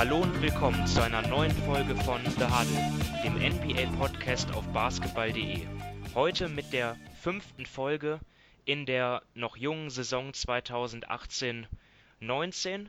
[0.00, 2.90] Hallo und willkommen zu einer neuen Folge von The Huddle,
[3.22, 5.66] dem NBA-Podcast auf basketball.de.
[6.14, 8.18] Heute mit der fünften Folge
[8.64, 12.86] in der noch jungen Saison 2018-19.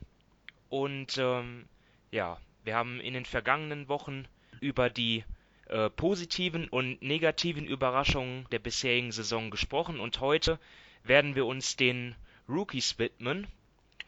[0.70, 1.66] Und ähm,
[2.12, 4.24] ja, wir haben in den vergangenen Wochen
[4.62, 5.26] über die
[5.68, 10.60] äh, positiven und negativen Überraschungen der bisherigen Saison gesprochen und heute
[11.04, 12.16] werden wir uns den
[12.48, 13.48] Rookies widmen.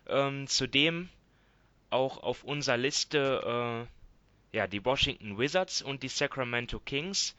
[0.08, 1.10] Ähm, zudem
[1.94, 3.88] auch auf unserer Liste
[4.54, 7.36] äh, ja, die Washington Wizards und die Sacramento Kings.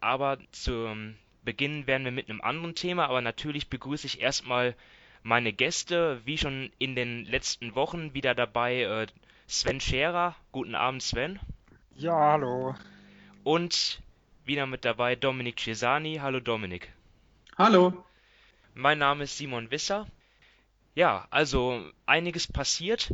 [0.00, 4.74] Aber zum Beginn werden wir mit einem anderen Thema, aber natürlich begrüße ich erstmal
[5.22, 9.06] meine Gäste, wie schon in den letzten Wochen wieder dabei äh,
[9.48, 10.36] Sven Scherer.
[10.52, 11.40] Guten Abend, Sven.
[11.94, 12.74] Ja, hallo.
[13.42, 14.00] Und
[14.44, 16.18] wieder mit dabei Dominik Cesani.
[16.20, 16.92] Hallo, Dominik.
[17.58, 18.04] Hallo.
[18.74, 20.06] Mein Name ist Simon Wisser.
[20.94, 23.12] Ja, also einiges passiert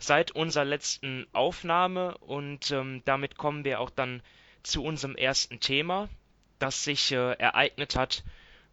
[0.00, 4.22] seit unserer letzten Aufnahme und ähm, damit kommen wir auch dann
[4.64, 6.08] zu unserem ersten Thema,
[6.58, 8.24] das sich äh, ereignet hat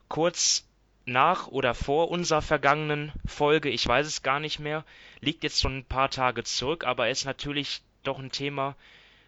[0.08, 0.66] kurz
[1.06, 4.84] nach oder vor unserer vergangenen Folge, ich weiß es gar nicht mehr,
[5.22, 8.76] liegt jetzt schon ein paar Tage zurück, aber ist natürlich doch ein Thema,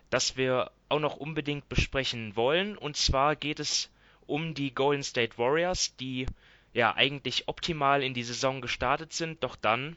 [0.09, 2.77] das wir auch noch unbedingt besprechen wollen.
[2.77, 3.89] Und zwar geht es
[4.25, 6.25] um die Golden State Warriors, die
[6.73, 9.95] ja eigentlich optimal in die Saison gestartet sind, doch dann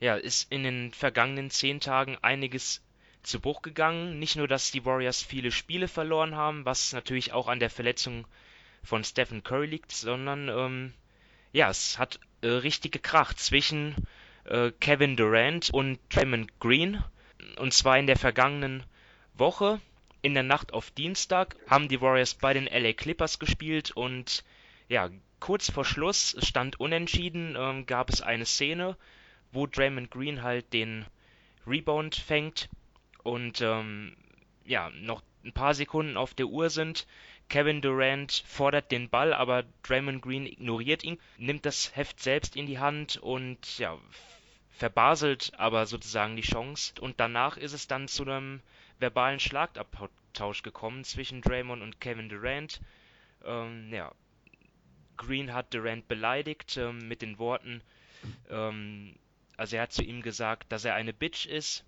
[0.00, 2.82] ja, ist in den vergangenen zehn Tagen einiges
[3.22, 4.18] zu Bruch gegangen.
[4.18, 8.26] Nicht nur, dass die Warriors viele Spiele verloren haben, was natürlich auch an der Verletzung
[8.82, 10.94] von Stephen Curry liegt, sondern ähm,
[11.52, 13.94] ja, es hat äh, richtig gekracht zwischen
[14.44, 17.04] äh, Kevin Durant und Draymond Green.
[17.56, 18.84] Und zwar in der vergangenen
[19.34, 19.80] Woche,
[20.22, 24.44] in der Nacht auf Dienstag, haben die Warriors bei den LA Clippers gespielt und
[24.88, 28.96] ja, kurz vor Schluss stand unentschieden, ähm, gab es eine Szene,
[29.52, 31.06] wo Draymond Green halt den
[31.66, 32.68] Rebound fängt
[33.22, 34.16] und ähm,
[34.64, 37.06] ja, noch ein paar Sekunden auf der Uhr sind.
[37.48, 42.66] Kevin Durant fordert den Ball, aber Draymond Green ignoriert ihn, nimmt das Heft selbst in
[42.66, 43.98] die Hand und ja,
[44.70, 46.94] verbaselt aber sozusagen die Chance.
[47.00, 48.60] Und danach ist es dann zu einem
[48.98, 52.80] verbalen Schlagabtausch gekommen zwischen Draymond und Kevin Durant.
[53.44, 54.12] Ähm, ja,
[55.16, 57.82] Green hat Durant beleidigt ähm, mit den Worten,
[58.48, 59.16] ähm,
[59.60, 61.84] also er hat zu ihm gesagt, dass er eine Bitch ist.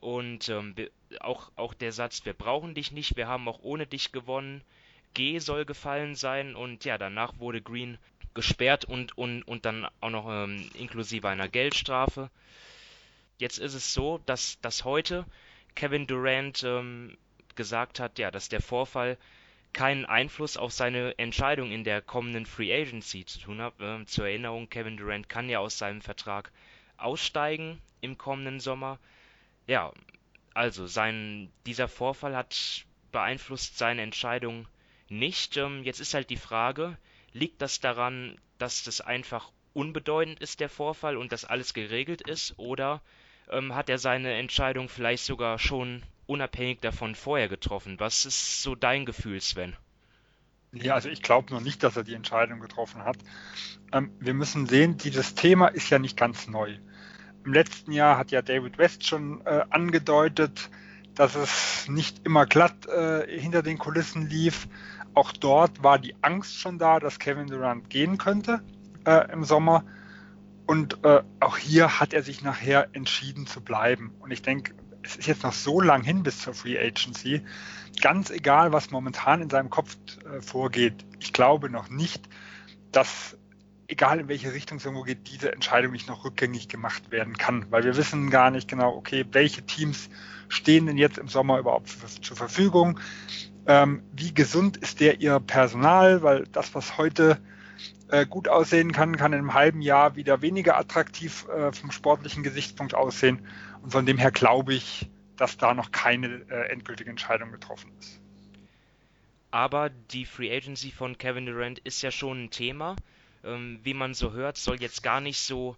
[0.00, 0.74] Und ähm,
[1.20, 4.60] auch, auch der Satz, wir brauchen dich nicht, wir haben auch ohne dich gewonnen.
[5.14, 6.56] G soll gefallen sein.
[6.56, 7.96] Und ja, danach wurde Green
[8.34, 12.28] gesperrt und, und, und dann auch noch ähm, inklusive einer Geldstrafe.
[13.38, 15.26] Jetzt ist es so, dass, dass heute
[15.76, 17.16] Kevin Durant ähm,
[17.54, 19.16] gesagt hat, ja, dass der Vorfall
[19.72, 23.74] keinen Einfluss auf seine Entscheidung in der kommenden Free Agency zu tun hat.
[23.78, 26.50] Ähm, zur Erinnerung, Kevin Durant kann ja aus seinem Vertrag
[26.98, 28.98] aussteigen im kommenden Sommer.
[29.66, 29.92] Ja,
[30.54, 34.68] also sein, dieser Vorfall hat beeinflusst seine Entscheidung
[35.08, 35.56] nicht.
[35.56, 36.96] Ähm, jetzt ist halt die Frage,
[37.32, 42.54] liegt das daran, dass das einfach unbedeutend ist, der Vorfall, und dass alles geregelt ist,
[42.58, 43.02] oder
[43.50, 48.00] ähm, hat er seine Entscheidung vielleicht sogar schon unabhängig davon vorher getroffen?
[48.00, 49.76] Was ist so dein Gefühl, Sven?
[50.82, 53.16] Ja, also ich glaube noch nicht, dass er die Entscheidung getroffen hat.
[53.92, 56.76] Ähm, wir müssen sehen, dieses Thema ist ja nicht ganz neu.
[57.44, 60.70] Im letzten Jahr hat ja David West schon äh, angedeutet,
[61.14, 64.68] dass es nicht immer glatt äh, hinter den Kulissen lief.
[65.14, 68.62] Auch dort war die Angst schon da, dass Kevin Durant gehen könnte
[69.06, 69.84] äh, im Sommer.
[70.66, 74.12] Und äh, auch hier hat er sich nachher entschieden zu bleiben.
[74.18, 74.74] Und ich denke,
[75.06, 77.42] es ist jetzt noch so lang hin bis zur Free Agency.
[78.02, 81.04] Ganz egal, was momentan in seinem Kopf äh, vorgeht.
[81.20, 82.28] Ich glaube noch nicht,
[82.90, 83.36] dass,
[83.86, 87.66] egal in welche Richtung es irgendwo geht, diese Entscheidung nicht noch rückgängig gemacht werden kann.
[87.70, 90.10] Weil wir wissen gar nicht genau, okay, welche Teams
[90.48, 91.88] stehen denn jetzt im Sommer überhaupt
[92.22, 92.98] zur, Verfügung?
[93.66, 96.22] Ähm, wie gesund ist der ihr Personal?
[96.22, 97.38] Weil das, was heute
[98.08, 102.42] äh, gut aussehen kann, kann in einem halben Jahr wieder weniger attraktiv äh, vom sportlichen
[102.42, 103.40] Gesichtspunkt aussehen.
[103.86, 108.20] Und von dem her glaube ich, dass da noch keine äh, endgültige Entscheidung getroffen ist.
[109.52, 112.96] Aber die Free Agency von Kevin Durant ist ja schon ein Thema.
[113.44, 115.76] Ähm, wie man so hört, soll jetzt gar nicht so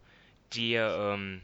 [0.55, 1.43] die ähm,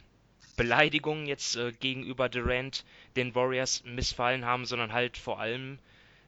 [0.57, 2.83] Beleidigung jetzt äh, gegenüber Durant
[3.15, 5.77] den Warriors missfallen haben, sondern halt vor allem,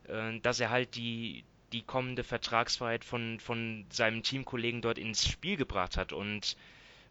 [0.07, 5.57] äh, dass er halt die, die kommende Vertragsfreiheit von, von seinem Teamkollegen dort ins Spiel
[5.57, 6.13] gebracht hat.
[6.13, 6.55] Und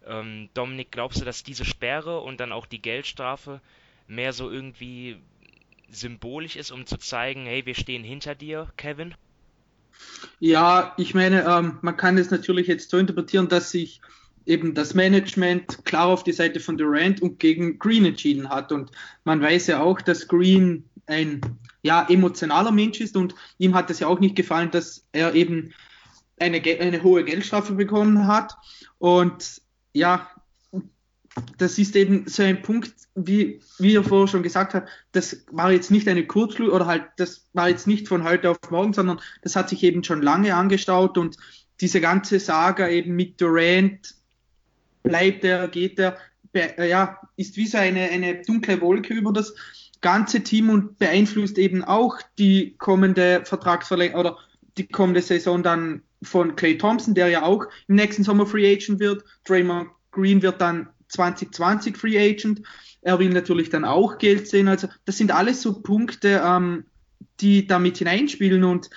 [0.07, 3.61] ähm, Dominik, glaubst du, dass diese Sperre und dann auch die Geldstrafe
[4.07, 5.17] mehr so irgendwie
[5.91, 9.15] symbolisch ist, um zu zeigen, hey, wir stehen hinter dir, Kevin?
[10.41, 14.01] Ja, ich meine, ähm, man kann es natürlich jetzt so interpretieren, dass sich
[14.45, 18.73] eben das Management klar auf die Seite von Durant und gegen Green entschieden hat.
[18.73, 18.91] Und
[19.25, 21.41] man weiß ja auch, dass Green ein
[21.83, 25.73] ja, emotionaler Mensch ist und ihm hat es ja auch nicht gefallen, dass er eben
[26.39, 28.55] eine, eine hohe Geldstrafe bekommen hat.
[28.99, 29.63] Und
[29.97, 30.31] ja,
[31.59, 35.71] das ist eben so ein Punkt, wie, wie er vorher schon gesagt hat, das war
[35.73, 39.21] jetzt nicht eine Kurzschluss oder halt, das war jetzt nicht von heute auf morgen, sondern
[39.43, 41.37] das hat sich eben schon lange angestaut und
[41.81, 44.15] diese ganze Saga eben mit Durant,
[45.03, 46.17] bleibt er, geht er,
[46.87, 49.55] ja, ist wie so eine, eine dunkle Wolke über das
[50.01, 54.39] ganze Team und beeinflusst eben auch die kommende Vertragsverlängerung oder
[54.79, 59.01] die kommende Saison dann von Clay Thompson, der ja auch im nächsten Sommer Free Agent
[59.01, 59.25] wird.
[59.45, 62.63] Draymond Green wird dann 2020 Free Agent.
[63.03, 64.69] Er will natürlich dann auch Geld sehen.
[64.69, 66.85] Also das sind alles so Punkte, ähm,
[67.41, 68.65] die damit hineinspielen.
[68.65, 68.91] Und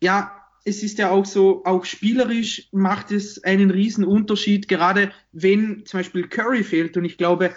[0.00, 0.32] ja,
[0.64, 6.00] es ist ja auch so, auch spielerisch macht es einen riesen Unterschied, gerade wenn zum
[6.00, 6.96] Beispiel Curry fehlt.
[6.96, 7.52] Und ich glaube,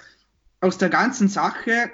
[0.61, 1.91] aus der ganzen Sache,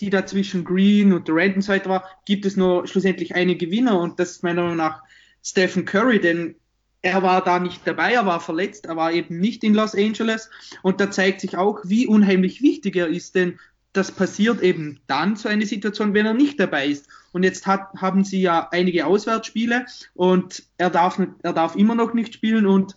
[0.00, 3.58] die da zwischen Green und Durant und so weiter war, gibt es nur schlussendlich einen
[3.58, 5.02] Gewinner und das ist meiner Meinung nach
[5.42, 6.56] Stephen Curry, denn
[7.02, 10.50] er war da nicht dabei, er war verletzt, er war eben nicht in Los Angeles
[10.82, 13.58] und da zeigt sich auch, wie unheimlich wichtig er ist, denn
[13.92, 17.08] das passiert eben dann so eine Situation, wenn er nicht dabei ist.
[17.32, 22.12] Und jetzt hat, haben sie ja einige Auswärtsspiele und er darf, er darf immer noch
[22.12, 22.96] nicht spielen und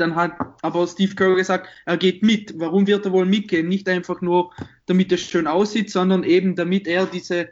[0.00, 2.58] dann hat aber Steve Kerr gesagt, er geht mit.
[2.58, 3.68] Warum wird er wohl mitgehen?
[3.68, 4.52] Nicht einfach nur,
[4.86, 7.48] damit es schön aussieht, sondern eben damit er diese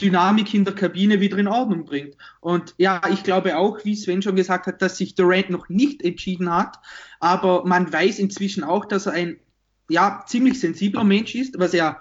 [0.00, 2.16] Dynamik in der Kabine wieder in Ordnung bringt.
[2.40, 6.02] Und ja, ich glaube auch, wie Sven schon gesagt hat, dass sich Durant noch nicht
[6.02, 6.78] entschieden hat,
[7.18, 9.38] aber man weiß inzwischen auch, dass er ein
[9.90, 12.00] ja ziemlich sensibler Mensch ist, was ja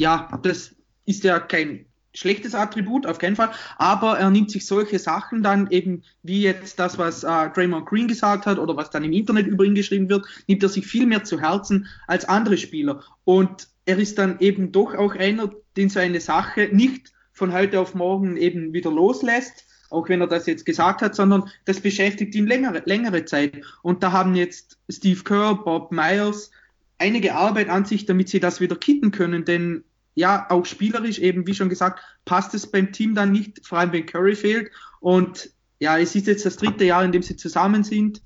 [0.00, 0.74] ja, das
[1.04, 1.84] ist ja kein
[2.14, 6.78] schlechtes Attribut, auf keinen Fall, aber er nimmt sich solche Sachen dann eben, wie jetzt
[6.78, 10.08] das, was äh, Draymond Green gesagt hat oder was dann im Internet über ihn geschrieben
[10.08, 13.02] wird, nimmt er sich viel mehr zu Herzen als andere Spieler.
[13.24, 17.80] Und er ist dann eben doch auch einer, den so eine Sache nicht von heute
[17.80, 22.34] auf morgen eben wieder loslässt, auch wenn er das jetzt gesagt hat, sondern das beschäftigt
[22.34, 23.64] ihn längere, längere Zeit.
[23.82, 26.50] Und da haben jetzt Steve Kerr, Bob Myers
[26.98, 29.84] einige Arbeit an sich, damit sie das wieder kitten können, denn
[30.20, 33.92] ja, auch spielerisch eben, wie schon gesagt, passt es beim Team dann nicht, vor allem
[33.92, 34.70] wenn Curry fehlt.
[35.00, 38.22] Und ja, es ist jetzt das dritte Jahr, in dem sie zusammen sind.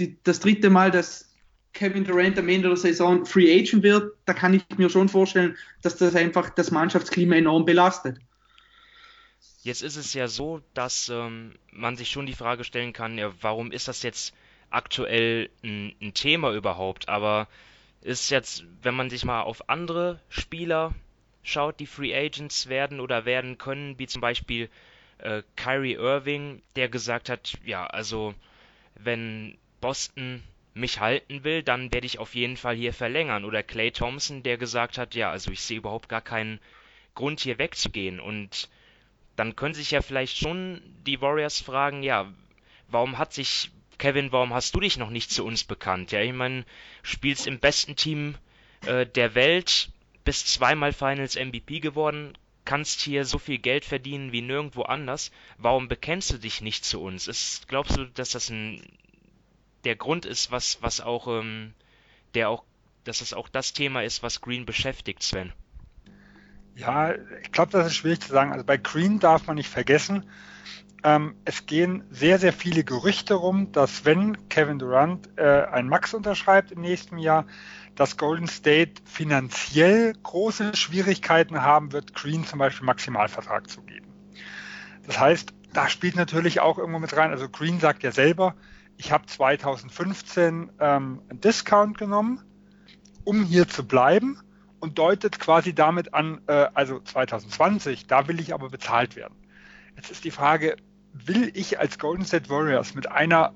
[0.00, 1.32] Die, das dritte Mal, dass
[1.74, 5.56] Kevin Durant am Ende der Saison Free Agent wird, da kann ich mir schon vorstellen,
[5.80, 8.18] dass das einfach das Mannschaftsklima enorm belastet.
[9.62, 13.32] Jetzt ist es ja so, dass ähm, man sich schon die Frage stellen kann, ja,
[13.40, 14.34] warum ist das jetzt
[14.70, 17.08] aktuell ein, ein Thema überhaupt?
[17.08, 17.46] Aber
[18.00, 20.92] ist jetzt, wenn man sich mal auf andere Spieler
[21.42, 24.68] schaut, die Free Agents werden oder werden können, wie zum Beispiel
[25.18, 28.34] äh, Kyrie Irving, der gesagt hat, ja, also
[28.94, 30.42] wenn Boston
[30.74, 33.44] mich halten will, dann werde ich auf jeden Fall hier verlängern.
[33.44, 36.60] Oder Clay Thompson, der gesagt hat, ja, also ich sehe überhaupt gar keinen
[37.14, 38.20] Grund hier wegzugehen.
[38.20, 38.68] Und
[39.36, 42.32] dann können sich ja vielleicht schon die Warriors fragen, ja,
[42.88, 46.12] warum hat sich Kevin, warum hast du dich noch nicht zu uns bekannt?
[46.12, 46.64] Ja, ich meine,
[47.02, 48.34] spielst im besten Team
[48.86, 49.90] äh, der Welt,
[50.24, 55.30] bist zweimal Finals MVP geworden, kannst hier so viel Geld verdienen wie nirgendwo anders.
[55.58, 57.28] Warum bekennst du dich nicht zu uns?
[57.28, 58.82] Ist, glaubst du, dass das ein
[59.84, 61.74] der Grund ist, was was auch ähm,
[62.34, 62.64] der auch,
[63.04, 65.52] dass es auch das Thema ist, was Green beschäftigt, Sven?
[66.76, 68.52] Ja, ich glaube, das ist schwierig zu sagen.
[68.52, 70.24] Also bei Green darf man nicht vergessen,
[71.04, 76.14] ähm, es gehen sehr, sehr viele Gerüchte rum, dass wenn Kevin Durant äh, ein Max
[76.14, 77.46] unterschreibt im nächsten Jahr,
[77.94, 84.06] dass Golden State finanziell große Schwierigkeiten haben wird, Green zum Beispiel Maximalvertrag zu geben.
[85.06, 87.30] Das heißt, da spielt natürlich auch irgendwo mit rein.
[87.30, 88.54] Also Green sagt ja selber,
[88.96, 92.42] ich habe 2015 ähm, einen Discount genommen,
[93.24, 94.38] um hier zu bleiben
[94.80, 99.34] und deutet quasi damit an, äh, also 2020, da will ich aber bezahlt werden.
[99.96, 100.76] Jetzt ist die Frage,
[101.12, 103.54] will ich als Golden State Warriors mit einer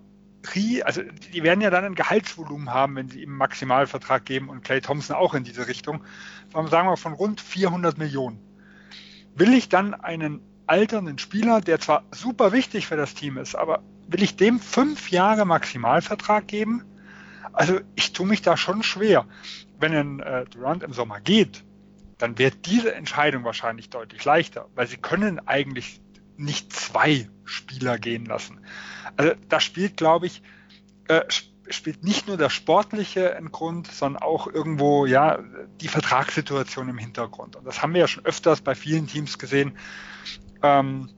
[0.85, 4.63] also die werden ja dann ein Gehaltsvolumen haben, wenn sie ihm einen Maximalvertrag geben und
[4.63, 6.05] Clay Thompson auch in diese Richtung,
[6.53, 8.39] sagen wir von rund 400 Millionen.
[9.35, 13.83] Will ich dann einen alternden Spieler, der zwar super wichtig für das Team ist, aber
[14.09, 16.85] will ich dem fünf Jahre Maximalvertrag geben?
[17.53, 19.27] Also ich tue mich da schon schwer
[19.79, 21.65] wenn ein äh, Durant im Sommer geht,
[22.19, 26.01] dann wird diese Entscheidung wahrscheinlich deutlich leichter, weil sie können eigentlich
[26.39, 28.61] nicht zwei Spieler gehen lassen.
[29.17, 30.43] Also da spielt, glaube ich,
[31.09, 31.23] äh,
[31.69, 35.39] spielt nicht nur der sportliche ein Grund, sondern auch irgendwo ja
[35.81, 37.57] die Vertragssituation im Hintergrund.
[37.57, 39.77] Und das haben wir ja schon öfters bei vielen Teams gesehen,
[40.63, 41.11] ähm,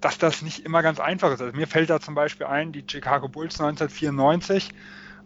[0.00, 1.40] dass das nicht immer ganz einfach ist.
[1.40, 4.72] Also mir fällt da zum Beispiel ein, die Chicago Bulls 1994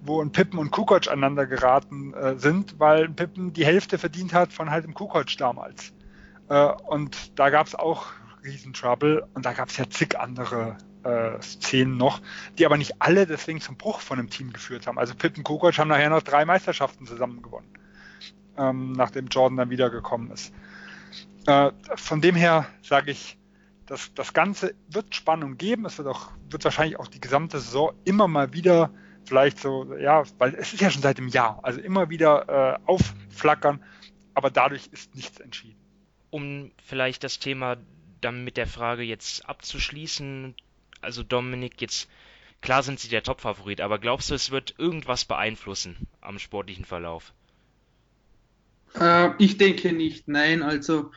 [0.01, 4.33] wo ein Pippen und Kukoc aneinander geraten äh, sind, weil ein Pippen die Hälfte verdient
[4.33, 5.93] hat von halt dem Kukoc damals.
[6.49, 8.07] Äh, und da gab es auch
[8.49, 12.21] Riesentrouble und da gab es ja zig andere äh, Szenen noch,
[12.59, 14.99] die aber nicht alle deswegen zum Bruch von einem Team geführt haben.
[14.99, 17.69] Also Pippen und Kukoc haben nachher noch drei Meisterschaften zusammen gewonnen,
[18.57, 20.52] ähm, nachdem Jordan dann wiedergekommen ist.
[21.47, 23.38] Äh, von dem her sage ich,
[23.87, 25.87] das, das Ganze wird Spannung geben.
[25.87, 28.90] Es wird auch, wird wahrscheinlich auch die gesamte Saison immer mal wieder
[29.25, 32.78] vielleicht so, ja, weil es ist ja schon seit einem Jahr, also immer wieder äh,
[32.87, 33.83] aufflackern,
[34.35, 35.78] aber dadurch ist nichts entschieden.
[36.31, 37.76] Um vielleicht das Thema
[38.21, 40.55] dann mit der Frage jetzt abzuschließen,
[41.01, 42.09] also Dominik, jetzt
[42.61, 47.33] klar sind sie der Topfavorit, aber glaubst du, es wird irgendwas beeinflussen am sportlichen Verlauf?
[48.95, 51.11] Äh, ich denke nicht, nein, also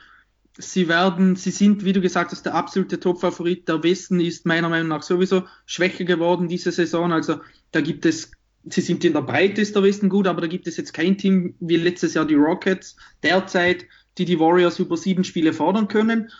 [0.57, 3.67] sie werden, sie sind, wie du gesagt hast, der absolute Top-Favorit.
[3.67, 7.11] Der Westen ist meiner Meinung nach sowieso schwächer geworden diese Saison.
[7.11, 7.39] Also
[7.71, 8.31] da gibt es,
[8.65, 11.17] sie sind in der Breite ist der Westen gut, aber da gibt es jetzt kein
[11.17, 13.85] Team wie letztes Jahr die Rockets derzeit,
[14.17, 16.31] die die Warriors über sieben Spiele fordern können.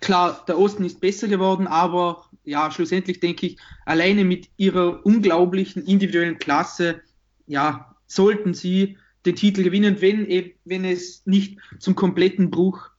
[0.00, 5.84] Klar, der Osten ist besser geworden, aber ja, schlussendlich denke ich, alleine mit ihrer unglaublichen
[5.84, 7.02] individuellen Klasse,
[7.46, 12.90] ja, sollten sie den Titel gewinnen, wenn, wenn es nicht zum kompletten Bruch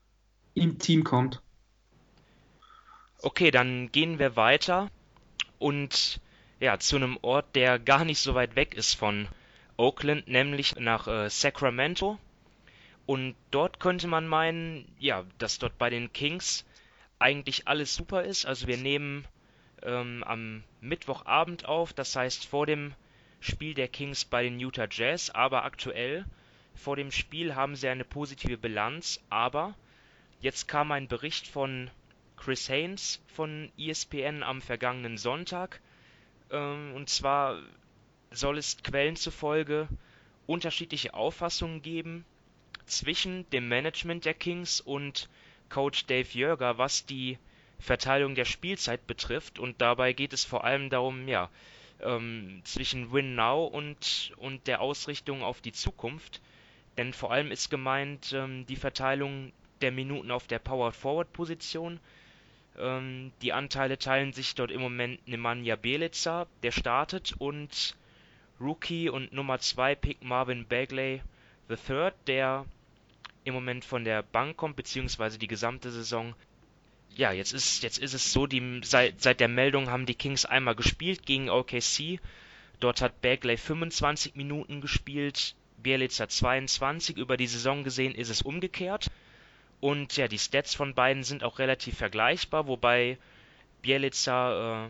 [0.55, 1.41] im Team kommt.
[3.21, 4.89] Okay, dann gehen wir weiter
[5.59, 6.19] und
[6.59, 9.27] ja, zu einem Ort, der gar nicht so weit weg ist von
[9.77, 12.17] Oakland, nämlich nach äh, Sacramento.
[13.05, 16.65] Und dort könnte man meinen, ja, dass dort bei den Kings
[17.19, 18.45] eigentlich alles super ist.
[18.45, 19.25] Also wir nehmen
[19.84, 22.93] ähm, am Mittwochabend auf, das heißt vor dem
[23.39, 26.25] Spiel der Kings bei den Utah Jazz, aber aktuell
[26.74, 29.75] vor dem Spiel haben sie eine positive Bilanz, aber
[30.45, 31.89] Jetzt kam ein Bericht von
[32.38, 35.81] Chris Haynes von ESPN am vergangenen Sonntag.
[36.51, 37.62] Ähm, und zwar
[38.29, 39.88] soll es Quellen zufolge
[40.45, 42.25] unterschiedliche Auffassungen geben
[42.86, 45.29] zwischen dem Management der Kings und
[45.69, 47.38] Coach Dave Jörger, was die
[47.79, 49.60] Verteilung der Spielzeit betrifft.
[49.60, 51.50] Und dabei geht es vor allem darum, ja,
[52.01, 56.41] ähm, zwischen Win Now und, und der Ausrichtung auf die Zukunft.
[56.98, 62.00] Denn vor allem ist gemeint ähm, die Verteilung der Minuten auf der Power-Forward-Position.
[62.77, 67.95] Ähm, die Anteile teilen sich dort im Moment Nemanja Bjelica, der startet, und
[68.60, 71.22] Rookie und Nummer 2 Pick Marvin Bagley
[71.69, 72.65] III, der
[73.45, 76.35] im Moment von der Bank kommt, beziehungsweise die gesamte Saison.
[77.15, 80.45] Ja, jetzt ist, jetzt ist es so, die, seit, seit der Meldung haben die Kings
[80.45, 82.19] einmal gespielt gegen OKC.
[82.79, 87.15] Dort hat Bagley 25 Minuten gespielt, Bielica 22.
[87.15, 89.09] Über die Saison gesehen ist es umgekehrt.
[89.79, 93.17] Und ja, die Stats von beiden sind auch relativ vergleichbar, wobei
[93.81, 94.89] Bielica äh,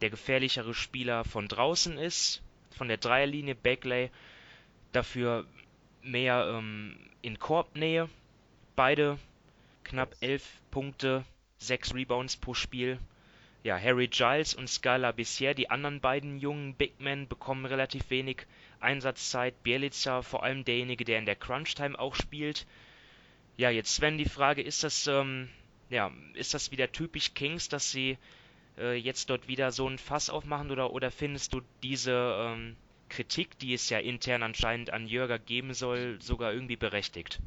[0.00, 2.42] der gefährlichere Spieler von draußen ist,
[2.76, 4.10] von der Dreierlinie, Bagley
[4.92, 5.46] dafür
[6.02, 8.08] mehr ähm, in Korbnähe.
[8.76, 9.18] Beide
[9.84, 11.24] knapp 11 Punkte,
[11.58, 12.98] 6 Rebounds pro Spiel.
[13.64, 18.46] Ja, Harry Giles und Scala bisher, die anderen beiden jungen Big Men, bekommen relativ wenig
[18.80, 19.62] Einsatzzeit.
[19.62, 22.66] Bielica vor allem derjenige, der in der Crunch-Time auch spielt.
[23.56, 25.48] Ja, jetzt Sven, die Frage, ist das, ähm,
[25.90, 28.18] ja, ist das wieder typisch Kings, dass sie
[28.78, 32.76] äh, jetzt dort wieder so ein Fass aufmachen oder, oder findest du diese ähm,
[33.12, 37.40] Kritik, die es ja intern anscheinend an Jörger geben soll, sogar irgendwie berechtigt?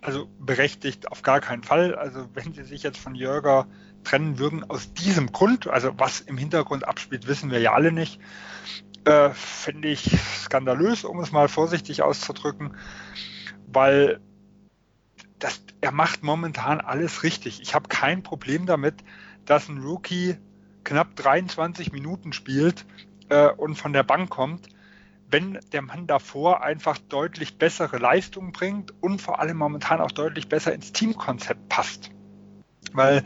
[0.00, 1.96] Also berechtigt auf gar keinen Fall.
[1.96, 3.66] Also wenn sie sich jetzt von Jörger
[4.04, 8.20] trennen würden aus diesem Grund, also was im Hintergrund abspielt, wissen wir ja alle nicht,
[9.04, 12.76] äh, finde ich skandalös, um es mal vorsichtig auszudrücken,
[13.66, 14.20] weil
[15.40, 17.60] das, er macht momentan alles richtig.
[17.60, 18.94] Ich habe kein Problem damit,
[19.44, 20.36] dass ein Rookie
[20.84, 22.86] knapp 23 Minuten spielt
[23.28, 24.68] äh, und von der Bank kommt,
[25.30, 30.48] wenn der Mann davor einfach deutlich bessere Leistungen bringt und vor allem momentan auch deutlich
[30.48, 32.10] besser ins Teamkonzept passt.
[32.92, 33.24] Weil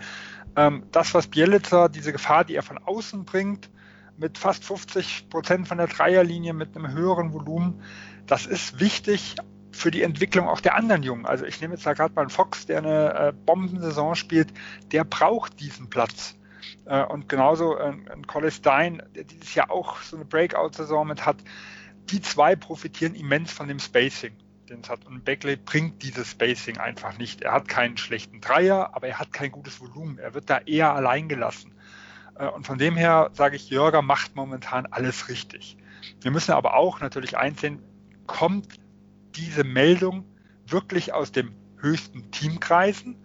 [0.57, 3.71] ähm, das, was Bielitzer, diese Gefahr, die er von außen bringt,
[4.17, 7.83] mit fast 50 Prozent von der Dreierlinie, mit einem höheren Volumen,
[8.27, 9.37] das ist wichtig,
[9.73, 11.27] für die Entwicklung auch der anderen Jungen.
[11.27, 14.53] Also ich nehme jetzt da gerade mal einen Fox, der eine äh, Bombensaison spielt,
[14.93, 16.37] der braucht diesen Platz.
[16.87, 21.25] Äh, und genauso äh, ein Collis Stein, der dieses Jahr auch so eine Breakout-Saison mit
[21.25, 21.37] hat,
[22.11, 24.37] die zwei profitieren immens von dem Spacing,
[24.69, 25.07] den es hat.
[25.07, 27.43] Und Beckley bringt dieses Spacing einfach nicht.
[27.43, 30.19] Er hat keinen schlechten Dreier, aber er hat kein gutes Volumen.
[30.19, 31.75] Er wird da eher allein gelassen.
[32.37, 35.77] Äh, und von dem her sage ich, Jörger macht momentan alles richtig.
[36.21, 37.83] Wir müssen aber auch natürlich einsehen,
[38.27, 38.81] kommt
[39.35, 40.25] diese Meldung
[40.67, 43.17] wirklich aus dem höchsten Teamkreisen?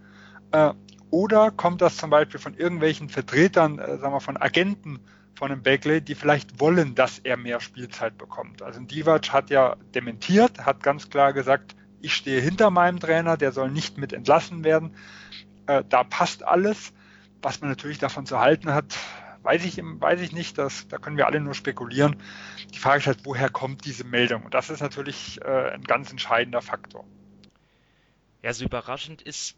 [1.16, 5.00] Oder kommt das zum Beispiel von irgendwelchen Vertretern, äh, sagen wir, von Agenten
[5.34, 8.62] von einem Bagley, die vielleicht wollen, dass er mehr Spielzeit bekommt.
[8.62, 13.54] Also Divac hat ja dementiert, hat ganz klar gesagt, ich stehe hinter meinem Trainer, der
[13.54, 14.94] soll nicht mit entlassen werden.
[15.68, 16.92] Äh, da passt alles.
[17.42, 18.98] Was man natürlich davon zu halten hat,
[19.44, 20.58] weiß ich, weiß ich nicht.
[20.58, 22.18] Das, da können wir alle nur spekulieren.
[22.74, 24.44] Die Frage ist halt, woher kommt diese Meldung?
[24.44, 27.06] Und das ist natürlich äh, ein ganz entscheidender Faktor.
[28.44, 29.56] Ja, so überraschend ist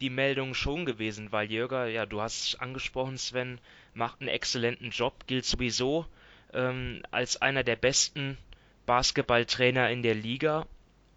[0.00, 3.58] die Meldung schon gewesen, weil Jürger, ja, du hast es angesprochen, Sven,
[3.94, 6.06] macht einen exzellenten Job, gilt sowieso
[6.52, 8.36] ähm, als einer der besten
[8.84, 10.66] Basketballtrainer in der Liga.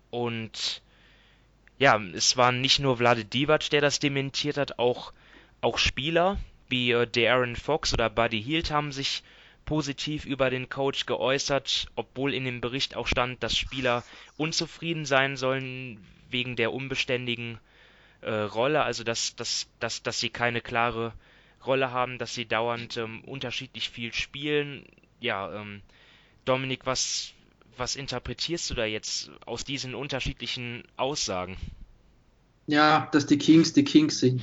[0.10, 0.82] Und
[1.78, 5.14] ja, es war nicht nur Vlade Divac, der das dementiert hat, auch,
[5.62, 6.38] auch Spieler
[6.70, 9.24] wie äh, Darren Fox oder Buddy Hield haben sich
[9.66, 14.04] positiv über den Coach geäußert, obwohl in dem Bericht auch stand, dass Spieler
[14.38, 17.60] unzufrieden sein sollen wegen der unbeständigen
[18.22, 21.14] äh, Rolle, also dass, dass, dass, dass sie keine klare
[21.66, 24.86] Rolle haben, dass sie dauernd ähm, unterschiedlich viel spielen.
[25.20, 25.82] Ja, ähm,
[26.46, 27.34] Dominik, was,
[27.78, 31.58] was interpretierst du da jetzt aus diesen unterschiedlichen Aussagen?
[32.68, 34.42] Ja, dass die Kings die Kings sind.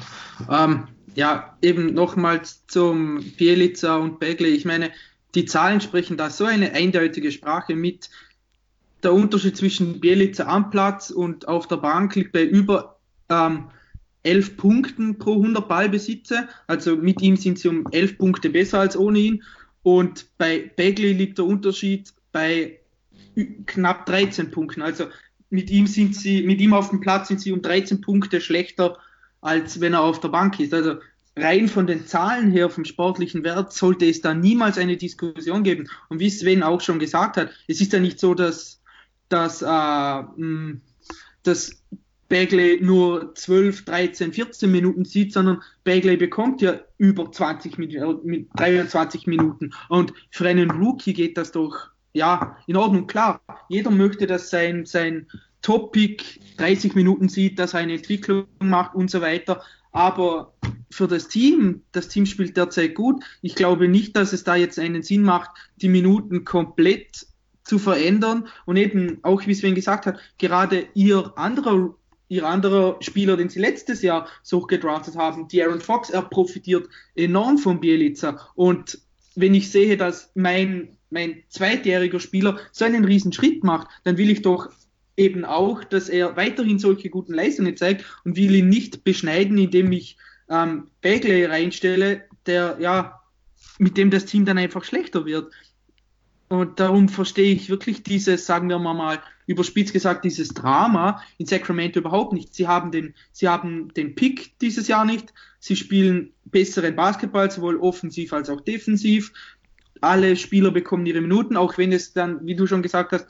[0.51, 4.51] Ähm, ja, eben nochmals zum Bielica und Begley.
[4.51, 4.91] Ich meine,
[5.35, 8.11] die Zahlen sprechen da so eine eindeutige Sprache mit.
[9.03, 12.96] Der Unterschied zwischen Bielica am Platz und auf der Bank liegt bei über
[13.29, 13.71] ähm,
[14.23, 16.49] 11 Punkten pro 100 Ballbesitze.
[16.67, 19.43] Also mit ihm sind sie um 11 Punkte besser als ohne ihn.
[19.83, 22.81] Und bei Bagley liegt der Unterschied bei
[23.67, 24.83] knapp 13 Punkten.
[24.83, 25.07] Also
[25.49, 28.99] mit ihm sind sie, mit ihm auf dem Platz sind sie um 13 Punkte schlechter,
[29.41, 30.75] als wenn er auf der Bank ist.
[30.75, 30.97] Also
[31.37, 35.89] rein von den Zahlen her, vom sportlichen Wert, sollte es da niemals eine Diskussion geben.
[36.09, 38.83] Und wie Sven auch schon gesagt hat, es ist ja nicht so, dass,
[39.29, 40.23] dass, äh,
[41.43, 41.83] dass
[42.29, 49.27] Bagley nur 12, 13, 14 Minuten sieht, sondern Bagley bekommt ja über 20 Minuten, 23
[49.27, 49.73] Minuten.
[49.89, 53.07] Und für einen Rookie geht das doch, ja, in Ordnung.
[53.07, 55.27] Klar, jeder möchte, dass sein, sein
[55.63, 56.25] Topic
[56.59, 59.63] 30 Minuten sieht, dass er eine Entwicklung macht und so weiter.
[59.93, 60.53] Aber
[60.91, 63.23] für das Team, das Team spielt derzeit gut.
[63.43, 67.27] Ich glaube nicht, dass es da jetzt einen Sinn macht, die Minuten komplett
[67.65, 68.47] zu verändern.
[68.65, 71.95] Und eben, auch wie Sven gesagt hat, gerade ihr anderer
[72.29, 76.89] ihr anderer Spieler, den sie letztes Jahr so gedraftet haben, die Aaron Fox, er profitiert
[77.15, 78.51] enorm von Bielica.
[78.55, 78.99] Und
[79.35, 84.31] wenn ich sehe, dass mein, mein zweitjähriger Spieler so einen riesen Schritt macht, dann will
[84.31, 84.71] ich doch
[85.17, 89.93] eben auch, dass er weiterhin solche guten Leistungen zeigt und will ihn nicht beschneiden, indem
[89.93, 90.19] ich
[90.51, 93.21] ähm, Bagley reinstelle, der ja
[93.79, 95.53] mit dem das Team dann einfach schlechter wird.
[96.49, 102.01] Und darum verstehe ich wirklich dieses, sagen wir mal, überspitzt gesagt, dieses Drama in Sacramento
[102.01, 102.55] überhaupt nicht.
[102.55, 105.33] Sie haben den, sie haben den Pick dieses Jahr nicht.
[105.59, 109.33] Sie spielen besseren Basketball, sowohl offensiv als auch defensiv.
[110.01, 113.27] Alle Spieler bekommen ihre Minuten, auch wenn es dann, wie du schon gesagt hast,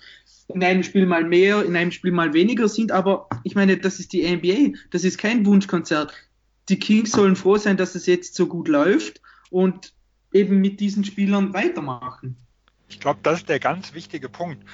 [0.49, 2.93] in einem Spiel mal mehr, in einem Spiel mal weniger sind.
[2.93, 4.79] Aber ich meine, das ist die NBA.
[4.91, 6.13] Das ist kein Wunschkonzert.
[6.69, 9.95] Die Kings sollen froh sein, dass es jetzt so gut läuft und
[10.33, 12.37] eben mit diesen Spielern weitermachen.
[12.89, 14.65] Ich glaube, das ist der ganz wichtige Punkt.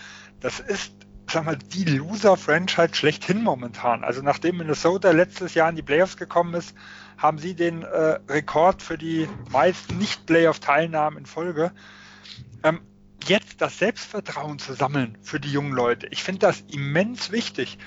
[0.40, 0.92] Das ist,
[1.31, 4.05] sag mal, die Loser-Franchise schlechthin momentan.
[4.05, 6.75] Also nachdem Minnesota letztes Jahr in die Playoffs gekommen ist,
[7.16, 11.72] haben sie den äh, Rekord für die meisten Nicht-Playoff-Teilnahmen in Folge.
[12.64, 12.81] Ähm,
[13.29, 17.79] jetzt das Selbstvertrauen zu sammeln für die jungen Leute, ich finde das immens wichtig.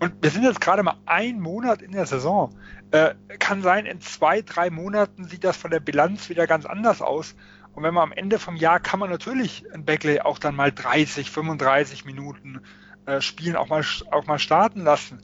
[0.00, 2.56] Und wir sind jetzt gerade mal ein Monat in der Saison.
[2.90, 7.02] Äh, kann sein, in zwei, drei Monaten sieht das von der Bilanz wieder ganz anders
[7.02, 7.34] aus.
[7.74, 10.72] Und wenn man am Ende vom Jahr kann man natürlich ein Backley auch dann mal
[10.72, 12.60] 30, 35 Minuten
[13.06, 15.22] äh, spielen, auch mal, auch mal starten lassen.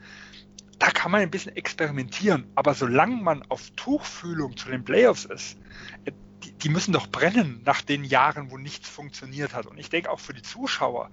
[0.79, 2.47] Da kann man ein bisschen experimentieren.
[2.55, 5.59] Aber solange man auf Tuchfühlung zu den Playoffs ist,
[6.05, 6.13] äh,
[6.45, 9.67] die, die müssen doch brennen nach den Jahren, wo nichts funktioniert hat.
[9.67, 11.11] Und ich denke auch für die Zuschauer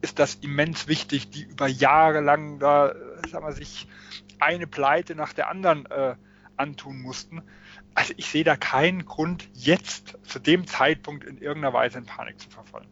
[0.00, 3.86] ist das immens wichtig, die über Jahre lang da, äh, sagen wir, sich
[4.40, 6.16] eine Pleite nach der anderen äh,
[6.56, 7.42] antun mussten
[7.94, 12.40] also ich sehe da keinen Grund, jetzt zu dem Zeitpunkt in irgendeiner Weise in Panik
[12.40, 12.88] zu verfallen.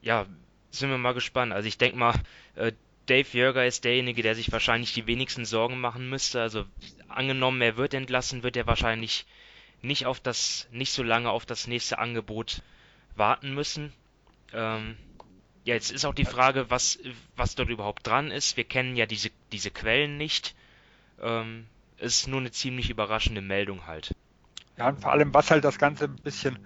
[0.00, 0.26] Ja,
[0.70, 1.52] sind wir mal gespannt.
[1.52, 2.14] Also ich denke mal,
[2.54, 2.72] äh,
[3.06, 6.40] Dave Jörger ist derjenige, der sich wahrscheinlich die wenigsten Sorgen machen müsste.
[6.42, 6.66] Also
[7.08, 9.26] angenommen, er wird entlassen, wird er wahrscheinlich
[9.80, 12.62] nicht auf das, nicht so lange auf das nächste Angebot
[13.16, 13.92] warten müssen.
[14.52, 14.96] Ähm,
[15.64, 16.98] ja, jetzt ist auch die Frage, was,
[17.36, 18.56] was dort überhaupt dran ist.
[18.56, 20.54] Wir kennen ja diese, diese Quellen nicht.
[21.20, 21.66] Ähm,
[21.98, 24.14] ist nur eine ziemlich überraschende Meldung halt.
[24.76, 26.58] Ja, und vor allem, was halt das Ganze ein bisschen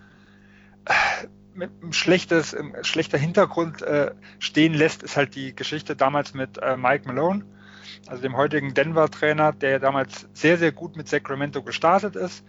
[0.84, 6.58] äh, mit einem schlechtes, schlechter Hintergrund äh, stehen lässt, ist halt die Geschichte damals mit
[6.58, 7.44] äh, Mike Malone.
[8.06, 12.44] also dem heutigen Denver-Trainer, der damals sehr, sehr gut mit Sacramento gestartet ist.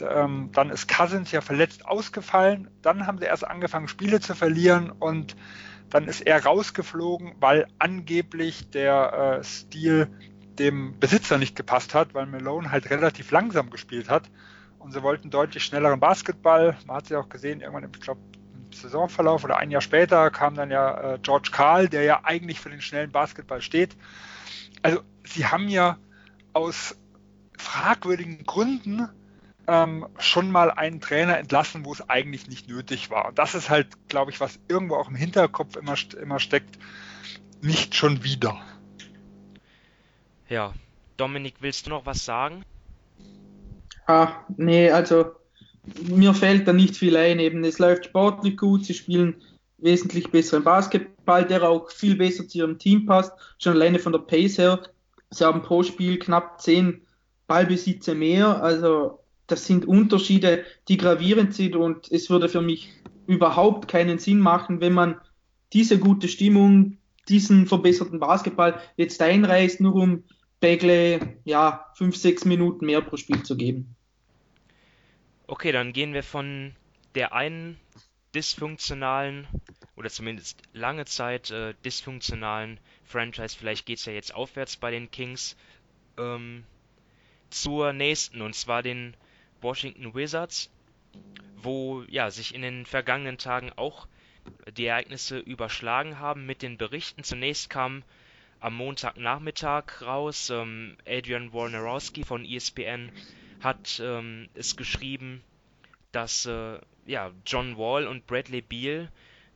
[0.00, 2.68] Ähm, dann ist Cousins ja verletzt ausgefallen.
[2.82, 5.36] Dann haben sie erst angefangen, Spiele zu verlieren und
[5.90, 10.08] dann ist er rausgeflogen, weil angeblich der äh, Stil
[10.58, 14.24] dem Besitzer nicht gepasst hat, weil Malone halt relativ langsam gespielt hat.
[14.78, 16.76] Und sie wollten deutlich schnelleren Basketball.
[16.86, 20.54] Man hat sie auch gesehen, irgendwann, ich glaube, im Saisonverlauf oder ein Jahr später kam
[20.54, 23.96] dann ja äh, George Karl, der ja eigentlich für den schnellen Basketball steht.
[24.82, 25.98] Also sie haben ja
[26.52, 26.96] aus
[27.56, 29.08] fragwürdigen Gründen
[29.68, 33.28] ähm, schon mal einen Trainer entlassen, wo es eigentlich nicht nötig war.
[33.28, 36.78] Und das ist halt, glaube ich, was irgendwo auch im Hinterkopf immer, immer steckt.
[37.60, 38.60] Nicht schon wieder.
[40.52, 40.74] Ja,
[41.16, 42.62] Dominik, willst du noch was sagen?
[44.06, 45.30] Ah, nee, also
[46.02, 47.38] mir fällt da nicht viel ein.
[47.38, 49.36] Eben, es läuft sportlich gut, sie spielen
[49.78, 53.32] wesentlich besseren Basketball, der auch viel besser zu ihrem Team passt.
[53.58, 54.82] Schon alleine von der Pace her.
[55.30, 57.00] Sie haben pro Spiel knapp zehn
[57.46, 58.62] Ballbesitze mehr.
[58.62, 62.92] Also das sind Unterschiede, die gravierend sind und es würde für mich
[63.26, 65.18] überhaupt keinen Sinn machen, wenn man
[65.72, 66.98] diese gute Stimmung,
[67.30, 70.24] diesen verbesserten Basketball jetzt einreißt, nur um
[70.62, 73.96] Bagley ja fünf, sechs Minuten mehr pro Spiel zu geben.
[75.48, 76.74] Okay, dann gehen wir von
[77.16, 77.78] der einen
[78.32, 79.48] dysfunktionalen
[79.96, 85.10] oder zumindest lange Zeit äh, dysfunktionalen Franchise, vielleicht geht es ja jetzt aufwärts bei den
[85.10, 85.56] Kings,
[86.16, 86.64] ähm,
[87.50, 89.16] zur nächsten und zwar den
[89.60, 90.70] Washington Wizards,
[91.56, 94.06] wo ja sich in den vergangenen Tagen auch
[94.76, 97.24] die Ereignisse überschlagen haben mit den Berichten.
[97.24, 98.04] Zunächst kam
[98.62, 103.10] am Montagnachmittag raus, ähm, Adrian Wojnarowski von ESPN
[103.60, 105.42] hat ähm, es geschrieben,
[106.12, 109.10] dass äh, ja, John Wall und Bradley Beal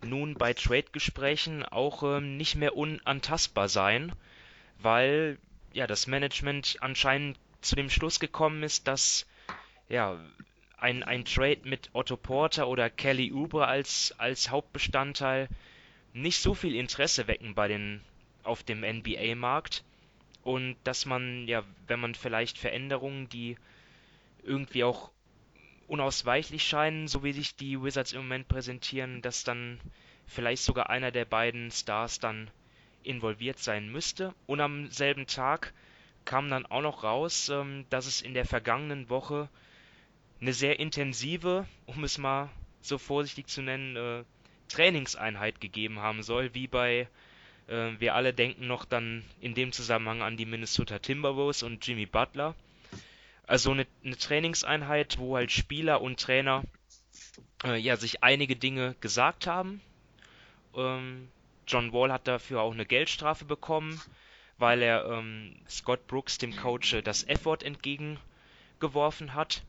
[0.04, 4.12] nun bei Trade-Gesprächen auch ähm, nicht mehr unantastbar seien,
[4.80, 5.38] weil
[5.72, 9.26] ja das Management anscheinend zu dem Schluss gekommen ist, dass
[9.88, 10.18] ja,
[10.78, 15.48] ein, ein Trade mit Otto Porter oder Kelly Oubre als, als Hauptbestandteil
[16.12, 18.00] nicht so viel Interesse wecken bei den
[18.46, 19.84] auf dem NBA-Markt
[20.42, 23.56] und dass man ja, wenn man vielleicht Veränderungen, die
[24.42, 25.10] irgendwie auch
[25.88, 29.80] unausweichlich scheinen, so wie sich die Wizards im Moment präsentieren, dass dann
[30.26, 32.50] vielleicht sogar einer der beiden Stars dann
[33.02, 34.34] involviert sein müsste.
[34.46, 35.72] Und am selben Tag
[36.24, 39.48] kam dann auch noch raus, ähm, dass es in der vergangenen Woche
[40.40, 44.24] eine sehr intensive, um es mal so vorsichtig zu nennen, äh,
[44.68, 47.08] Trainingseinheit gegeben haben soll, wie bei,
[47.68, 52.06] äh, wir alle denken noch dann in dem Zusammenhang an die Minnesota Timberwolves und Jimmy
[52.06, 52.54] Butler.
[53.46, 56.64] Also eine, eine Trainingseinheit, wo halt Spieler und Trainer
[57.64, 59.80] äh, ja sich einige Dinge gesagt haben.
[60.74, 61.28] Ähm,
[61.66, 64.00] John Wall hat dafür auch eine Geldstrafe bekommen,
[64.58, 69.62] weil er ähm, Scott Brooks, dem Coach, äh, das F-Wort entgegengeworfen hat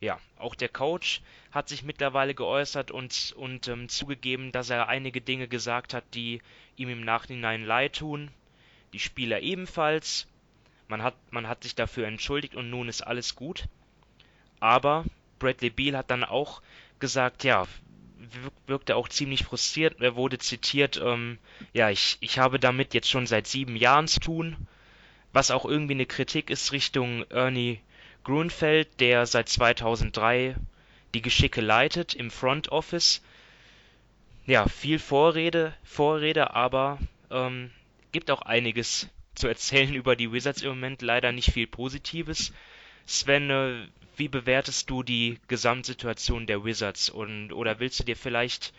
[0.00, 5.20] ja, auch der Coach hat sich mittlerweile geäußert und, und ähm, zugegeben, dass er einige
[5.20, 6.40] Dinge gesagt hat, die
[6.78, 8.30] ihm im Nachhinein leid tun.
[8.92, 10.26] Die Spieler ebenfalls.
[10.88, 13.64] Man hat, man hat sich dafür entschuldigt und nun ist alles gut.
[14.60, 15.04] Aber
[15.38, 16.62] Bradley Beal hat dann auch
[16.98, 17.66] gesagt, ja,
[18.66, 20.00] wirkte auch ziemlich frustriert.
[20.00, 21.38] Er wurde zitiert, ähm,
[21.72, 24.56] ja, ich, ich habe damit jetzt schon seit sieben Jahren zu tun.
[25.32, 27.80] Was auch irgendwie eine Kritik ist Richtung Ernie
[28.24, 30.56] Grunfeld, der seit 2003
[31.14, 33.22] die Geschicke leitet im Front Office.
[34.48, 36.98] Ja, viel Vorrede, Vorrede, aber
[37.30, 37.70] ähm,
[38.12, 41.02] gibt auch einiges zu erzählen über die Wizards im Moment.
[41.02, 42.54] Leider nicht viel Positives.
[43.04, 48.72] Sven, äh, wie bewertest du die Gesamtsituation der Wizards und oder willst du dir vielleicht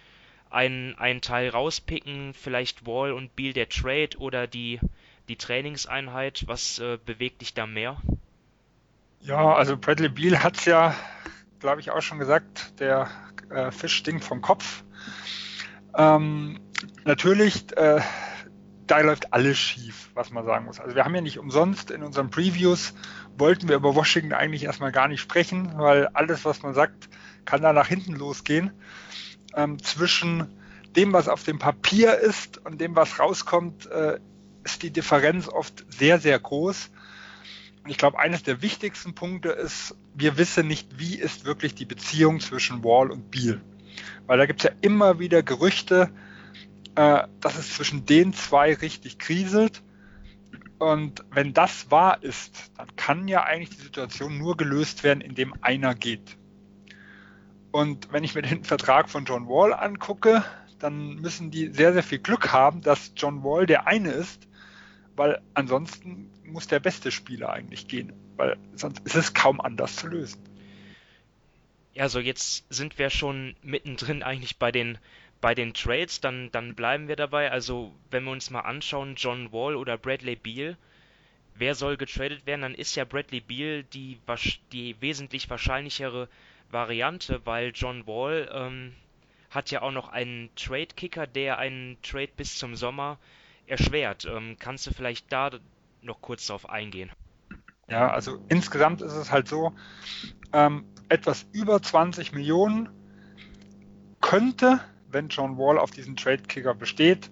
[0.50, 4.80] einen, einen Teil rauspicken, vielleicht Wall und Beal der Trade oder die,
[5.28, 6.46] die Trainingseinheit?
[6.48, 8.02] Was äh, bewegt dich da mehr?
[9.22, 10.96] Ja, also Bradley Beal hat es ja,
[11.60, 13.12] glaube ich, auch schon gesagt, der
[13.52, 14.84] äh, Fisch stinkt vom Kopf.
[15.96, 16.60] Ähm,
[17.06, 18.02] natürlich, äh,
[18.88, 20.80] da läuft alles schief, was man sagen muss.
[20.80, 22.94] Also wir haben ja nicht umsonst in unseren Previews,
[23.38, 27.10] wollten wir über Washington eigentlich erstmal gar nicht sprechen, weil alles, was man sagt,
[27.46, 28.72] kann da nach hinten losgehen.
[29.56, 30.48] Ähm, zwischen
[30.96, 34.20] dem, was auf dem Papier ist und dem, was rauskommt, äh,
[34.64, 36.90] ist die Differenz oft sehr, sehr groß
[37.90, 42.40] ich glaube, eines der wichtigsten Punkte ist, wir wissen nicht, wie ist wirklich die Beziehung
[42.40, 43.62] zwischen Wall und Beal.
[44.28, 46.10] Weil da gibt es ja immer wieder Gerüchte,
[46.96, 49.84] äh, dass es zwischen den zwei richtig kriselt.
[50.80, 55.54] Und wenn das wahr ist, dann kann ja eigentlich die Situation nur gelöst werden, indem
[55.62, 56.38] einer geht.
[57.72, 60.44] Und wenn ich mir den Vertrag von John Wall angucke,
[60.80, 64.48] dann müssen die sehr, sehr viel Glück haben, dass John Wall der eine ist,
[65.16, 70.08] weil ansonsten muss der beste Spieler eigentlich gehen, weil sonst ist es kaum anders zu
[70.08, 70.42] lösen.
[72.00, 74.98] Ja, also jetzt sind wir schon mittendrin eigentlich bei den
[75.42, 77.52] bei den Trades, dann, dann bleiben wir dabei.
[77.52, 80.78] Also, wenn wir uns mal anschauen, John Wall oder Bradley Beal,
[81.56, 84.18] wer soll getradet werden, dann ist ja Bradley Beal die,
[84.72, 86.30] die wesentlich wahrscheinlichere
[86.72, 88.96] Variante, weil John Wall ähm,
[89.50, 93.18] hat ja auch noch einen Trade-Kicker, der einen Trade bis zum Sommer
[93.68, 94.26] erschwert.
[94.26, 95.52] Ähm, kannst du vielleicht da
[96.02, 97.12] noch kurz darauf eingehen?
[97.90, 99.74] Ja, also insgesamt ist es halt so,
[100.54, 102.90] ähm, etwas über 20 Millionen
[104.22, 107.32] könnte, wenn John Wall auf diesen Trade-Kicker besteht,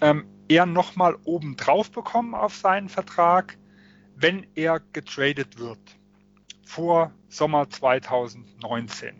[0.00, 3.56] ähm, er nochmal oben drauf bekommen auf seinen Vertrag,
[4.16, 5.78] wenn er getradet wird
[6.64, 9.14] vor Sommer 2019.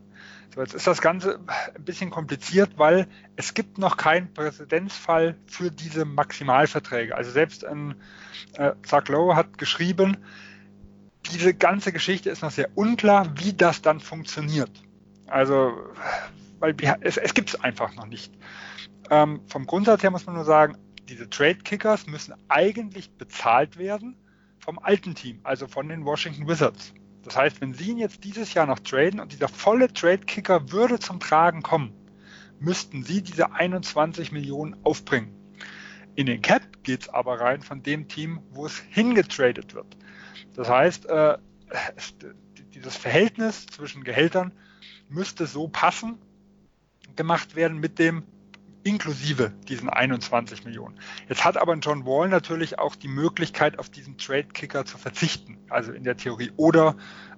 [0.54, 1.38] So, jetzt ist das Ganze
[1.74, 7.16] ein bisschen kompliziert, weil es gibt noch keinen Präzedenzfall für diese Maximalverträge.
[7.16, 7.94] Also selbst ein
[8.54, 10.16] äh, Zach Lowe hat geschrieben,
[11.32, 14.70] diese ganze Geschichte ist noch sehr unklar, wie das dann funktioniert.
[15.26, 15.72] Also,
[16.58, 18.32] weil es, es gibt es einfach noch nicht.
[19.10, 20.76] Ähm, vom Grundsatz her muss man nur sagen,
[21.08, 24.16] diese Trade-Kickers müssen eigentlich bezahlt werden
[24.58, 26.92] vom alten Team, also von den Washington Wizards.
[27.24, 30.98] Das heißt, wenn Sie ihn jetzt dieses Jahr noch traden und dieser volle Trade-Kicker würde
[30.98, 31.92] zum Tragen kommen,
[32.60, 35.34] müssten Sie diese 21 Millionen aufbringen.
[36.14, 39.96] In den Cap geht es aber rein von dem Team, wo es hingetradet wird.
[40.54, 41.38] Das heißt, äh,
[42.74, 44.52] dieses Verhältnis zwischen Gehältern
[45.08, 46.18] müsste so passen
[47.16, 48.24] gemacht werden mit dem
[48.82, 50.98] inklusive diesen 21 Millionen.
[51.28, 55.92] Jetzt hat aber John Wall natürlich auch die Möglichkeit, auf diesen Trade-Kicker zu verzichten, also
[55.92, 56.96] in der Theorie, oder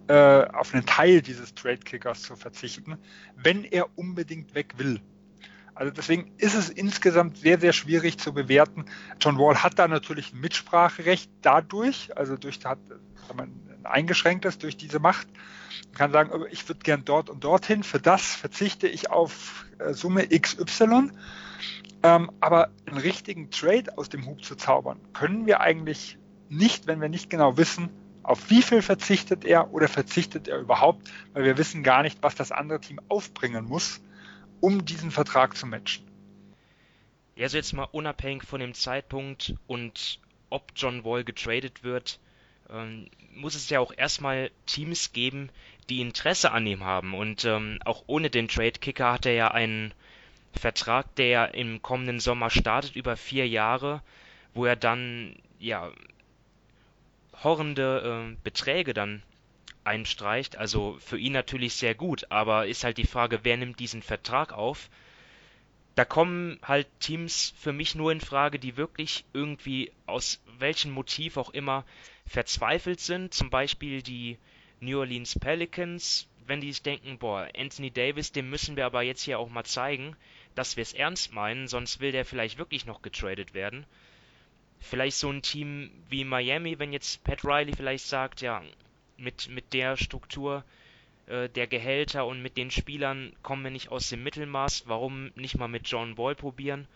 [0.08, 2.96] äh, auf einen Teil dieses Trade-Kickers zu verzichten,
[3.36, 5.00] wenn er unbedingt weg will.
[5.82, 8.84] Also deswegen ist es insgesamt sehr, sehr schwierig zu bewerten.
[9.20, 12.78] John Wall hat da natürlich ein Mitspracherecht dadurch, also durch hat
[13.36, 15.26] ein eingeschränktes durch diese Macht.
[15.86, 19.66] Man kann sagen, oh, ich würde gern dort und dorthin, für das verzichte ich auf
[19.80, 21.10] äh, Summe XY.
[22.04, 26.16] Ähm, aber einen richtigen Trade aus dem Hub zu zaubern, können wir eigentlich
[26.48, 27.90] nicht, wenn wir nicht genau wissen,
[28.22, 32.36] auf wie viel verzichtet er oder verzichtet er überhaupt, weil wir wissen gar nicht, was
[32.36, 34.00] das andere Team aufbringen muss,
[34.62, 36.06] um diesen Vertrag zu matchen.
[37.34, 40.20] Ja, also jetzt mal unabhängig von dem Zeitpunkt und
[40.50, 42.20] ob John Wall getradet wird,
[42.70, 45.50] ähm, muss es ja auch erstmal Teams geben,
[45.88, 47.14] die Interesse an ihm haben.
[47.14, 49.92] Und ähm, auch ohne den Trade-Kicker hat er ja einen
[50.52, 54.00] Vertrag, der im kommenden Sommer startet, über vier Jahre,
[54.54, 55.90] wo er dann ja
[57.42, 59.22] horrende äh, Beträge dann
[59.84, 60.56] einstreicht.
[60.56, 64.52] Also für ihn natürlich sehr gut, aber ist halt die Frage, wer nimmt diesen Vertrag
[64.52, 64.90] auf?
[65.94, 71.36] Da kommen halt Teams für mich nur in Frage, die wirklich irgendwie aus welchem Motiv
[71.36, 71.84] auch immer
[72.26, 73.34] verzweifelt sind.
[73.34, 74.38] Zum Beispiel die
[74.80, 79.22] New Orleans Pelicans, wenn die sich denken, boah, Anthony Davis, dem müssen wir aber jetzt
[79.22, 80.16] hier auch mal zeigen,
[80.54, 83.86] dass wir es ernst meinen, sonst will der vielleicht wirklich noch getradet werden.
[84.80, 88.62] Vielleicht so ein Team wie Miami, wenn jetzt Pat Riley vielleicht sagt, ja,
[89.16, 90.64] mit, mit der Struktur
[91.26, 95.56] äh, der Gehälter und mit den Spielern kommen wir nicht aus dem Mittelmaß, warum nicht
[95.58, 96.86] mal mit John Ball probieren?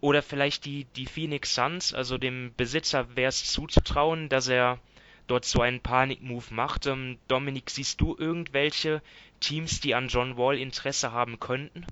[0.00, 4.78] Oder vielleicht die, die Phoenix Suns, also dem Besitzer wäre es zuzutrauen, dass er
[5.26, 6.86] dort so einen Panik-Move macht.
[6.86, 9.02] Ähm, Dominik, siehst du irgendwelche
[9.40, 11.86] Teams, die an John Wall Interesse haben könnten?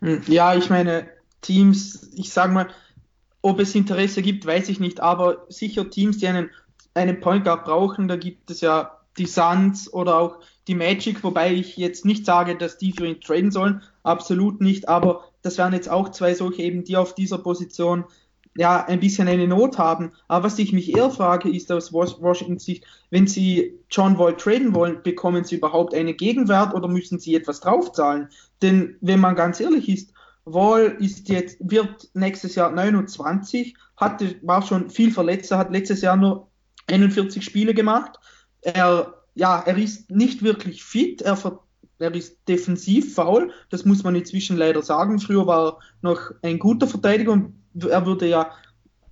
[0.00, 1.08] Hm, ja, ich meine,
[1.40, 2.68] Teams, ich sage mal,
[3.42, 6.50] ob es Interesse gibt, weiß ich nicht, aber sicher Teams, die einen,
[6.94, 11.52] einen Point Guard brauchen, da gibt es ja die Suns oder auch die Magic, wobei
[11.52, 15.72] ich jetzt nicht sage, dass die für ihn traden sollen, absolut nicht, aber das wären
[15.72, 18.04] jetzt auch zwei solche eben, die auf dieser Position
[18.56, 20.12] ja ein bisschen eine Not haben.
[20.28, 24.74] Aber was ich mich eher frage, ist aus Washington Sicht, wenn Sie John Wall traden
[24.74, 28.28] wollen, bekommen Sie überhaupt einen Gegenwert oder müssen Sie etwas draufzahlen?
[28.62, 30.12] Denn wenn man ganz ehrlich ist,
[30.44, 36.00] Wall ist jetzt, wird nächstes Jahr 29, hatte, war schon viel verletzt, er hat letztes
[36.00, 36.49] Jahr nur
[36.90, 38.18] 41 Spiele gemacht
[38.62, 41.38] er, ja, er ist nicht wirklich fit, er,
[41.98, 45.18] er ist defensiv faul, das muss man inzwischen leider sagen.
[45.18, 47.54] Früher war er noch ein guter Verteidiger und
[47.88, 48.50] er würde ja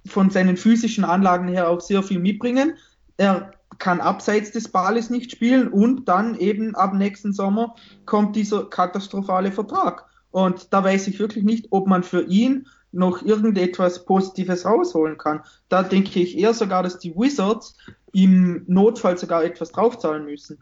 [0.06, 2.74] von seinen physischen Anlagen her auch sehr viel mitbringen.
[3.16, 7.74] Er kann abseits des Balles nicht spielen und dann eben ab nächsten Sommer
[8.06, 10.06] kommt dieser katastrophale Vertrag.
[10.30, 15.42] Und da weiß ich wirklich nicht, ob man für ihn noch irgendetwas Positives rausholen kann.
[15.68, 17.76] Da denke ich eher sogar, dass die Wizards
[18.12, 20.58] im Notfall sogar etwas draufzahlen müssen.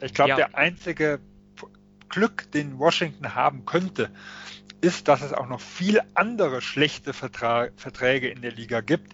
[0.00, 0.36] Ich glaube, ja.
[0.36, 1.20] der einzige
[2.08, 4.10] Glück, den Washington haben könnte,
[4.80, 9.12] ist, dass es auch noch viel andere schlechte Vertra Verträge in der Liga gibt,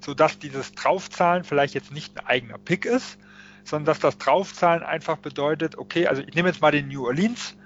[0.00, 3.18] sodass dieses Draufzahlen vielleicht jetzt nicht ein eigener Pick ist,
[3.64, 7.56] sondern dass das Draufzahlen einfach bedeutet, okay, also ich nehme jetzt mal den New Orleans,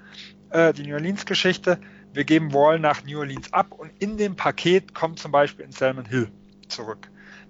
[0.51, 1.79] äh, die New Orleans Geschichte,
[2.13, 5.71] wir geben Wall nach New Orleans ab und in dem Paket kommt zum Beispiel in
[5.71, 6.31] Salmon Hill
[6.67, 7.09] zurück.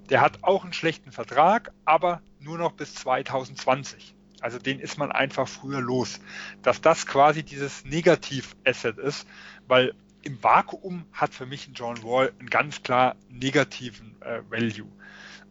[0.09, 4.15] Der hat auch einen schlechten Vertrag, aber nur noch bis 2020.
[4.41, 6.19] Also den ist man einfach früher los.
[6.61, 9.27] Dass das quasi dieses Negativ-Asset ist,
[9.67, 9.93] weil
[10.23, 14.87] im Vakuum hat für mich ein John Wall einen ganz klar negativen äh, Value.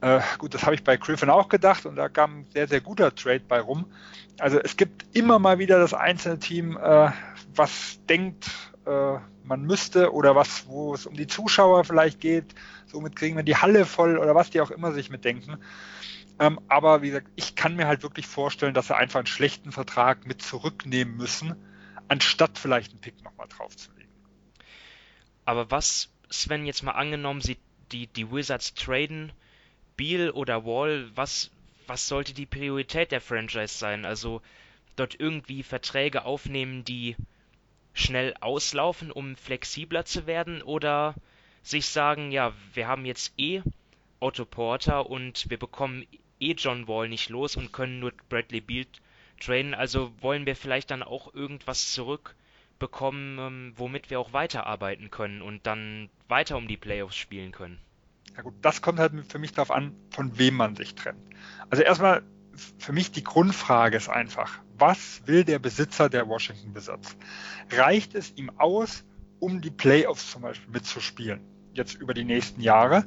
[0.00, 2.80] Äh, gut, das habe ich bei Griffin auch gedacht und da kam ein sehr, sehr
[2.80, 3.86] guter Trade bei rum.
[4.38, 7.10] Also es gibt immer mal wieder das einzelne Team, äh,
[7.54, 8.48] was denkt,
[8.88, 12.54] äh, man müsste oder was, wo es um die Zuschauer vielleicht geht.
[12.86, 15.58] Somit kriegen wir die Halle voll oder was die auch immer sich mitdenken.
[16.40, 19.72] Ähm, aber wie gesagt, ich kann mir halt wirklich vorstellen, dass sie einfach einen schlechten
[19.72, 21.54] Vertrag mit zurücknehmen müssen,
[22.06, 24.12] anstatt vielleicht einen Pick nochmal draufzulegen.
[25.44, 27.58] Aber was, Sven, jetzt mal angenommen, sie
[27.92, 29.32] die, die Wizards traden,
[29.96, 31.50] Beal oder Wall, was,
[31.86, 34.04] was sollte die Priorität der Franchise sein?
[34.04, 34.42] Also
[34.94, 37.16] dort irgendwie Verträge aufnehmen, die
[37.98, 41.14] schnell auslaufen, um flexibler zu werden oder
[41.62, 43.62] sich sagen, ja, wir haben jetzt eh
[44.20, 46.06] Otto Porter und wir bekommen
[46.40, 48.86] eh John Wall nicht los und können nur Bradley Beal
[49.40, 55.42] trainen, also wollen wir vielleicht dann auch irgendwas zurückbekommen, ähm, womit wir auch weiterarbeiten können
[55.42, 57.78] und dann weiter um die Playoffs spielen können.
[58.36, 61.18] Ja gut, das kommt halt für mich darauf an, von wem man sich trennt.
[61.70, 62.22] Also erstmal
[62.78, 67.16] für mich die Grundfrage ist einfach, was will der Besitzer der Washington Wizards?
[67.70, 69.04] Reicht es ihm aus,
[69.40, 71.40] um die Playoffs zum Beispiel mitzuspielen,
[71.74, 73.04] jetzt über die nächsten Jahre?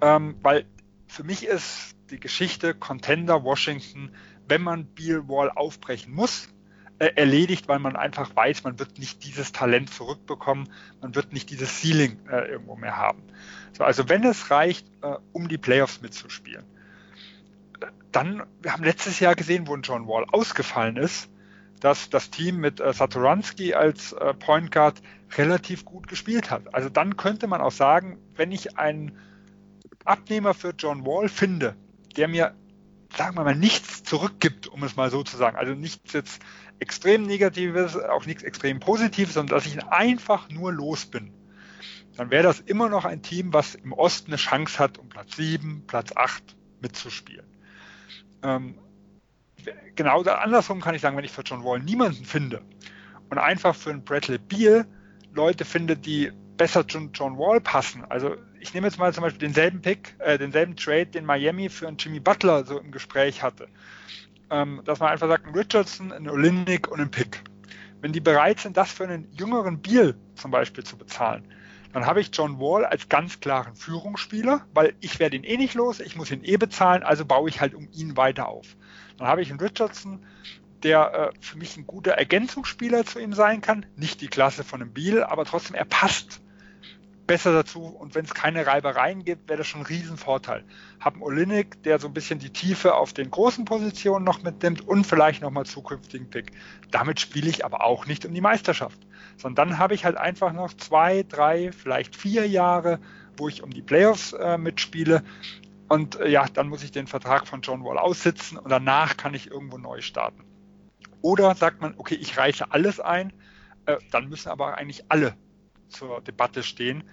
[0.00, 0.66] Ähm, weil
[1.06, 4.10] für mich ist die Geschichte Contender Washington,
[4.46, 6.48] wenn man Beal Wall aufbrechen muss,
[6.98, 10.68] äh, erledigt, weil man einfach weiß, man wird nicht dieses Talent zurückbekommen,
[11.00, 13.22] man wird nicht dieses Ceiling äh, irgendwo mehr haben.
[13.72, 16.64] So, also wenn es reicht, äh, um die Playoffs mitzuspielen,
[18.12, 21.30] dann, wir haben letztes Jahr gesehen, wo ein John Wall ausgefallen ist,
[21.80, 25.00] dass das Team mit äh, Satoransky als äh, Point Guard
[25.36, 26.74] relativ gut gespielt hat.
[26.74, 29.18] Also dann könnte man auch sagen, wenn ich einen
[30.04, 31.76] Abnehmer für John Wall finde,
[32.16, 32.54] der mir,
[33.16, 35.56] sagen wir mal, nichts zurückgibt, um es mal so zu sagen.
[35.56, 36.42] Also nichts jetzt
[36.78, 41.32] extrem Negatives, auch nichts extrem Positives, sondern dass ich ihn einfach nur los bin.
[42.16, 45.36] Dann wäre das immer noch ein Team, was im Osten eine Chance hat, um Platz
[45.36, 47.46] 7, Platz 8 mitzuspielen.
[48.42, 48.78] Ähm,
[49.96, 52.62] genau andersrum kann ich sagen, wenn ich für John Wall niemanden finde
[53.30, 54.86] und einfach für einen Bradley Beal
[55.32, 58.04] Leute finde, die besser zu John Wall passen.
[58.08, 61.86] Also ich nehme jetzt mal zum Beispiel denselben Pick, äh, denselben Trade, den Miami für
[61.86, 63.68] einen Jimmy Butler so im Gespräch hatte.
[64.50, 67.42] Ähm, dass man einfach sagt, ein Richardson, ein Olinik und ein Pick.
[68.00, 71.46] Wenn die bereit sind, das für einen jüngeren Beal zum Beispiel zu bezahlen,
[71.92, 75.74] dann habe ich John Wall als ganz klaren Führungsspieler, weil ich werde ihn eh nicht
[75.74, 78.76] los, ich muss ihn eh bezahlen, also baue ich halt um ihn weiter auf.
[79.16, 80.24] Dann habe ich einen Richardson,
[80.82, 84.82] der äh, für mich ein guter Ergänzungsspieler zu ihm sein kann, nicht die Klasse von
[84.82, 86.40] einem Beal, aber trotzdem er passt
[87.28, 90.64] besser dazu und wenn es keine Reibereien gibt, wäre das schon ein Riesenvorteil.
[90.98, 95.06] Haben Olinik, der so ein bisschen die Tiefe auf den großen Positionen noch mitnimmt und
[95.06, 96.52] vielleicht nochmal zukünftigen Pick.
[96.90, 98.98] Damit spiele ich aber auch nicht um die Meisterschaft,
[99.38, 102.98] sondern dann habe ich halt einfach noch zwei, drei, vielleicht vier Jahre,
[103.36, 105.22] wo ich um die Playoffs äh, mitspiele
[105.88, 109.34] und äh, ja, dann muss ich den Vertrag von John Wall aussitzen und danach kann
[109.34, 110.44] ich irgendwo neu starten.
[111.22, 113.32] Oder sagt man, okay, ich reiche alles ein,
[113.86, 115.34] äh, dann müssen aber eigentlich alle
[115.88, 117.04] zur Debatte stehen,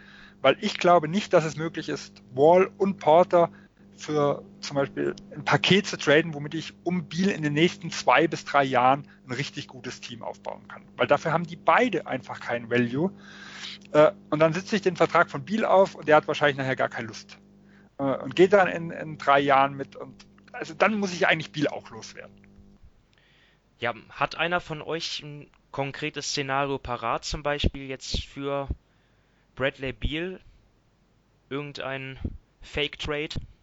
[0.42, 3.50] weil ich glaube nicht, dass es möglich ist, Wall und Porter
[3.98, 8.28] für zum Beispiel ein Paket zu traden, womit ich um Biel in den nächsten zwei
[8.28, 10.84] bis drei Jahren ein richtig gutes Team aufbauen kann.
[10.98, 13.12] Weil dafür haben die beide einfach keinen Value.
[13.92, 16.76] Äh, und dann sitze ich den Vertrag von Biel auf und der hat wahrscheinlich nachher
[16.76, 17.38] gar keine Lust.
[17.98, 19.96] Äh, und geht dann in, in drei Jahren mit.
[19.96, 22.36] Und also dann muss ich eigentlich Biel auch loswerden.
[23.80, 28.70] Ja, hat einer von euch ein konkretes Szenario parat, zum Beispiel jetzt für
[29.56, 30.40] Bradley Beal?
[31.50, 32.18] Irgendein
[32.62, 33.36] Fake-Trade?
[33.36, 33.55] Ich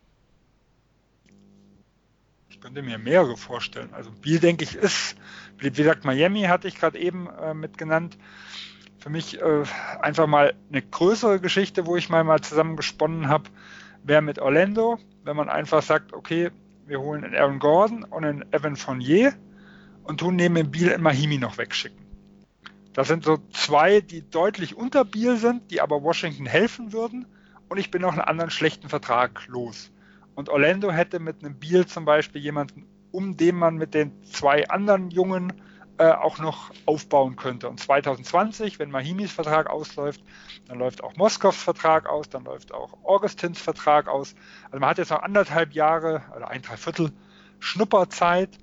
[2.62, 3.92] könnte mir mehrere vorstellen.
[3.92, 5.16] Also Beal, denke ich, ist,
[5.58, 8.16] wie gesagt, Miami hatte ich gerade eben äh, mit genannt.
[8.98, 9.64] Für mich äh,
[10.00, 13.50] einfach mal eine größere Geschichte, wo ich mal, mal zusammen gesponnen habe,
[14.04, 16.50] wäre mit Orlando, wenn man einfach sagt, okay,
[16.86, 19.34] wir holen einen Aaron Gordon und einen Evan Fournier
[20.04, 21.98] und tun neben Biel in Mahimi noch wegschicken.
[22.92, 27.26] Das sind so zwei, die deutlich unter Biel sind, die aber Washington helfen würden.
[27.68, 29.90] Und ich bin noch einen anderen schlechten Vertrag los.
[30.34, 34.68] Und Orlando hätte mit einem Biel zum Beispiel jemanden, um den man mit den zwei
[34.68, 35.52] anderen Jungen
[35.98, 37.68] äh, auch noch aufbauen könnte.
[37.68, 40.22] Und 2020, wenn Mahimis Vertrag ausläuft,
[40.66, 44.34] dann läuft auch Moskows Vertrag aus, dann läuft auch Augustins Vertrag aus.
[44.64, 47.12] Also man hat jetzt noch anderthalb Jahre oder ein, drei Viertel
[47.60, 48.58] Schnupperzeit,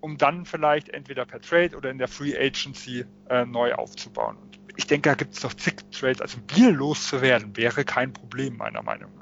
[0.00, 4.36] um dann vielleicht entweder per Trade oder in der Free Agency äh, neu aufzubauen.
[4.38, 6.20] Und ich denke, da gibt es doch zig Trades.
[6.20, 9.19] Also Biel loszuwerden wäre kein Problem, meiner Meinung nach.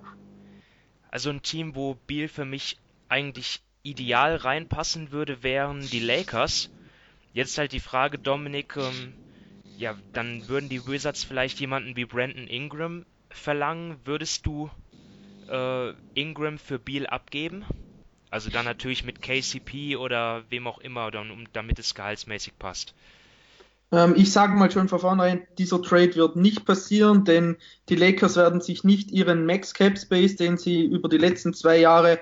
[1.10, 2.78] Also ein Team, wo Biel für mich
[3.08, 6.70] eigentlich ideal reinpassen würde, wären die Lakers.
[7.32, 9.14] Jetzt halt die Frage, Dominik, ähm,
[9.78, 13.98] ja, dann würden die Wizards vielleicht jemanden wie Brandon Ingram verlangen.
[14.04, 14.70] Würdest du
[15.48, 17.64] äh, Ingram für Beal abgeben?
[18.30, 22.94] Also dann natürlich mit KCP oder wem auch immer, dann, um, damit es gehaltsmäßig passt.
[23.90, 27.56] Ähm, ich sage mal schon von vornherein, dieser Trade wird nicht passieren, denn
[27.88, 31.78] die Lakers werden sich nicht ihren Max Cap Space, den sie über die letzten zwei
[31.78, 32.18] Jahre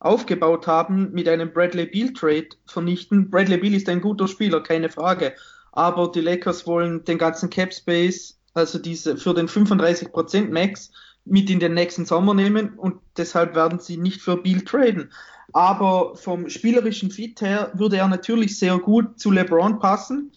[0.00, 3.30] aufgebaut haben, mit einem Bradley Beal Trade vernichten.
[3.30, 5.34] Bradley Beal ist ein guter Spieler, keine Frage.
[5.72, 10.90] Aber die Lakers wollen den ganzen Cap Space, also diese für den 35% Max,
[11.24, 15.12] mit in den nächsten Sommer nehmen und deshalb werden sie nicht für Beal traden.
[15.52, 20.32] Aber vom spielerischen Fit her würde er natürlich sehr gut zu LeBron passen.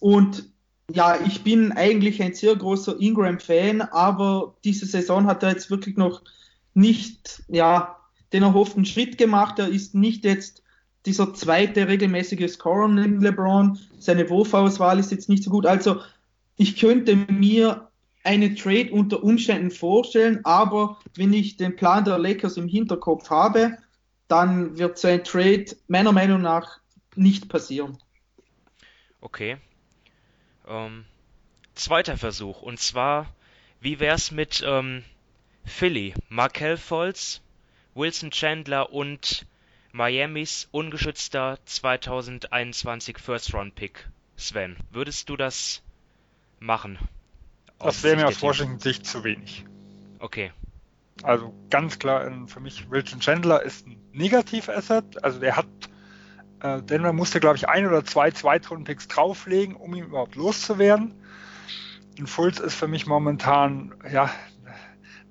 [0.00, 0.50] Und
[0.92, 5.96] ja, ich bin eigentlich ein sehr großer Ingram-Fan, aber diese Saison hat er jetzt wirklich
[5.96, 6.22] noch
[6.74, 7.96] nicht, ja,
[8.32, 9.58] den erhofften Schritt gemacht.
[9.58, 10.62] Er ist nicht jetzt
[11.06, 13.78] dieser zweite regelmäßige Scorer neben LeBron.
[13.98, 15.66] Seine Wurfauswahl ist jetzt nicht so gut.
[15.66, 16.00] Also
[16.56, 17.88] ich könnte mir
[18.24, 23.78] eine Trade unter Umständen vorstellen, aber wenn ich den Plan der Lakers im Hinterkopf habe,
[24.26, 26.80] dann wird so ein Trade meiner Meinung nach
[27.14, 27.98] nicht passieren.
[29.20, 29.58] Okay.
[30.66, 31.04] Ähm,
[31.74, 32.62] zweiter Versuch.
[32.62, 33.26] Und zwar,
[33.80, 35.04] wie wär's mit ähm,
[35.64, 36.14] Philly?
[36.28, 37.40] Markel Fultz,
[37.94, 39.46] Wilson Chandler und
[39.92, 44.08] Miamis ungeschützter 2021 First Round Pick.
[44.36, 45.82] Sven, würdest du das
[46.58, 46.98] machen?
[47.78, 49.64] Das wäre mir aus Washington Sicht zu wenig.
[50.18, 50.52] Okay.
[51.22, 55.24] Also ganz klar, für mich Wilson Chandler ist ein Negativ-Asset.
[55.24, 55.66] Also der hat,
[56.66, 61.14] äh, Denver musste glaube ich ein oder zwei Zweitrunden-Picks drauflegen, um ihn überhaupt loszuwerden.
[62.18, 64.30] Und Fultz ist für mich momentan, ja,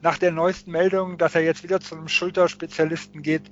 [0.01, 3.49] nach der neuesten Meldung, dass er jetzt wieder zu einem Schulterspezialisten geht,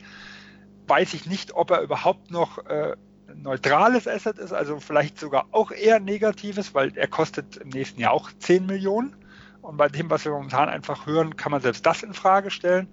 [0.87, 2.95] weiß ich nicht, ob er überhaupt noch äh,
[3.35, 8.11] neutrales Asset ist, also vielleicht sogar auch eher negatives, weil er kostet im nächsten Jahr
[8.11, 9.15] auch 10 Millionen.
[9.61, 12.87] Und bei dem, was wir momentan einfach hören, kann man selbst das in Frage stellen.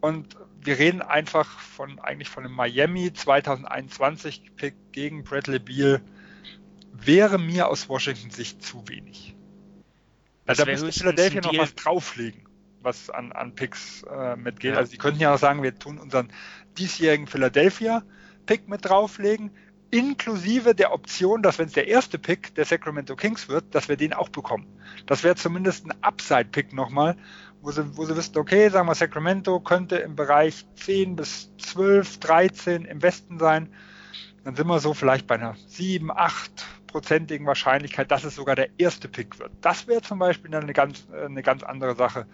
[0.00, 6.00] Und wir reden einfach von eigentlich von einem Miami 2021 Pick gegen Bradley Beal
[6.92, 9.36] wäre mir aus Washington Sicht zu wenig.
[10.46, 12.42] Also da müsste Philadelphia noch was drauflegen,
[12.80, 14.72] was an, an Picks äh, mitgeht.
[14.72, 14.78] Ja.
[14.78, 16.30] Also die könnten ja auch sagen, wir tun unseren
[16.78, 18.02] diesjährigen Philadelphia
[18.46, 19.50] Pick mit drauflegen,
[19.90, 23.96] inklusive der Option, dass wenn es der erste Pick der Sacramento Kings wird, dass wir
[23.96, 24.66] den auch bekommen.
[25.06, 27.16] Das wäre zumindest ein Upside-Pick nochmal,
[27.64, 32.20] wo sie, wo sie wissen, okay, sagen wir, Sacramento könnte im Bereich 10 bis 12,
[32.20, 33.74] 13 im Westen sein.
[34.44, 38.68] Dann sind wir so vielleicht bei einer 7, 8 prozentigen Wahrscheinlichkeit, dass es sogar der
[38.78, 39.50] erste Pick wird.
[39.62, 42.26] Das wäre zum Beispiel dann eine ganz, eine ganz andere Sache,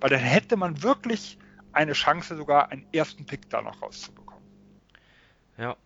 [0.00, 1.38] weil dann hätte man wirklich
[1.72, 4.42] eine Chance, sogar einen ersten Pick da noch rauszubekommen.
[5.58, 5.76] Ja.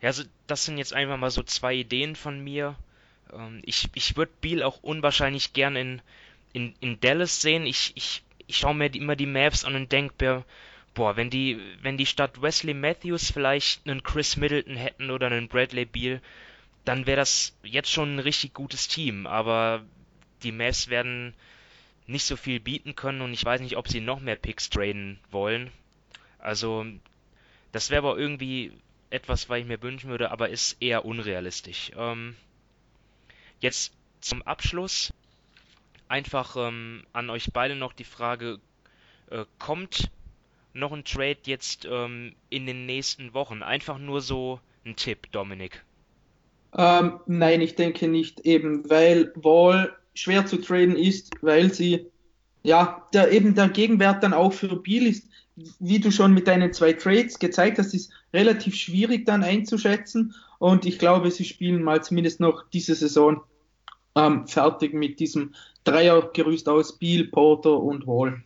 [0.00, 2.76] Ja, also das sind jetzt einfach mal so zwei Ideen von mir.
[3.32, 6.02] Ähm, ich ich würde Beal auch unwahrscheinlich gern in,
[6.52, 7.66] in, in Dallas sehen.
[7.66, 10.44] Ich, ich, ich schaue mir immer die Maps an und denke mir,
[10.94, 15.48] boah, wenn die, wenn die statt Wesley Matthews vielleicht einen Chris Middleton hätten oder einen
[15.48, 16.20] Bradley Beal,
[16.84, 19.26] dann wäre das jetzt schon ein richtig gutes Team.
[19.26, 19.82] Aber
[20.42, 21.34] die Mavs werden
[22.06, 25.18] nicht so viel bieten können und ich weiß nicht, ob sie noch mehr Picks traden
[25.30, 25.70] wollen.
[26.38, 26.84] Also,
[27.70, 28.72] das wäre aber irgendwie
[29.10, 31.92] etwas, was ich mir wünschen würde, aber ist eher unrealistisch.
[31.96, 32.36] Ähm,
[33.60, 35.12] jetzt zum Abschluss
[36.12, 38.58] einfach ähm, an euch beide noch die Frage,
[39.30, 40.10] äh, kommt
[40.74, 43.62] noch ein Trade jetzt ähm, in den nächsten Wochen?
[43.62, 45.84] Einfach nur so ein Tipp, Dominik.
[46.76, 52.06] Ähm, nein, ich denke nicht, eben weil Wall schwer zu traden ist, weil sie,
[52.62, 55.28] ja, der, eben der Gegenwert dann auch für Biel ist
[55.80, 60.34] wie du schon mit deinen zwei Trades gezeigt hast, ist relativ schwierig dann einzuschätzen.
[60.58, 63.42] Und ich glaube, sie spielen mal zumindest noch diese Saison
[64.14, 65.54] ähm, fertig mit diesem
[65.84, 68.42] Dreiergerüst aus Biel, Porter und Wall.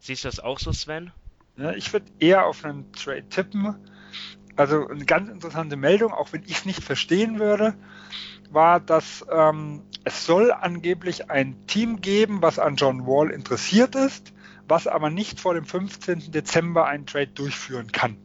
[0.00, 1.12] Siehst du das auch so, Sven?
[1.56, 3.74] Ja, ich würde eher auf einen Trade tippen.
[4.56, 7.74] Also eine ganz interessante Meldung, auch wenn ich es nicht verstehen würde,
[8.50, 14.32] war, dass ähm, es soll angeblich ein Team geben, was an John Wall interessiert ist
[14.68, 16.30] was aber nicht vor dem 15.
[16.30, 18.16] Dezember einen Trade durchführen kann.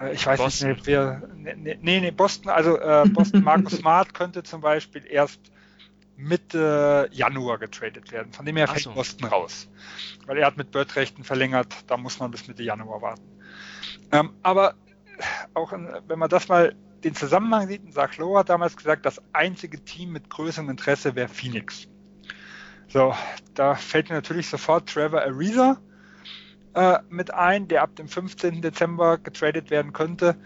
[0.00, 0.70] Äh, ich weiß Boston.
[0.70, 1.22] nicht, wer.
[1.36, 5.40] Nee, nee, nee Boston, also äh, Boston Marcus Smart könnte zum Beispiel erst
[6.20, 8.32] Mitte Januar getradet werden.
[8.32, 8.92] Von dem her fällt so.
[8.92, 9.68] Boston raus.
[10.26, 13.22] Weil er hat mit Bird-Rechten verlängert, da muss man bis Mitte Januar warten.
[14.12, 14.74] Ähm, aber
[15.54, 19.20] auch in, wenn man das mal den Zusammenhang sieht, Zach Lowe hat damals gesagt, das
[19.32, 21.88] einzige Team mit größerem Interesse wäre Phoenix.
[22.88, 23.14] So,
[23.54, 25.78] da fällt mir natürlich sofort Trevor Ariza
[26.74, 28.62] äh, mit ein, der ab dem 15.
[28.62, 30.36] Dezember getradet werden könnte.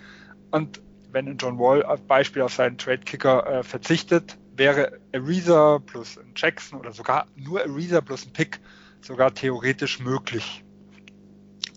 [0.50, 6.32] Und wenn John Wall als Beispiel auf seinen Trade-Kicker äh, verzichtet, wäre Ariza plus ein
[6.36, 8.60] Jackson oder sogar nur Ariza plus ein Pick
[9.00, 10.64] sogar theoretisch möglich.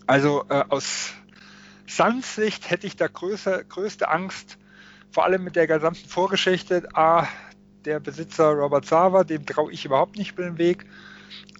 [0.06, 1.12] Also äh, aus
[1.86, 4.58] Suns Sicht hätte ich da größer, größte Angst,
[5.10, 6.88] vor allem mit der gesamten Vorgeschichte.
[6.94, 7.26] A,
[7.84, 10.86] der Besitzer Robert Sava, dem traue ich überhaupt nicht über den Weg.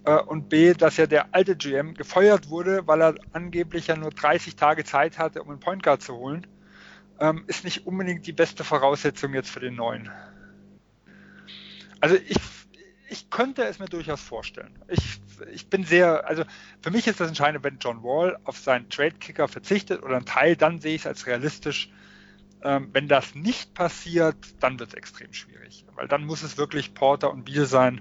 [0.05, 4.11] Äh, und B, dass ja der alte GM gefeuert wurde, weil er angeblich ja nur
[4.11, 6.47] 30 Tage Zeit hatte, um einen Point Guard zu holen,
[7.21, 10.11] ähm, ist nicht unbedingt die beste Voraussetzung jetzt für den neuen.
[12.01, 12.39] Also ich,
[13.09, 14.79] ich könnte es mir durchaus vorstellen.
[14.89, 15.21] Ich,
[15.53, 16.45] ich bin sehr, also
[16.81, 20.57] für mich ist das entscheidend, wenn John Wall auf seinen Trade-Kicker verzichtet oder einen Teil,
[20.57, 21.91] dann sehe ich es als realistisch.
[22.63, 26.93] Ähm, wenn das nicht passiert, dann wird es extrem schwierig, weil dann muss es wirklich
[26.93, 28.01] Porter und Beal sein.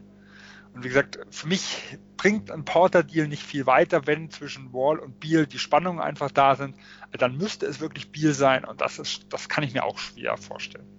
[0.74, 5.20] Und wie gesagt, für mich bringt ein Porter-Deal nicht viel weiter, wenn zwischen Wall und
[5.20, 6.76] Beal die Spannungen einfach da sind.
[7.12, 10.38] Dann müsste es wirklich Beal sein und das ist, das kann ich mir auch schwer
[10.38, 10.97] vorstellen.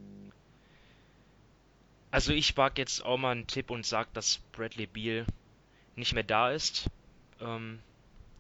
[2.11, 5.26] Also ich wage jetzt auch mal einen Tipp und sage, dass Bradley Beal
[5.94, 6.90] nicht mehr da ist
[7.40, 7.80] ähm,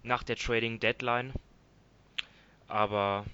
[0.02, 1.32] nach der Trading Deadline.
[2.66, 3.24] Aber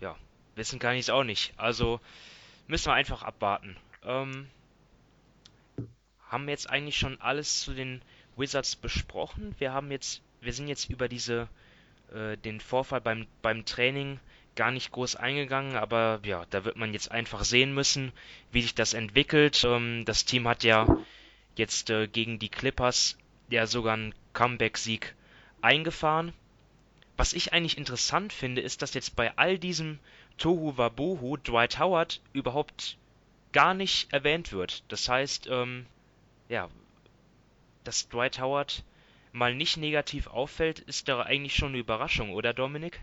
[0.00, 0.16] ja,
[0.56, 1.52] wissen kann ich es auch nicht.
[1.56, 2.00] Also
[2.66, 3.76] müssen wir einfach abwarten.
[4.02, 4.48] Ähm,
[6.28, 8.02] haben wir jetzt eigentlich schon alles zu den
[8.36, 9.54] Wizards besprochen?
[9.58, 11.48] Wir haben jetzt, wir sind jetzt über diese
[12.12, 14.18] äh, den Vorfall beim beim Training
[14.58, 18.10] gar nicht groß eingegangen, aber ja, da wird man jetzt einfach sehen müssen,
[18.50, 19.62] wie sich das entwickelt.
[19.64, 20.98] Ähm, das Team hat ja
[21.54, 23.16] jetzt äh, gegen die Clippers
[23.50, 25.14] ja sogar einen Comeback-Sieg
[25.62, 26.32] eingefahren.
[27.16, 30.00] Was ich eigentlich interessant finde, ist, dass jetzt bei all diesem
[30.38, 32.96] Tohu Wabohu Dwight Howard überhaupt
[33.52, 34.82] gar nicht erwähnt wird.
[34.88, 35.86] Das heißt, ähm,
[36.48, 36.68] ja,
[37.84, 38.82] dass Dwight Howard
[39.30, 43.00] mal nicht negativ auffällt, ist doch eigentlich schon eine Überraschung, oder Dominik?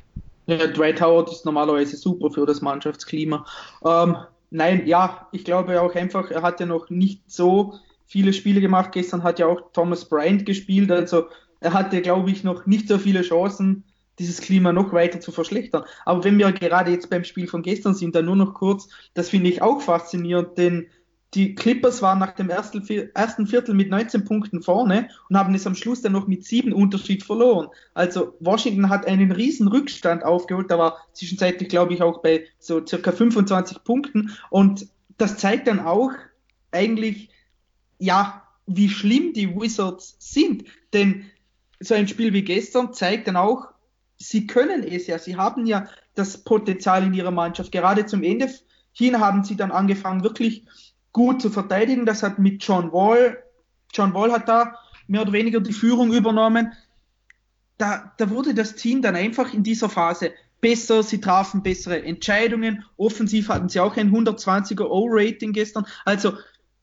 [0.48, 3.46] Ja, Dwight Howard ist normalerweise super für das Mannschaftsklima.
[3.84, 4.18] Ähm,
[4.52, 7.74] nein, ja, ich glaube auch einfach, er hat ja noch nicht so
[8.06, 8.92] viele Spiele gemacht.
[8.92, 11.26] Gestern hat ja auch Thomas Bryant gespielt, also
[11.60, 13.86] er hatte, glaube ich, noch nicht so viele Chancen,
[14.20, 15.84] dieses Klima noch weiter zu verschlechtern.
[16.06, 19.30] Aber wenn wir gerade jetzt beim Spiel von gestern sind, dann nur noch kurz, das
[19.30, 20.88] finde ich auch faszinierend, denn
[21.34, 25.76] die Clippers waren nach dem ersten, Viertel mit 19 Punkten vorne und haben es am
[25.76, 27.68] Schluss dann noch mit sieben Unterschied verloren.
[27.94, 32.86] Also Washington hat einen riesen Rückstand aufgeholt, da war zwischenzeitlich, glaube ich, auch bei so
[32.86, 36.12] circa 25 Punkten und das zeigt dann auch
[36.72, 37.30] eigentlich,
[38.00, 41.26] ja, wie schlimm die Wizards sind, denn
[41.80, 43.68] so ein Spiel wie gestern zeigt dann auch,
[44.18, 47.72] sie können es ja, sie haben ja das Potenzial in ihrer Mannschaft.
[47.72, 48.50] Gerade zum Ende
[48.94, 50.66] hin haben sie dann angefangen, wirklich
[51.16, 52.06] gut zu verteidigen.
[52.06, 53.42] Das hat mit John Wall,
[53.94, 56.74] John Wall hat da mehr oder weniger die Führung übernommen.
[57.78, 62.84] Da, da wurde das Team dann einfach in dieser Phase besser, sie trafen bessere Entscheidungen.
[62.98, 65.86] Offensiv hatten sie auch ein 120er O-Rating gestern.
[66.04, 66.34] Also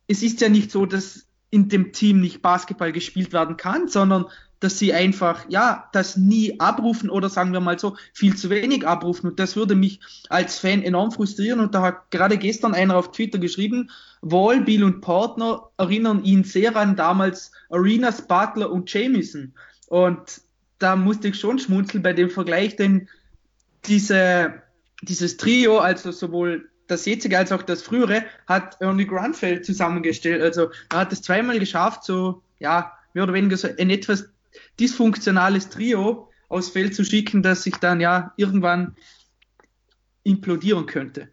[0.09, 4.27] es ist ja nicht so, dass in dem Team nicht Basketball gespielt werden kann, sondern
[4.63, 8.87] dass sie einfach, ja, das nie abrufen oder sagen wir mal so, viel zu wenig
[8.87, 9.31] abrufen.
[9.31, 9.99] Und das würde mich
[10.29, 11.59] als Fan enorm frustrieren.
[11.59, 13.91] Und da hat gerade gestern einer auf Twitter geschrieben,
[14.21, 19.53] Wall, Bill und Partner erinnern ihn sehr an damals Arenas, Butler und Jamison.
[19.89, 20.41] Und
[20.79, 23.09] da musste ich schon schmunzeln bei dem Vergleich, denn
[23.87, 24.63] diese,
[25.03, 30.41] dieses Trio, also sowohl das jetzige als auch das frühere, hat Ernie Grunfeld zusammengestellt.
[30.41, 34.32] Also er hat es zweimal geschafft, so, ja, mehr oder weniger so ein etwas
[34.79, 38.97] dysfunktionales Trio aufs Feld zu schicken, das sich dann ja irgendwann
[40.23, 41.29] implodieren könnte.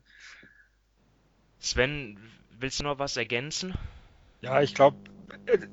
[1.60, 2.18] Sven,
[2.58, 3.76] willst du noch was ergänzen?
[4.42, 4.98] Ja, ich glaube,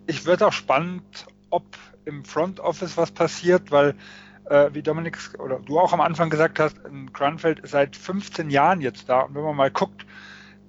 [0.06, 1.64] ich würde auch spannend, ob
[2.04, 3.94] im Front Office was passiert, weil
[4.46, 6.76] äh, wie Dominik oder du auch am Anfang gesagt hast,
[7.12, 10.06] Grunfeld ist seit 15 Jahren jetzt da und wenn man mal guckt,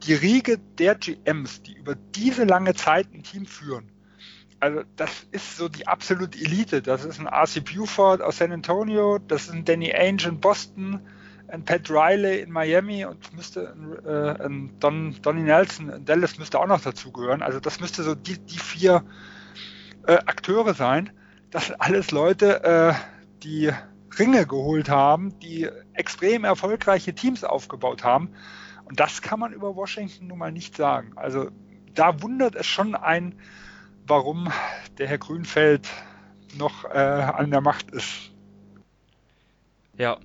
[0.03, 3.91] die Riege der GMs, die über diese lange Zeit ein Team führen,
[4.60, 6.82] also das ist so die absolute Elite.
[6.82, 10.99] Das ist ein RC Buford aus San Antonio, das ist ein Danny Ainge in Boston,
[11.47, 13.74] ein Pat Riley in Miami und müsste
[14.05, 17.41] äh, ein Don, Donny Nelson in Dallas müsste auch noch dazugehören.
[17.41, 19.03] Also das müsste so die, die vier
[20.05, 21.12] äh, Akteure sein.
[21.51, 22.93] Das sind alles Leute, äh,
[23.43, 23.72] die
[24.20, 28.34] Ringe geholt haben, die extrem erfolgreiche Teams aufgebaut haben.
[28.86, 31.12] Und das kann man über Washington nun mal nicht sagen.
[31.16, 31.49] Also
[31.93, 33.36] da wundert es schon ein,
[34.08, 34.51] warum
[34.97, 35.88] der Herr Grünfeld
[36.55, 38.32] noch äh, an der Macht ist.
[39.97, 40.20] Ja,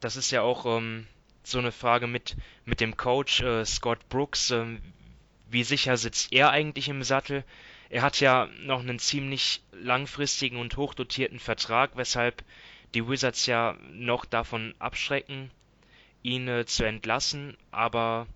[0.00, 1.06] das ist ja auch ähm,
[1.42, 4.50] so eine Frage mit, mit dem Coach äh, Scott Brooks.
[4.50, 4.80] Ähm,
[5.48, 7.44] wie sicher sitzt er eigentlich im Sattel?
[7.90, 12.42] Er hat ja noch einen ziemlich langfristigen und hochdotierten Vertrag, weshalb
[12.94, 15.50] die Wizards ja noch davon abschrecken,
[16.22, 17.56] ihn äh, zu entlassen.
[17.70, 18.26] Aber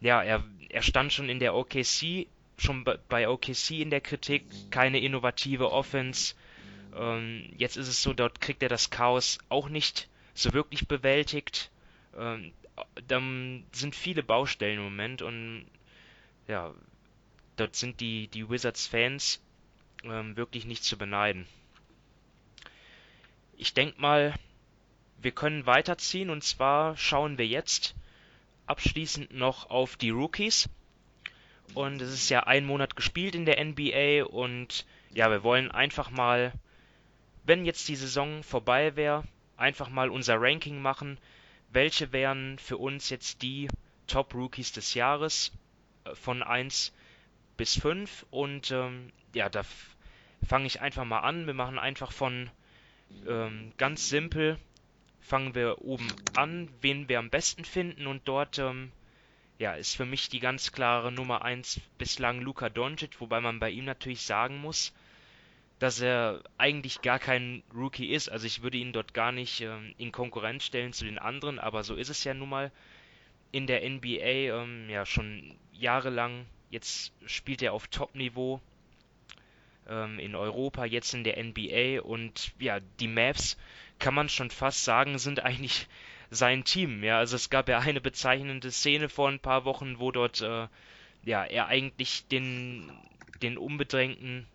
[0.00, 2.26] ja, er, er stand schon in der OKC,
[2.62, 6.34] schon bei OKC in der Kritik, keine innovative Offense.
[6.96, 11.70] Ähm, jetzt ist es so, dort kriegt er das Chaos auch nicht so wirklich bewältigt.
[12.16, 12.52] Ähm,
[13.06, 15.66] dann sind viele Baustellen im Moment und
[16.48, 16.74] ja,
[17.56, 19.40] dort sind die, die Wizards-Fans
[20.04, 21.46] ähm, wirklich nicht zu beneiden.
[23.56, 24.34] Ich denke mal,
[25.18, 27.94] wir können weiterziehen und zwar schauen wir jetzt
[28.66, 30.68] abschließend noch auf die Rookies.
[31.74, 36.10] Und es ist ja ein Monat gespielt in der NBA und ja, wir wollen einfach
[36.10, 36.52] mal,
[37.44, 39.24] wenn jetzt die Saison vorbei wäre,
[39.56, 41.18] einfach mal unser Ranking machen.
[41.70, 43.68] Welche wären für uns jetzt die
[44.06, 45.52] Top Rookies des Jahres
[46.04, 46.92] äh, von 1
[47.56, 48.26] bis 5?
[48.30, 49.62] Und ähm, ja, da
[50.46, 51.46] fange ich einfach mal an.
[51.46, 52.50] Wir machen einfach von
[53.26, 54.58] ähm, ganz simpel,
[55.20, 58.92] fangen wir oben an, wen wir am besten finden und dort ähm,
[59.62, 63.70] ja, ist für mich die ganz klare Nummer 1 bislang Luka Doncic, wobei man bei
[63.70, 64.92] ihm natürlich sagen muss,
[65.78, 68.28] dass er eigentlich gar kein Rookie ist.
[68.28, 71.84] Also ich würde ihn dort gar nicht ähm, in Konkurrenz stellen zu den anderen, aber
[71.84, 72.72] so ist es ja nun mal
[73.52, 76.44] in der NBA ähm, ja schon jahrelang.
[76.70, 78.60] Jetzt spielt er auf Top-Niveau
[79.88, 83.56] ähm, in Europa, jetzt in der NBA und ja, die Mavs
[84.00, 85.86] kann man schon fast sagen, sind eigentlich
[86.32, 87.04] sein Team.
[87.04, 90.68] Ja, also es gab ja eine bezeichnende Szene vor ein paar Wochen, wo dort äh,
[91.24, 92.90] ja er eigentlich den
[93.42, 94.46] den unbedrängten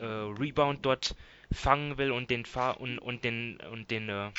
[0.00, 1.14] äh, Rebound dort
[1.52, 4.30] fangen will und den Fahr und, und den und den äh,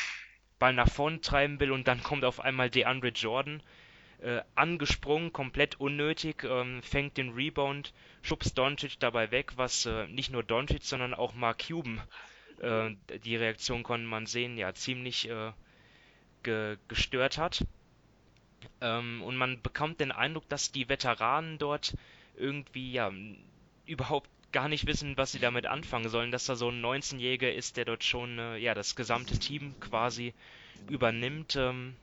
[0.60, 3.62] Ball nach vorn treiben will und dann kommt auf einmal DeAndre Jordan
[4.22, 10.32] äh, angesprungen, komplett unnötig, ähm, fängt den Rebound, schubst Doncic dabei weg, was äh, nicht
[10.32, 12.02] nur Doncic, sondern auch Mark Cuban,
[12.60, 12.92] äh,
[13.26, 15.52] die Reaktion konnte man sehen, ja, ziemlich äh,
[16.44, 17.66] ge gestört hat.
[18.80, 21.96] Ähm, und man bekommt den Eindruck, dass die Veteranen dort
[22.36, 23.12] irgendwie ja
[23.86, 27.78] überhaupt gar nicht wissen, was sie damit anfangen sollen, dass da so ein 19-Jähriger ist,
[27.78, 30.34] der dort schon äh, ja das gesamte Team quasi
[30.90, 31.56] übernimmt.
[31.56, 31.96] Ähm,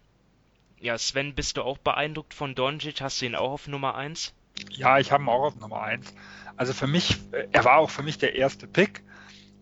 [0.81, 3.01] ja, Sven, bist du auch beeindruckt von Doncic?
[3.01, 4.33] Hast du ihn auch auf Nummer 1?
[4.71, 6.15] Ja, ich habe ihn auch auf Nummer 1.
[6.57, 9.03] Also für mich, äh, er war auch für mich der erste Pick.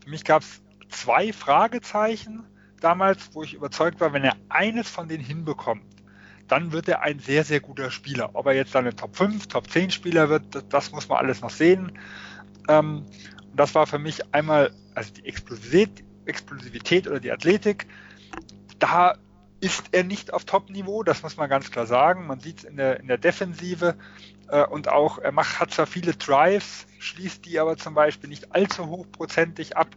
[0.02, 2.44] Für mich gab es zwei Fragezeichen
[2.80, 5.84] damals, wo ich überzeugt war, wenn er eines von denen hinbekommt,
[6.48, 8.30] dann wird er ein sehr, sehr guter Spieler.
[8.34, 11.18] Ob er jetzt dann ein Top 5, Top 10 Spieler wird, das, das muss man
[11.18, 11.98] alles noch sehen.
[12.68, 13.04] Ähm,
[13.50, 17.86] und das war für mich einmal, also die Explosivität, Explosivität oder die Athletik.
[18.78, 19.16] Da
[19.60, 22.26] ist er nicht auf Top-Niveau, das muss man ganz klar sagen.
[22.26, 23.96] Man sieht es in der, in der Defensive
[24.48, 28.54] äh, und auch, er macht, hat zwar viele Drives, schließt die aber zum Beispiel nicht
[28.54, 29.88] allzu hochprozentig ab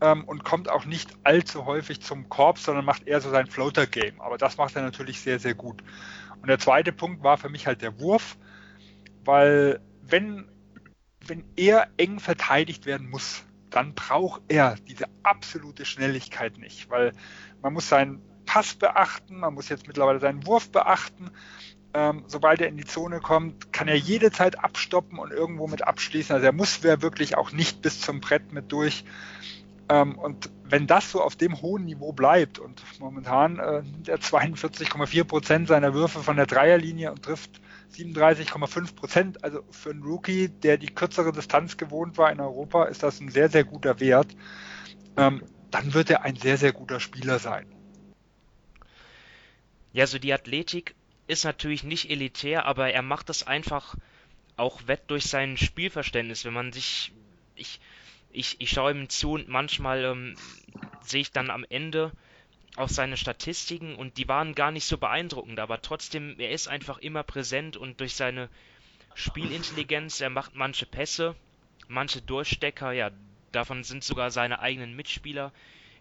[0.00, 4.20] ähm, und kommt auch nicht allzu häufig zum Korb, sondern macht eher so sein Floater-Game.
[4.20, 5.82] Aber das macht er natürlich sehr, sehr gut.
[6.40, 8.36] Und der zweite Punkt war für mich halt der Wurf,
[9.24, 10.48] weil wenn,
[11.26, 17.12] wenn er eng verteidigt werden muss, dann braucht er diese absolute Schnelligkeit nicht, weil
[17.62, 21.30] man muss seinen Pass beachten, man muss jetzt mittlerweile seinen Wurf beachten.
[21.92, 25.86] Ähm, sobald er in die Zone kommt, kann er jede Zeit abstoppen und irgendwo mit
[25.86, 26.34] abschließen.
[26.34, 29.04] Also er muss wer wirklich auch nicht bis zum Brett mit durch.
[29.88, 35.24] Ähm, und wenn das so auf dem hohen Niveau bleibt und momentan äh, der 42,4
[35.24, 37.60] Prozent seiner Würfe von der Dreierlinie und trifft
[37.94, 43.02] 37,5 Prozent, also für einen Rookie, der die kürzere Distanz gewohnt war in Europa, ist
[43.02, 44.34] das ein sehr, sehr guter Wert.
[45.16, 47.66] Ähm, dann wird er ein sehr, sehr guter Spieler sein.
[49.92, 50.94] Ja, so die Athletik
[51.26, 53.96] ist natürlich nicht elitär, aber er macht das einfach
[54.56, 56.44] auch wett durch sein Spielverständnis.
[56.44, 57.12] Wenn man sich,
[57.54, 57.80] ich,
[58.34, 60.36] ich, ich schaue ihm zu und manchmal ähm,
[61.00, 62.12] sehe ich dann am Ende
[62.76, 66.98] auch seine Statistiken und die waren gar nicht so beeindruckend, aber trotzdem, er ist einfach
[66.98, 68.48] immer präsent und durch seine
[69.14, 71.36] Spielintelligenz, er macht manche Pässe,
[71.86, 73.12] manche Durchstecker, ja,
[73.52, 75.52] davon sind sogar seine eigenen Mitspieler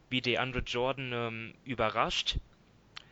[0.09, 2.37] wie DeAndre Jordan ähm, überrascht.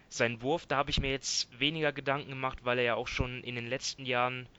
[0.10, 3.44] Sein Wurf, da habe ich mir jetzt weniger Gedanken gemacht, weil er ja auch schon
[3.44, 4.50] in den letzten Jahren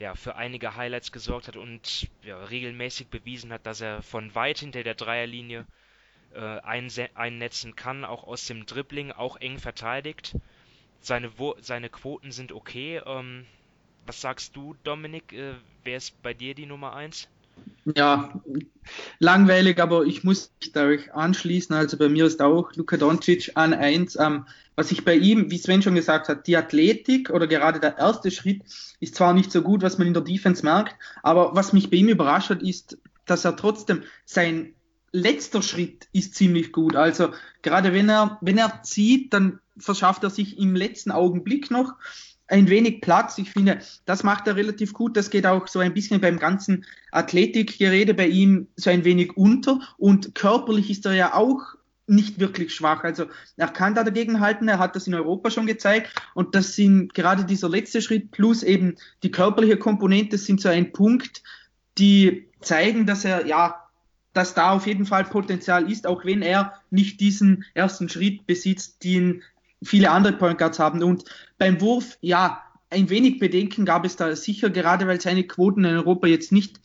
[0.00, 4.58] ja, für einige Highlights gesorgt hat und ja, regelmäßig bewiesen hat, dass er von weit
[4.58, 5.66] hinter der Dreierlinie
[6.34, 6.58] äh,
[7.14, 10.36] einnetzen kann, auch aus dem Dribbling, auch eng verteidigt.
[11.00, 11.30] Seine,
[11.60, 13.02] seine Quoten sind okay.
[13.04, 13.46] Ähm,
[14.06, 15.34] was sagst du, Dominik?
[15.34, 17.28] Äh, wer ist bei dir die Nummer 1?
[17.96, 18.40] Ja,
[19.18, 21.74] langweilig, aber ich muss mich da euch anschließen.
[21.74, 24.16] Also bei mir ist auch Luka Doncic an 1.
[24.20, 24.46] Ähm,
[24.76, 28.30] was ich bei ihm, wie Sven schon gesagt hat, die Athletik oder gerade der erste
[28.30, 28.62] Schritt
[29.00, 31.98] ist zwar nicht so gut, was man in der Defense merkt, aber was mich bei
[31.98, 34.74] ihm überrascht hat, ist, dass er trotzdem sein
[35.12, 36.96] letzter Schritt ist ziemlich gut.
[36.96, 37.30] Also
[37.62, 41.94] gerade wenn er, wenn er zieht, dann verschafft er sich im letzten Augenblick noch
[42.50, 43.38] ein wenig Platz.
[43.38, 45.16] Ich finde, das macht er relativ gut.
[45.16, 49.80] Das geht auch so ein bisschen beim ganzen Athletikgerede bei ihm so ein wenig unter.
[49.98, 51.60] Und körperlich ist er ja auch
[52.10, 53.04] nicht wirklich schwach.
[53.04, 53.26] Also
[53.56, 57.14] er kann da dagegen halten, er hat das in Europa schon gezeigt und das sind
[57.14, 61.42] gerade dieser letzte Schritt plus eben die körperliche Komponente sind so ein Punkt,
[61.98, 63.76] die zeigen, dass er ja,
[64.32, 69.04] dass da auf jeden Fall Potenzial ist, auch wenn er nicht diesen ersten Schritt besitzt,
[69.04, 69.42] den
[69.82, 71.02] viele andere Point Guards haben.
[71.02, 71.24] Und
[71.58, 75.96] beim Wurf, ja, ein wenig Bedenken gab es da sicher, gerade weil seine Quoten in
[75.96, 76.80] Europa jetzt nicht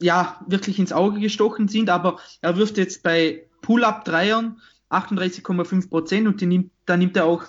[0.00, 6.40] ja, wirklich ins Auge gestochen sind, aber er wirft jetzt bei Pull-Up-Dreiern 38,5 Prozent und
[6.40, 7.44] nimmt, da nimmt er auch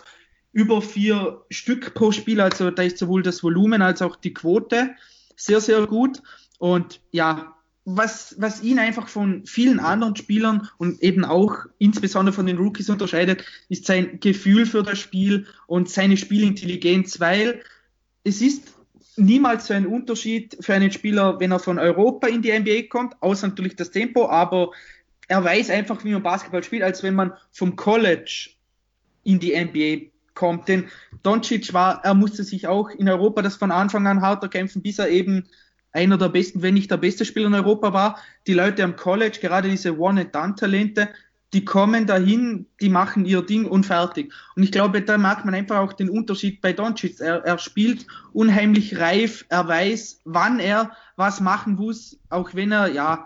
[0.52, 4.96] über vier Stück pro Spiel, also da ist sowohl das Volumen als auch die Quote
[5.36, 6.22] sehr, sehr gut.
[6.58, 7.56] Und ja,
[7.96, 12.90] was, was ihn einfach von vielen anderen Spielern und eben auch insbesondere von den Rookies
[12.90, 17.62] unterscheidet, ist sein Gefühl für das Spiel und seine Spielintelligenz, weil
[18.24, 18.74] es ist
[19.18, 23.16] niemals so ein Unterschied für einen Spieler, wenn er von Europa in die NBA kommt,
[23.22, 24.72] außer natürlich das Tempo, aber
[25.28, 28.50] er weiß einfach, wie man Basketball spielt, als wenn man vom College
[29.24, 30.68] in die NBA kommt.
[30.68, 30.88] Denn
[31.24, 35.00] Doncic war, er musste sich auch in Europa das von Anfang an harter kämpfen, bis
[35.00, 35.48] er eben
[35.92, 38.20] einer der besten, wenn nicht der beste Spieler in Europa war.
[38.48, 41.10] Die Leute am College, gerade diese One-and-Done-Talente,
[41.54, 44.32] die kommen dahin, die machen ihr Ding und fertig.
[44.56, 47.20] Und ich glaube, da merkt man einfach auch den Unterschied bei Doncic.
[47.20, 52.92] Er, er spielt unheimlich reif, er weiß, wann er was machen muss, auch wenn er,
[52.92, 53.26] ja,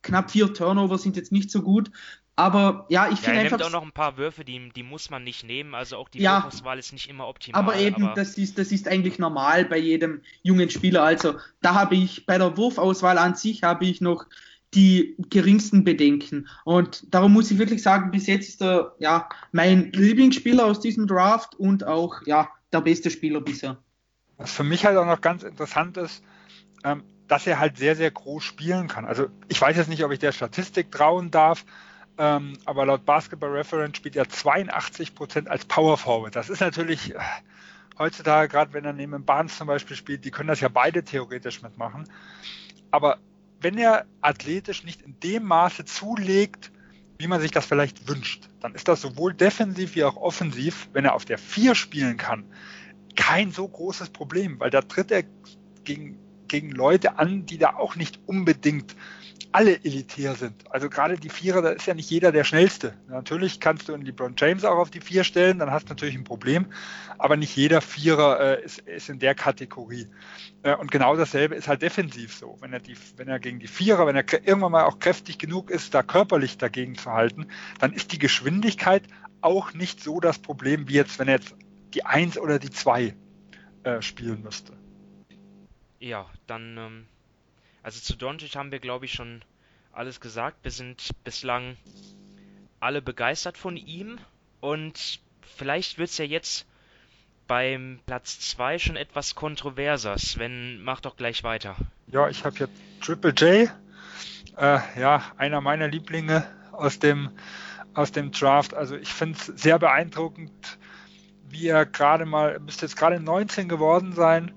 [0.00, 1.90] knapp vier Turnover sind jetzt nicht so gut.
[2.34, 3.58] Aber ja, ich ja, finde einfach.
[3.58, 5.74] Er nimmt auch noch ein paar Würfe, die, die muss man nicht nehmen.
[5.74, 7.60] Also auch die ja, Würfauswahl ist nicht immer optimal.
[7.60, 11.02] Aber eben, aber das, ist, das ist eigentlich normal bei jedem jungen Spieler.
[11.02, 14.26] Also da habe ich bei der Wurfauswahl an sich habe ich noch
[14.74, 16.48] die geringsten Bedenken.
[16.64, 21.06] Und darum muss ich wirklich sagen, bis jetzt ist er ja mein Lieblingsspieler aus diesem
[21.06, 23.76] Draft und auch ja der beste Spieler bisher.
[24.38, 26.22] Was für mich halt auch noch ganz interessant ist,
[26.84, 29.04] ähm, dass er halt sehr, sehr groß spielen kann.
[29.04, 31.64] Also ich weiß jetzt nicht, ob ich der Statistik trauen darf,
[32.18, 36.36] ähm, aber laut Basketball Reference spielt er 82 Prozent als Power Forward.
[36.36, 37.18] Das ist natürlich äh,
[37.98, 41.62] heutzutage, gerade wenn er neben Barnes zum Beispiel spielt, die können das ja beide theoretisch
[41.62, 42.04] mitmachen.
[42.90, 43.18] Aber
[43.60, 46.70] wenn er athletisch nicht in dem Maße zulegt,
[47.18, 51.04] wie man sich das vielleicht wünscht, dann ist das sowohl defensiv wie auch offensiv, wenn
[51.04, 52.44] er auf der 4 spielen kann,
[53.14, 55.22] kein so großes Problem, weil da tritt er
[55.84, 58.96] gegen, gegen Leute an, die da auch nicht unbedingt
[59.52, 60.70] alle elitär sind.
[60.70, 62.94] Also gerade die Vierer, da ist ja nicht jeder der Schnellste.
[63.08, 66.14] Natürlich kannst du einen LeBron James auch auf die Vier stellen, dann hast du natürlich
[66.14, 66.66] ein Problem,
[67.18, 70.06] aber nicht jeder Vierer äh, ist, ist, in der Kategorie.
[70.62, 72.56] Äh, und genau dasselbe ist halt defensiv so.
[72.60, 75.70] Wenn er, die, wenn er gegen die Vierer, wenn er irgendwann mal auch kräftig genug
[75.70, 77.46] ist, da körperlich dagegen zu halten,
[77.80, 79.02] dann ist die Geschwindigkeit
[79.40, 81.54] auch nicht so das Problem, wie jetzt, wenn er jetzt
[81.94, 83.14] die Eins oder die Zwei
[83.82, 84.72] äh, spielen müsste.
[85.98, 87.06] Ja, dann ähm
[87.82, 89.42] also zu Doncic haben wir, glaube ich, schon
[89.92, 90.58] alles gesagt.
[90.62, 91.76] Wir sind bislang
[92.80, 94.18] alle begeistert von ihm
[94.60, 95.20] und
[95.56, 96.66] vielleicht wird es ja jetzt
[97.46, 100.18] beim Platz 2 schon etwas kontroverser.
[100.18, 101.76] Sven, mach doch gleich weiter.
[102.06, 103.70] Ja, ich habe jetzt Triple J.
[104.56, 107.30] Äh, ja, einer meiner Lieblinge aus dem,
[107.94, 108.74] aus dem Draft.
[108.74, 110.78] Also ich finde es sehr beeindruckend,
[111.48, 114.52] wie er gerade mal, müsste jetzt gerade 19 geworden sein,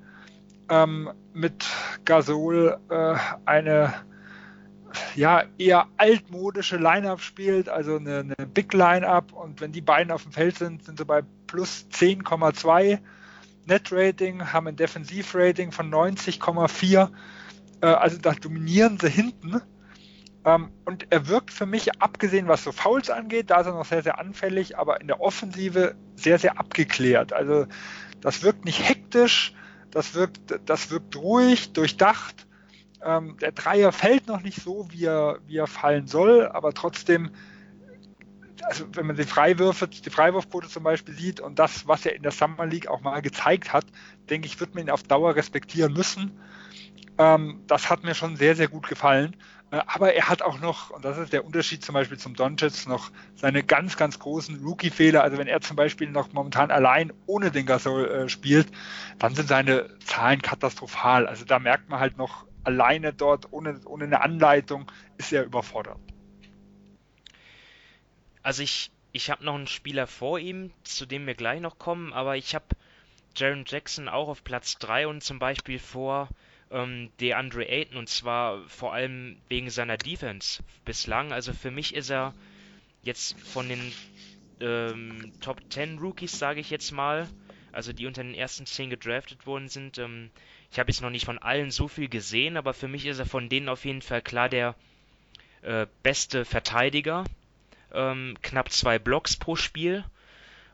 [0.70, 1.66] ähm, mit
[2.05, 3.93] Gasol äh, eine
[5.16, 10.24] ja, eher altmodische Line-Up spielt, also eine, eine Big Line-Up und wenn die beiden auf
[10.24, 12.99] dem Feld sind, sind sie bei plus 10,2
[13.66, 17.09] Net-Rating, haben ein Defensiv-Rating von 90,4,
[17.82, 19.61] äh, also da dominieren sie hinten.
[20.45, 23.86] Ähm, und er wirkt für mich, abgesehen was so Fouls angeht, da ist er noch
[23.86, 27.34] sehr, sehr anfällig, aber in der Offensive sehr, sehr abgeklärt.
[27.34, 27.66] Also
[28.22, 29.55] das wirkt nicht hektisch,
[29.96, 32.46] das wirkt, das wirkt ruhig, durchdacht.
[33.02, 37.30] Ähm, der Dreier fällt noch nicht so, wie er, wie er fallen soll, aber trotzdem,
[38.64, 42.24] also wenn man die Freiwürfe, die Freiwurfquote zum Beispiel sieht und das, was er in
[42.24, 43.86] der Summer League auch mal gezeigt hat,
[44.30, 46.41] denke ich, wird man ihn auf Dauer respektieren müssen.
[47.18, 49.38] Ähm, das hat mir schon sehr, sehr gut gefallen.
[49.76, 52.88] Äh, aber er hat auch noch, und das ist der Unterschied zum Beispiel zum Doncic,
[52.88, 55.21] noch seine ganz, ganz großen Rookie-Fehler.
[55.23, 58.67] Also wenn er zum Beispiel noch momentan allein ohne den Gasol äh, spielt,
[59.19, 61.28] dann sind seine Zahlen katastrophal.
[61.28, 65.99] Also da merkt man halt noch, alleine dort, ohne, ohne eine Anleitung, ist er überfordert.
[68.41, 72.13] Also ich, ich habe noch einen Spieler vor ihm, zu dem wir gleich noch kommen,
[72.13, 72.65] aber ich habe
[73.36, 76.30] Jaron Jackson auch auf Platz 3 und zum Beispiel vor
[76.76, 81.32] ähm, DeAndre Ayton und zwar vor allem wegen seiner Defense bislang.
[81.32, 82.34] Also für mich ist er
[83.01, 83.93] jetzt von den
[84.59, 87.30] ähm, Top 10 Rookies, sage ich jetzt mal,
[87.71, 89.97] also die unter den ersten 10 gedraftet worden sind.
[89.97, 90.30] Ähm,
[90.71, 93.26] ich habe jetzt noch nicht von allen so viel gesehen, aber für mich ist er
[93.26, 94.76] von denen auf jeden Fall klar der
[95.61, 97.23] äh, beste Verteidiger.
[97.93, 100.03] Ähm, knapp zwei Blocks pro Spiel.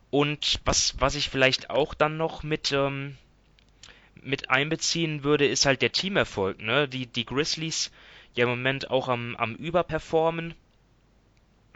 [0.10, 3.18] Und was, was ich vielleicht auch dann noch mit ähm,
[4.22, 6.62] mit einbeziehen würde, ist halt der Teamerfolg.
[6.62, 6.88] Ne?
[6.88, 7.92] Die, die Grizzlies
[8.34, 10.54] ja im Moment auch am, am Überperformen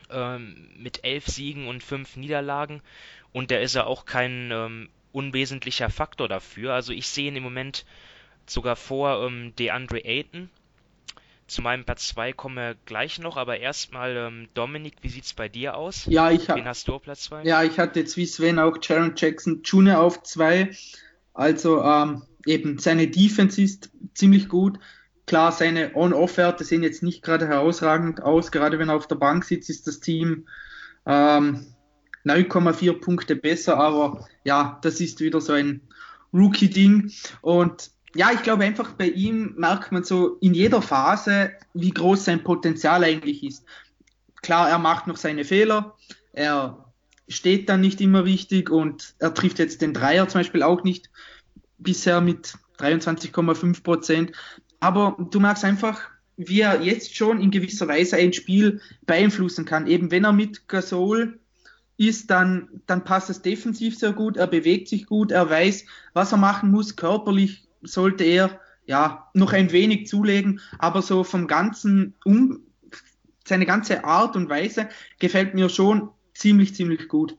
[0.09, 2.81] ähm, mit elf Siegen und fünf Niederlagen.
[3.33, 6.73] Und da ist er auch kein ähm, unwesentlicher Faktor dafür.
[6.73, 7.85] Also ich sehe ihn im Moment
[8.45, 10.49] sogar vor ähm, DeAndre Ayton.
[11.47, 15.47] Zu meinem Platz 2 kommen wir gleich noch, aber erstmal ähm, Dominik, wie sieht's bei
[15.47, 16.05] dir aus?
[16.07, 17.43] Ja, ich Wen hast du auf Platz 2?
[17.43, 19.99] Ja, ich hatte jetzt wie Sven auch Jaron Jackson Jr.
[19.99, 20.75] auf 2.
[21.35, 24.79] Also ähm, eben seine Defense ist ziemlich gut.
[25.27, 28.51] Klar, seine On-Off-Werte sehen jetzt nicht gerade herausragend aus.
[28.51, 30.47] Gerade wenn er auf der Bank sitzt, ist das Team
[31.07, 31.65] ähm,
[32.25, 33.77] 9,4 Punkte besser.
[33.77, 35.81] Aber ja, das ist wieder so ein
[36.31, 37.11] Rookie-Ding.
[37.41, 42.25] Und ja, ich glaube einfach bei ihm merkt man so in jeder Phase, wie groß
[42.25, 43.65] sein Potenzial eigentlich ist.
[44.43, 45.95] Klar, er macht noch seine Fehler.
[46.33, 46.85] Er
[47.27, 51.09] steht dann nicht immer richtig und er trifft jetzt den Dreier zum Beispiel auch nicht
[51.77, 54.31] bisher mit 23,5 Prozent.
[54.79, 56.01] Aber du merkst einfach,
[56.37, 59.87] wie er jetzt schon in gewisser Weise ein Spiel beeinflussen kann.
[59.87, 61.39] Eben wenn er mit Gasol
[61.97, 66.31] ist, dann, dann passt es defensiv sehr gut, er bewegt sich gut, er weiß, was
[66.31, 66.97] er machen muss.
[66.97, 72.59] Körperlich sollte er ja noch ein wenig zulegen, aber so vom ganzen um
[73.47, 77.37] seine ganze Art und Weise gefällt mir schon ziemlich, ziemlich gut.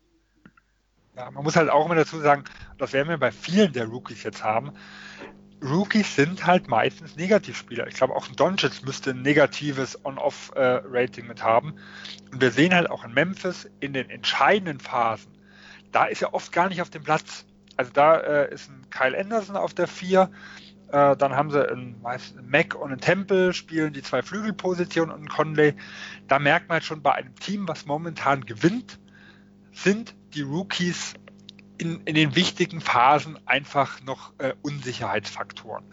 [1.16, 2.45] Ja, man muss halt auch immer dazu sagen,
[2.79, 4.72] das werden wir bei vielen der Rookies jetzt haben.
[5.62, 7.87] Rookies sind halt meistens Negativspieler.
[7.87, 11.77] Ich glaube, auch ein Doncic müsste ein negatives On-Off-Rating mit haben.
[12.31, 15.33] Und wir sehen halt auch in Memphis in den entscheidenden Phasen,
[15.93, 17.47] da ist er oft gar nicht auf dem Platz.
[17.77, 20.31] Also da äh, ist ein Kyle Anderson auf der 4,
[20.89, 25.20] äh, dann haben sie einen, einen Mac und einen Temple, spielen die zwei Flügelpositionen und
[25.20, 25.74] einen Conley.
[26.29, 28.99] Da merkt man halt schon bei einem Team, was momentan gewinnt,
[29.72, 31.14] sind die Rookies
[31.79, 35.85] in, in den wichtigen Phasen einfach noch äh, Unsicherheitsfaktoren.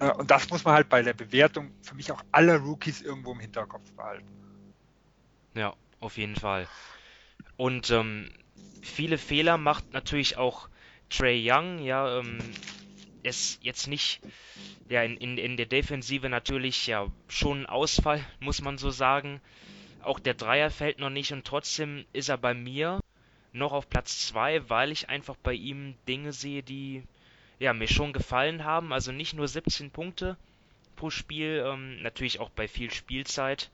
[0.00, 3.32] Äh, und das muss man halt bei der Bewertung für mich auch aller Rookies irgendwo
[3.32, 4.28] im Hinterkopf behalten.
[5.54, 6.66] Ja, auf jeden Fall.
[7.56, 8.30] Und ähm,
[8.82, 10.68] viele Fehler macht natürlich auch
[11.08, 12.38] Trey Young, ja, ähm,
[13.22, 14.20] ist jetzt nicht,
[14.88, 19.40] ja, in, in, in der Defensive natürlich ja schon ein Ausfall, muss man so sagen.
[20.02, 23.00] Auch der Dreier fällt noch nicht und trotzdem ist er bei mir
[23.54, 27.02] noch auf Platz 2, weil ich einfach bei ihm Dinge sehe, die
[27.58, 28.92] ja, mir schon gefallen haben.
[28.92, 30.36] Also nicht nur 17 Punkte
[30.96, 33.70] pro Spiel, ähm, natürlich auch bei viel Spielzeit.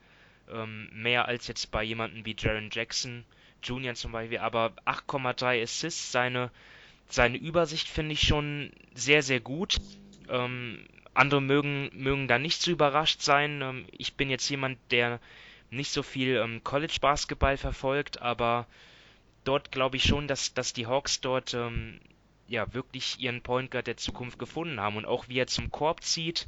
[0.51, 3.25] Ähm, mehr als jetzt bei jemandem wie Jaron Jackson
[3.63, 3.95] Jr.
[3.95, 6.51] zum Beispiel, aber 8,3 Assists, seine,
[7.07, 9.77] seine Übersicht finde ich schon sehr, sehr gut.
[10.29, 13.61] Ähm, andere mögen, mögen da nicht so überrascht sein.
[13.61, 15.19] Ähm, ich bin jetzt jemand, der
[15.69, 18.67] nicht so viel ähm, College Basketball verfolgt, aber
[19.43, 21.99] dort glaube ich schon, dass, dass die Hawks dort ähm,
[22.47, 26.03] ja wirklich ihren Point Guard der Zukunft gefunden haben und auch wie er zum Korb
[26.03, 26.47] zieht,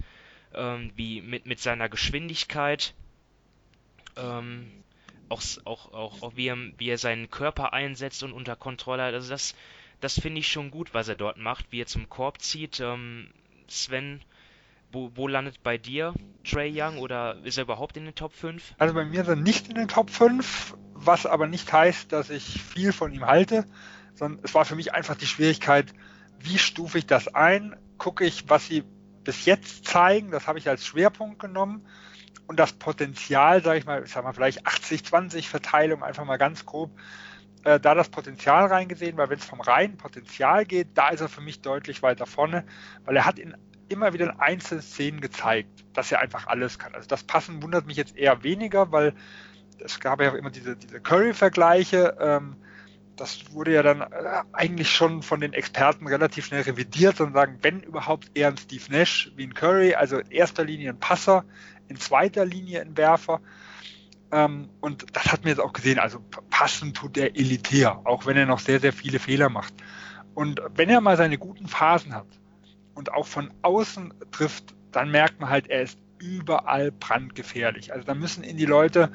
[0.54, 2.94] ähm, wie mit, mit seiner Geschwindigkeit,
[4.18, 4.84] ähm,
[5.30, 9.14] auch, auch, auch, auch wie, er, wie er seinen Körper einsetzt und unter Kontrolle hat.
[9.14, 9.56] Also das,
[10.00, 12.80] das finde ich schon gut, was er dort macht, wie er zum Korb zieht.
[12.80, 13.30] Ähm,
[13.68, 14.22] Sven,
[14.92, 16.14] wo, wo, landet bei dir
[16.44, 18.76] Trey Young oder ist er überhaupt in den Top 5?
[18.78, 20.76] Also bei mir ist er nicht in den Top 5
[21.06, 23.66] was aber nicht heißt, dass ich viel von ihm halte,
[24.16, 25.94] sondern es war für mich einfach die Schwierigkeit,
[26.40, 27.76] wie stufe ich das ein?
[27.98, 28.84] Gucke ich, was sie
[29.24, 31.86] bis jetzt zeigen, das habe ich als Schwerpunkt genommen
[32.48, 36.66] und das Potenzial, sage ich mal, ich sag mal vielleicht 80-20 Verteilung, einfach mal ganz
[36.66, 36.92] grob,
[37.64, 41.30] äh, da das Potenzial reingesehen, weil wenn es vom reinen Potenzial geht, da ist er
[41.30, 42.66] für mich deutlich weiter vorne,
[43.06, 43.56] weil er hat in
[43.90, 46.96] immer wieder in einzelnen Szenen gezeigt, dass er einfach alles kann.
[46.96, 49.14] Also das Passen wundert mich jetzt eher weniger, weil
[49.82, 52.18] es gab ja immer diese, diese Curry-Vergleiche.
[52.20, 52.56] Ähm,
[53.16, 57.60] das wurde ja dann äh, eigentlich schon von den Experten relativ schnell revidiert und sagen,
[57.62, 61.46] wenn überhaupt eher ein Steve Nash wie ein Curry, also in erster Linie ein Passer,
[61.88, 63.42] in zweiter Linie ein Werfer.
[64.32, 66.00] Ähm, und das hat man jetzt auch gesehen.
[66.00, 66.20] Also
[66.50, 69.74] passen tut er elitär, auch wenn er noch sehr, sehr viele Fehler macht.
[70.34, 72.28] Und wenn er mal seine guten Phasen hat
[72.96, 77.94] und auch von außen trifft, dann merkt man halt, er ist überall brandgefährlich.
[77.94, 79.12] Also da müssen ihn die Leute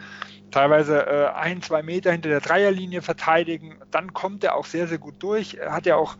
[0.50, 3.78] teilweise äh, ein, zwei Meter hinter der Dreierlinie verteidigen.
[3.90, 5.54] Dann kommt er auch sehr, sehr gut durch.
[5.54, 6.16] Er hat ja auch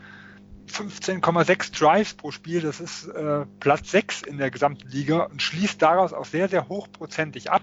[0.68, 2.60] 15,6 Drives pro Spiel.
[2.60, 6.68] Das ist äh, Platz 6 in der gesamten Liga und schließt daraus auch sehr, sehr
[6.68, 7.62] hochprozentig ab.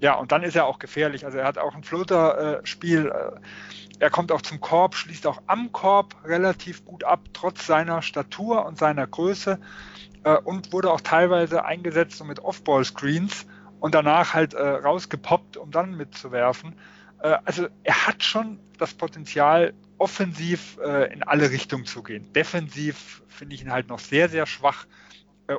[0.00, 1.24] Ja, und dann ist er auch gefährlich.
[1.24, 3.06] Also er hat auch ein Floater-Spiel.
[3.06, 3.40] Äh,
[4.00, 8.64] er kommt auch zum Korb, schließt auch am Korb relativ gut ab, trotz seiner Statur
[8.64, 9.58] und seiner Größe.
[10.28, 13.46] Äh, und wurde auch teilweise eingesetzt mit Off-Ball-Screens
[13.80, 16.74] und danach halt äh, rausgepoppt, um dann mitzuwerfen.
[17.22, 20.78] Äh, also er hat schon das Potenzial, offensiv
[21.10, 22.32] in alle Richtungen zu gehen.
[22.32, 24.86] Defensiv finde ich ihn halt noch sehr, sehr schwach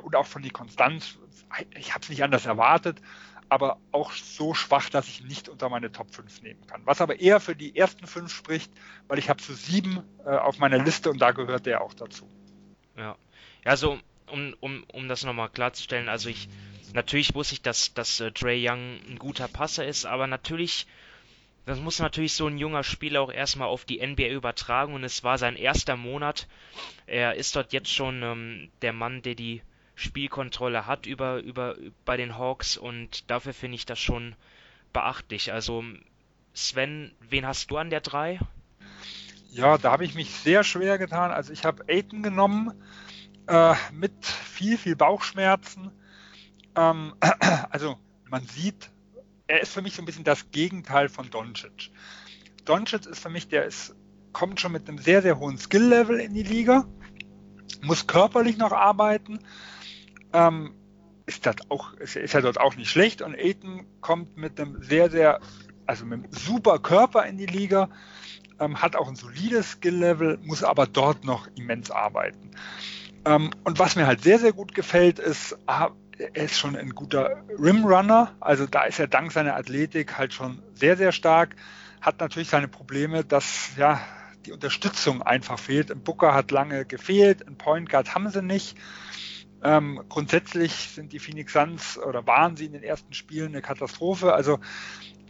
[0.02, 1.18] und auch von die Konstanz.
[1.76, 3.02] Ich habe es nicht anders erwartet
[3.50, 6.82] aber auch so schwach, dass ich nicht unter meine Top 5 nehmen kann.
[6.84, 8.72] Was aber eher für die ersten fünf spricht,
[9.08, 12.26] weil ich habe so sieben auf meiner Liste und da gehört der auch dazu.
[12.96, 13.16] Ja,
[13.64, 13.98] also
[14.30, 16.48] um, um, um das nochmal klarzustellen, also ich,
[16.94, 20.86] natürlich wusste ich, dass, dass äh, Trey Young ein guter Passer ist, aber natürlich,
[21.66, 25.22] das muss natürlich so ein junger Spieler auch erstmal auf die NBA übertragen und es
[25.24, 26.48] war sein erster Monat.
[27.06, 29.62] Er ist dort jetzt schon ähm, der Mann, der die
[29.94, 34.34] Spielkontrolle hat über, über bei den Hawks und dafür finde ich das schon
[34.92, 35.52] beachtlich.
[35.52, 35.84] Also
[36.54, 38.40] Sven, wen hast du an der 3?
[39.52, 41.32] Ja, da habe ich mich sehr schwer getan.
[41.32, 42.72] Also ich habe Aiton genommen
[43.50, 45.90] äh, mit viel, viel Bauchschmerzen.
[46.76, 47.14] Ähm,
[47.70, 47.98] also
[48.28, 48.90] man sieht,
[49.48, 51.90] er ist für mich so ein bisschen das Gegenteil von Doncic.
[52.64, 53.96] Doncic ist für mich, der ist,
[54.32, 56.86] kommt schon mit einem sehr, sehr hohen Skill-Level in die Liga,
[57.82, 59.40] muss körperlich noch arbeiten,
[60.32, 60.76] ähm,
[61.26, 64.80] ist das auch, ist, ist ja dort auch nicht schlecht und Aiton kommt mit einem
[64.82, 65.40] sehr, sehr,
[65.86, 67.88] also mit einem super Körper in die Liga,
[68.60, 72.52] ähm, hat auch ein solides Skill-Level, muss aber dort noch immens arbeiten.
[73.24, 76.90] Ähm, und was mir halt sehr, sehr gut gefällt, ist, ah, er ist schon ein
[76.90, 78.34] guter Rimrunner.
[78.40, 81.56] Also da ist er dank seiner Athletik halt schon sehr, sehr stark.
[82.00, 84.00] Hat natürlich seine Probleme, dass ja
[84.46, 85.90] die Unterstützung einfach fehlt.
[85.90, 88.76] Ein Booker hat lange gefehlt, ein Point Guard haben sie nicht.
[89.62, 94.32] Ähm, grundsätzlich sind die Phoenix Suns oder waren sie in den ersten Spielen eine Katastrophe.
[94.32, 94.58] Also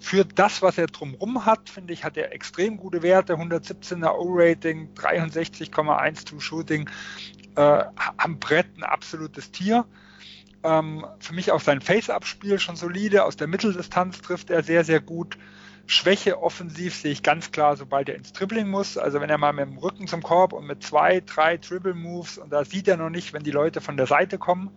[0.01, 3.35] für das, was er drumherum hat, finde ich, hat er extrem gute Werte.
[3.35, 6.89] 117er O-Rating, 63,1 True Shooting,
[7.61, 7.85] äh,
[8.17, 9.85] am Brett ein absolutes Tier.
[10.63, 13.25] Ähm, für mich auch sein Face-Up-Spiel schon solide.
[13.25, 15.39] Aus der Mitteldistanz trifft er sehr, sehr gut.
[15.87, 18.97] Schwäche offensiv sehe ich ganz klar, sobald er ins Dribbling muss.
[18.97, 22.51] Also wenn er mal mit dem Rücken zum Korb und mit zwei, drei Dribble-Moves und
[22.51, 24.71] da sieht er noch nicht, wenn die Leute von der Seite kommen.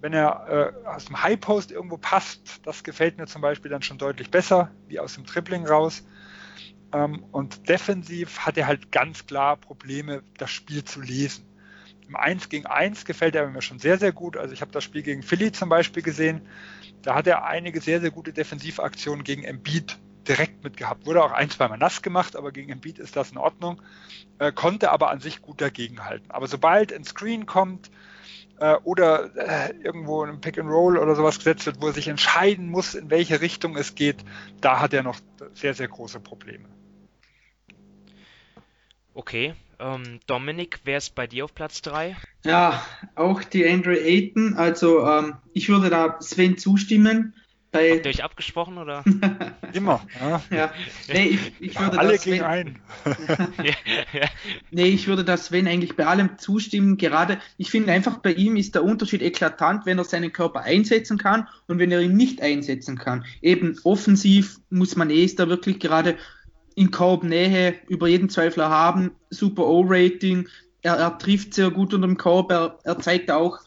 [0.00, 3.82] Wenn er äh, aus dem High Post irgendwo passt, das gefällt mir zum Beispiel dann
[3.82, 6.04] schon deutlich besser, wie aus dem Dribbling raus.
[6.92, 11.49] Ähm, und defensiv hat er halt ganz klar Probleme, das Spiel zu lesen.
[12.10, 14.36] Im 1 gegen 1 gefällt er mir schon sehr, sehr gut.
[14.36, 16.40] Also ich habe das Spiel gegen Philly zum Beispiel gesehen.
[17.02, 19.96] Da hat er einige sehr, sehr gute Defensivaktionen gegen Embiid
[20.26, 21.06] direkt mitgehabt.
[21.06, 23.80] Wurde auch ein, zweimal nass gemacht, aber gegen Embiid ist das in Ordnung.
[24.40, 26.32] Äh, konnte aber an sich gut dagegenhalten.
[26.32, 27.92] Aber sobald ein Screen kommt
[28.58, 32.08] äh, oder äh, irgendwo ein Pick and Roll oder sowas gesetzt wird, wo er sich
[32.08, 34.24] entscheiden muss, in welche Richtung es geht,
[34.60, 35.20] da hat er noch
[35.54, 36.68] sehr, sehr große Probleme.
[39.14, 42.16] Okay, ähm, Dominik, wer ist bei dir auf Platz 3?
[42.44, 44.54] Ja, auch die Andre Ayton.
[44.54, 47.34] Also ähm, ich würde da Sven zustimmen.
[47.72, 47.92] Bei...
[47.92, 49.04] Habt ihr euch abgesprochen oder?
[49.72, 50.04] Immer.
[50.20, 50.42] Ja.
[50.50, 50.72] ja.
[51.12, 52.80] Nee, ich, ich würde Alle gegen einen.
[54.72, 56.96] nee, ich würde das Sven eigentlich bei allem zustimmen.
[56.96, 61.16] Gerade, ich finde einfach bei ihm ist der Unterschied eklatant, wenn er seinen Körper einsetzen
[61.16, 63.24] kann und wenn er ihn nicht einsetzen kann.
[63.40, 66.16] Eben offensiv muss man eh ist da wirklich gerade
[66.80, 70.48] in Korbnähe über jeden Zweifler haben, super O-Rating,
[70.80, 73.58] er, er, trifft sehr gut unter dem Korb, er, er zeigt auch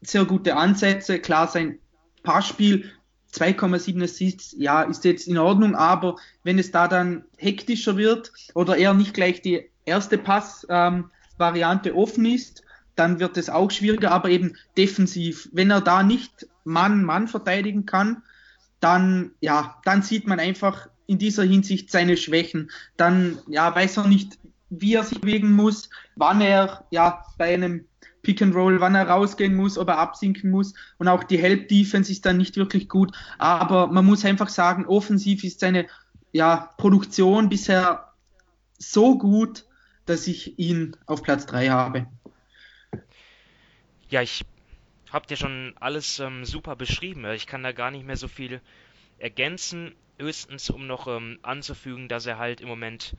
[0.00, 1.78] sehr gute Ansätze, klar sein
[2.22, 2.90] Passspiel
[3.34, 8.78] 2,7 Assists, ja, ist jetzt in Ordnung, aber wenn es da dann hektischer wird oder
[8.78, 12.62] er nicht gleich die erste Pass-Variante ähm, offen ist,
[12.96, 15.50] dann wird es auch schwieriger, aber eben defensiv.
[15.52, 18.22] Wenn er da nicht Mann-Mann verteidigen kann,
[18.80, 22.70] dann, ja, dann sieht man einfach, in dieser Hinsicht seine Schwächen.
[22.96, 24.38] Dann ja, weiß er nicht,
[24.70, 27.86] wie er sich bewegen muss, wann er ja bei einem
[28.22, 30.74] Pick and Roll, wann er rausgehen muss, ob er absinken muss.
[30.98, 33.14] Und auch die Help Defense ist dann nicht wirklich gut.
[33.38, 35.86] Aber man muss einfach sagen, offensiv ist seine
[36.32, 38.12] ja, Produktion bisher
[38.78, 39.66] so gut,
[40.06, 42.06] dass ich ihn auf Platz 3 habe.
[44.08, 44.44] Ja, ich
[45.12, 47.24] habe dir schon alles ähm, super beschrieben.
[47.26, 48.60] Ich kann da gar nicht mehr so viel
[49.18, 49.94] ergänzen.
[50.18, 53.16] Höchstens, um noch ähm, anzufügen, dass er halt im Moment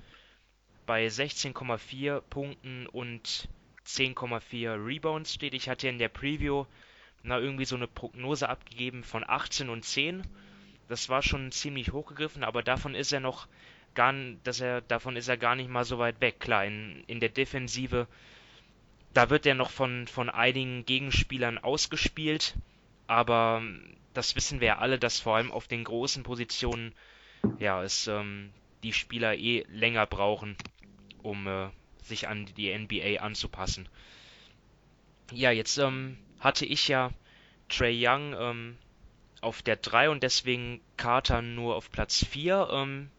[0.86, 3.50] bei 16,4 Punkten und
[3.86, 5.54] 10,4 Rebounds steht.
[5.54, 6.66] Ich hatte in der Preview
[7.24, 10.24] na irgendwie so eine Prognose abgegeben von 18 und 10.
[10.88, 13.48] Das war schon ziemlich hochgegriffen, aber davon ist er noch
[13.96, 16.40] gar, dass er davon ist er gar nicht mal so weit weg.
[16.40, 18.08] Klar, in, in der Defensive,
[19.14, 22.56] da wird er noch von von einigen Gegenspielern ausgespielt,
[23.08, 23.64] aber
[24.16, 26.94] das wissen wir ja alle, dass vor allem auf den großen Positionen
[27.60, 28.52] ja es ähm,
[28.84, 30.58] die Spieler eh länger brauchen,
[31.22, 31.70] um äh,
[32.04, 33.90] sich an die NBA anzupassen.
[35.32, 37.12] Ja, jetzt ähm, hatte ich ja
[37.70, 38.78] Trey Young ähm,
[39.42, 42.70] auf der 3 und deswegen Carter nur auf Platz 4.
[42.72, 43.10] Ähm,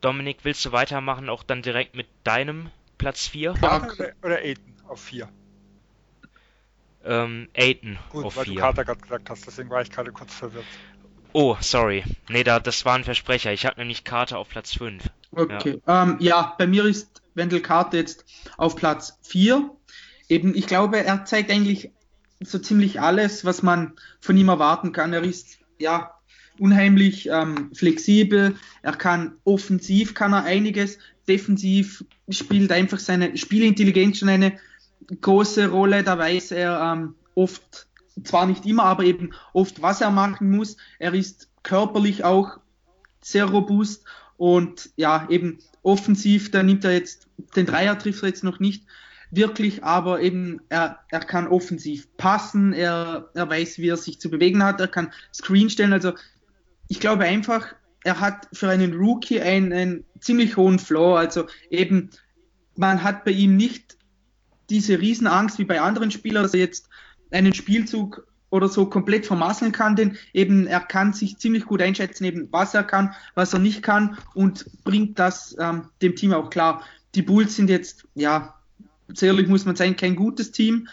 [0.00, 3.54] Dominik, willst du weitermachen, auch dann direkt mit deinem Platz 4?
[3.54, 5.28] Carter oder, oder Aiden auf 4?
[7.04, 8.54] Ähm, Aiden Gut, auf weil 4.
[8.54, 10.64] du Carter gerade gesagt hast, deswegen war ich gerade kurz verwirrt.
[11.32, 12.04] Oh, sorry.
[12.28, 13.52] Nee, da, das war ein Versprecher.
[13.52, 15.02] Ich habe nämlich Carter auf Platz 5.
[15.32, 15.80] Okay.
[15.86, 16.02] Ja.
[16.02, 18.24] Ähm, ja, bei mir ist Wendell Carter jetzt
[18.58, 19.70] auf Platz 4.
[20.28, 21.90] Eben, ich glaube, er zeigt eigentlich
[22.40, 25.12] so ziemlich alles, was man von ihm erwarten kann.
[25.12, 26.14] Er ist ja
[26.58, 28.56] unheimlich ähm, flexibel.
[28.82, 34.58] Er kann offensiv kann er einiges, defensiv spielt einfach seine Spielintelligenz schon eine
[35.20, 36.02] große Rolle.
[36.02, 37.86] Da weiß er ähm, oft,
[38.24, 40.76] zwar nicht immer, aber eben oft, was er machen muss.
[40.98, 42.58] Er ist körperlich auch
[43.20, 44.04] sehr robust
[44.36, 48.84] und ja, eben offensiv, da nimmt er jetzt, den Dreier trifft er jetzt noch nicht
[49.30, 54.30] wirklich, aber eben er, er kann offensiv passen, er, er weiß, wie er sich zu
[54.30, 56.12] bewegen hat, er kann Screen stellen, also
[56.88, 62.10] ich glaube einfach, er hat für einen Rookie einen, einen ziemlich hohen Floor, also eben
[62.76, 63.96] man hat bei ihm nicht
[64.72, 66.88] diese Riesenangst wie bei anderen Spielern, dass er jetzt
[67.30, 72.24] einen Spielzug oder so komplett vermasseln kann, denn eben er kann sich ziemlich gut einschätzen,
[72.24, 76.50] eben was er kann, was er nicht kann und bringt das ähm, dem Team auch
[76.50, 76.82] klar.
[77.14, 78.54] Die Bulls sind jetzt, ja,
[79.20, 80.88] ehrlich muss man sein, kein gutes Team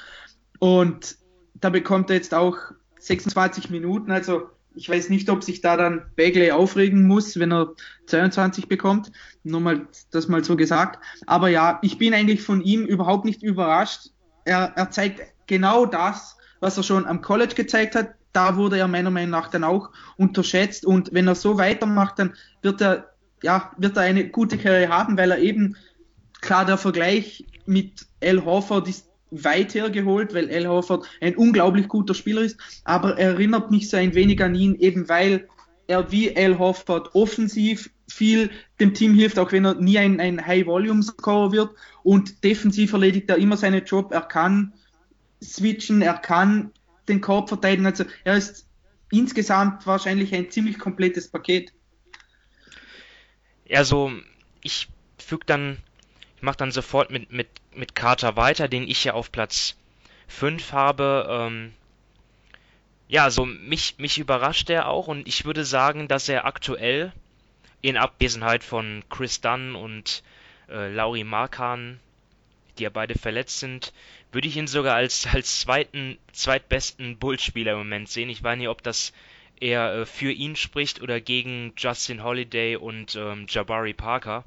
[0.59, 1.17] und
[1.55, 2.57] da bekommt er jetzt auch
[2.99, 7.73] 26 Minuten, also ich weiß nicht, ob sich da dann Bagley aufregen muss, wenn er
[8.05, 9.11] 22 bekommt.
[9.43, 11.03] Nur mal das mal so gesagt.
[11.25, 14.11] Aber ja, ich bin eigentlich von ihm überhaupt nicht überrascht.
[14.45, 18.11] Er, er zeigt genau das, was er schon am College gezeigt hat.
[18.31, 20.85] Da wurde er meiner Meinung nach dann auch unterschätzt.
[20.85, 23.09] Und wenn er so weitermacht, dann wird er,
[23.41, 25.75] ja, wird er eine gute Karriere haben, weil er eben,
[26.41, 32.13] klar, der Vergleich mit Al Horford ist weit hergeholt, weil Al Horford ein unglaublich guter
[32.13, 35.47] Spieler ist, aber er erinnert mich so ein wenig an ihn, eben weil
[35.87, 38.49] er wie Al Horford offensiv viel
[38.79, 41.71] dem Team hilft, auch wenn er nie ein, ein High-Volume-Scorer wird.
[42.03, 44.73] Und defensiv erledigt er immer seinen Job, er kann
[45.43, 46.71] switchen, er kann
[47.07, 48.67] den Korb verteidigen, also er ist
[49.11, 51.73] insgesamt wahrscheinlich ein ziemlich komplettes Paket.
[53.71, 54.11] Also
[54.61, 55.77] ich füge dann
[56.39, 59.75] ich mache dann sofort mit, mit, mit Carter weiter, den ich ja auf Platz
[60.29, 61.27] 5 habe.
[61.29, 61.73] Ähm,
[63.09, 67.11] ja, also mich, mich überrascht er auch und ich würde sagen, dass er aktuell
[67.81, 70.23] in Abwesenheit von Chris Dunn und
[70.69, 71.99] äh, Lauri Markan,
[72.77, 73.91] die ja beide verletzt sind,
[74.31, 78.29] würde ich ihn sogar als, als zweiten, zweitbesten Bullspieler im Moment sehen.
[78.29, 79.11] Ich weiß nicht, ob das
[79.59, 84.45] eher äh, für ihn spricht oder gegen Justin Holiday und ähm, Jabari Parker.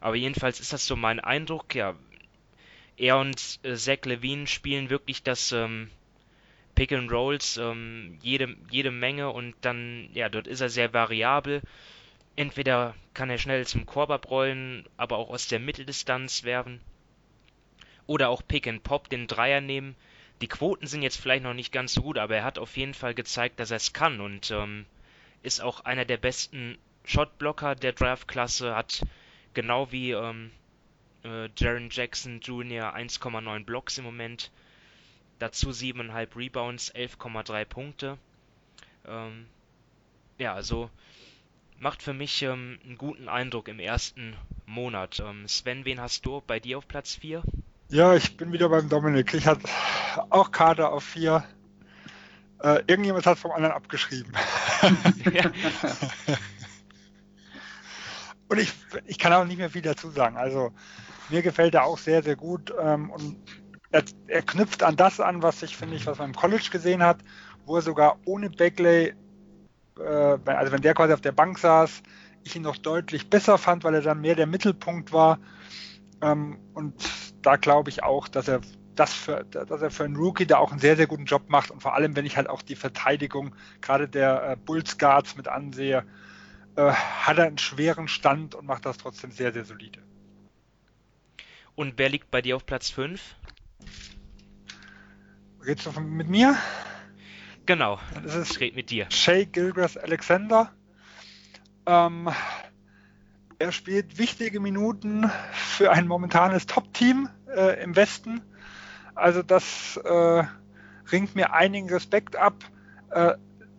[0.00, 1.94] Aber jedenfalls ist das so mein Eindruck, ja.
[2.96, 5.90] Er und äh, Zach Levine spielen wirklich das ähm,
[6.74, 11.62] Pick and Rolls ähm, jede, jede Menge und dann, ja, dort ist er sehr variabel.
[12.36, 16.80] Entweder kann er schnell zum Korb abrollen, aber auch aus der Mitteldistanz werfen.
[18.06, 19.96] Oder auch Pick and Pop, den Dreier nehmen.
[20.40, 22.94] Die Quoten sind jetzt vielleicht noch nicht ganz so gut, aber er hat auf jeden
[22.94, 24.86] Fall gezeigt, dass er es kann und ähm,
[25.42, 29.02] ist auch einer der besten Shotblocker der Draftklasse, hat
[29.54, 30.50] genau wie ähm,
[31.24, 32.94] äh, Jaron Jackson Jr.
[32.94, 34.50] 1,9 Blocks im Moment.
[35.38, 38.18] Dazu 7,5 Rebounds, 11,3 Punkte.
[39.06, 39.46] Ähm,
[40.38, 40.90] ja, also
[41.78, 45.20] macht für mich ähm, einen guten Eindruck im ersten Monat.
[45.20, 47.42] Ähm, Sven, wen hast du bei dir auf Platz 4?
[47.88, 49.32] Ja, ich bin wieder beim Dominik.
[49.34, 49.68] Ich hatte
[50.30, 51.44] auch Kader auf 4.
[52.60, 54.32] Äh, irgendjemand hat vom anderen abgeschrieben.
[55.32, 55.50] ja.
[58.48, 58.72] Und ich,
[59.06, 60.36] ich kann auch nicht mehr viel dazu sagen.
[60.36, 60.72] Also
[61.28, 62.72] mir gefällt er auch sehr, sehr gut.
[62.80, 63.36] Ähm, und
[63.90, 67.02] er, er, knüpft an das an, was ich finde ich, was man im College gesehen
[67.02, 67.18] hat,
[67.66, 69.14] wo er sogar ohne Bagley,
[69.98, 72.02] äh, also wenn der quasi auf der Bank saß,
[72.44, 75.38] ich ihn noch deutlich besser fand, weil er dann mehr der Mittelpunkt war.
[76.22, 76.94] Ähm, und
[77.42, 78.60] da glaube ich auch, dass er
[78.94, 81.70] das für, dass er für einen Rookie da auch einen sehr, sehr guten Job macht.
[81.70, 85.46] Und vor allem, wenn ich halt auch die Verteidigung gerade der äh, Bulls Guards mit
[85.46, 86.04] ansehe,
[86.78, 90.00] äh, hat er einen schweren Stand und macht das trotzdem sehr, sehr solide.
[91.74, 93.20] Und wer liegt bei dir auf Platz 5?
[95.66, 96.56] Redest du von, mit mir?
[97.66, 97.98] Genau.
[98.14, 99.10] Dann ist es ich rede mit dir.
[99.10, 100.72] Shay Gilgras Alexander.
[101.84, 102.30] Ähm,
[103.58, 108.40] er spielt wichtige Minuten für ein momentanes Top-Team äh, im Westen.
[109.16, 110.44] Also das äh,
[111.10, 112.54] ringt mir einigen Respekt ab.
[113.10, 113.34] Äh,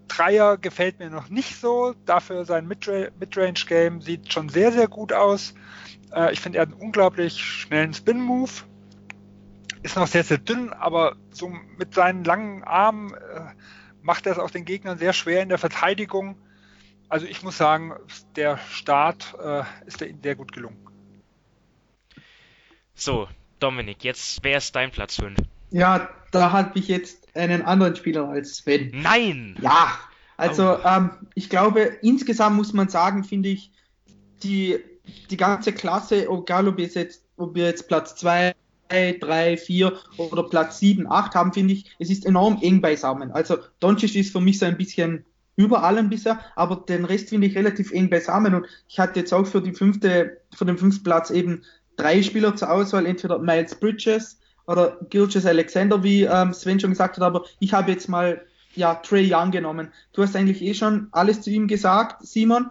[0.09, 1.95] Dreier gefällt mir noch nicht so.
[2.05, 5.53] Dafür sein Midrange-Game sieht schon sehr, sehr gut aus.
[6.13, 8.51] Äh, ich finde, er hat einen unglaublich schnellen Spin-Move.
[9.81, 13.53] Ist noch sehr, sehr dünn, aber so mit seinen langen Armen äh,
[14.01, 16.37] macht er es auch den Gegnern sehr schwer in der Verteidigung.
[17.07, 17.93] Also ich muss sagen,
[18.35, 20.77] der Start äh, ist ihnen sehr gut gelungen.
[22.93, 23.29] So,
[23.59, 25.37] Dominik, jetzt wer ist dein Platz 5?
[25.71, 28.91] Ja, da habe ich jetzt einen anderen Spieler als Sven.
[28.93, 29.55] Nein!
[29.61, 29.99] Ja,
[30.37, 30.87] also oh.
[30.87, 33.71] ähm, ich glaube, insgesamt muss man sagen, finde ich,
[34.43, 34.79] die,
[35.29, 38.55] die ganze Klasse, egal ob, jetzt, ob wir jetzt Platz 2,
[38.89, 43.31] 3, 4 oder Platz 7, 8 haben, finde ich, es ist enorm eng beisammen.
[43.31, 45.25] Also Doncic ist für mich so ein bisschen
[45.55, 49.33] über allem bisher, aber den Rest finde ich relativ eng beisammen und ich hatte jetzt
[49.33, 51.63] auch für die fünfte, für den fünften Platz eben
[51.97, 54.39] drei Spieler zur Auswahl, entweder Miles Bridges
[54.69, 58.95] oder Gilgis Alexander, wie ähm, Sven schon gesagt hat, aber ich habe jetzt mal ja
[58.95, 59.91] Trey Young genommen.
[60.13, 62.69] Du hast eigentlich eh schon alles zu ihm gesagt, Simon.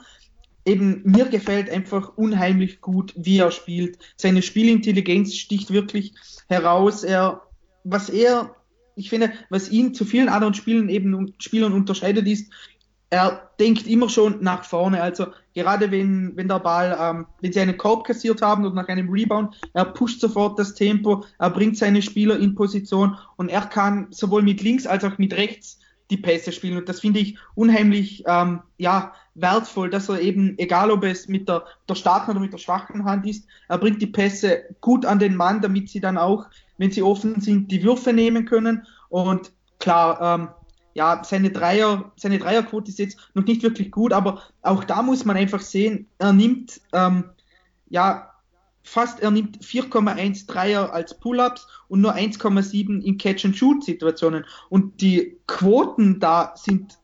[0.65, 3.99] Eben mir gefällt einfach unheimlich gut, wie er spielt.
[4.17, 6.15] Seine Spielintelligenz sticht wirklich
[6.47, 7.03] heraus.
[7.03, 7.43] Er,
[7.85, 8.55] was er,
[8.95, 12.53] ich finde, was ihn zu vielen anderen Spielen eben Spielern unterscheidet, ist,
[13.11, 15.03] er denkt immer schon nach vorne.
[15.03, 15.29] Also
[15.59, 19.11] gerade wenn, wenn der Ball, ähm, wenn sie einen Korb kassiert haben oder nach einem
[19.11, 24.07] Rebound, er pusht sofort das Tempo, er bringt seine Spieler in Position und er kann
[24.11, 25.81] sowohl mit links als auch mit rechts
[26.11, 26.79] die Pässe spielen.
[26.79, 31.49] Und das finde ich unheimlich ähm, ja, wertvoll, dass er eben, egal ob es mit
[31.49, 35.19] der, der starken oder mit der schwachen Hand ist, er bringt die Pässe gut an
[35.19, 36.47] den Mann, damit sie dann auch,
[36.79, 38.87] wenn sie offen sind, die Würfe nehmen können.
[39.09, 40.49] Und klar, ähm,
[40.99, 45.25] ja, seine Dreier, seine Dreierquote ist jetzt noch nicht wirklich gut, aber auch da muss
[45.25, 47.31] man einfach sehen, er nimmt ähm,
[47.89, 48.33] ja
[48.83, 54.45] fast, er nimmt 4,1 Dreier als Pull-ups und nur 1,7 in Catch-and-Shoot-Situationen.
[54.71, 56.99] Und die Quoten da sind,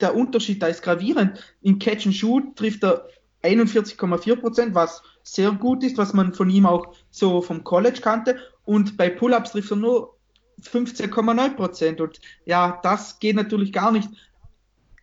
[0.00, 1.56] der Unterschied da ist gravierend.
[1.62, 3.08] In Catch-and-Shoot trifft er
[3.42, 8.36] 41,4 Prozent, was sehr gut ist, was man von ihm auch so vom College kannte.
[8.64, 10.15] Und bei Pull-ups trifft er nur
[10.62, 12.00] 15,9 Prozent.
[12.00, 14.08] Und ja, das geht natürlich gar nicht.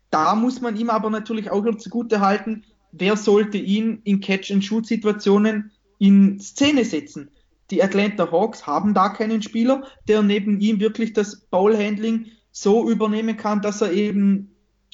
[0.10, 6.40] Da muss man ihm aber natürlich auch zugute halten, wer sollte ihn in Catch-and-Shoot-Situationen in
[6.40, 7.30] Szene setzen.
[7.72, 13.36] Die Atlanta Hawks haben da keinen Spieler, der neben ihm wirklich das Ballhandling so übernehmen
[13.38, 14.52] kann, dass er eben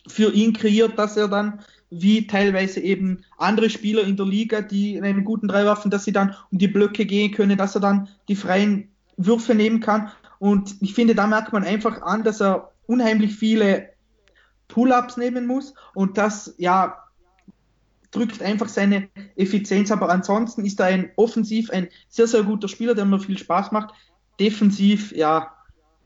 [0.07, 1.59] für ihn kreiert, dass er dann
[1.89, 6.11] wie teilweise eben andere Spieler in der Liga, die in einen guten Dreiwaffen, dass sie
[6.11, 10.11] dann um die Blöcke gehen können, dass er dann die freien Würfe nehmen kann.
[10.39, 13.89] Und ich finde, da merkt man einfach an, dass er unheimlich viele
[14.69, 16.97] Pull-ups nehmen muss und das ja
[18.11, 22.95] drückt einfach seine Effizienz, aber ansonsten ist er ein offensiv ein sehr, sehr guter Spieler,
[22.95, 23.93] der mir viel Spaß macht.
[24.39, 25.53] Defensiv, ja,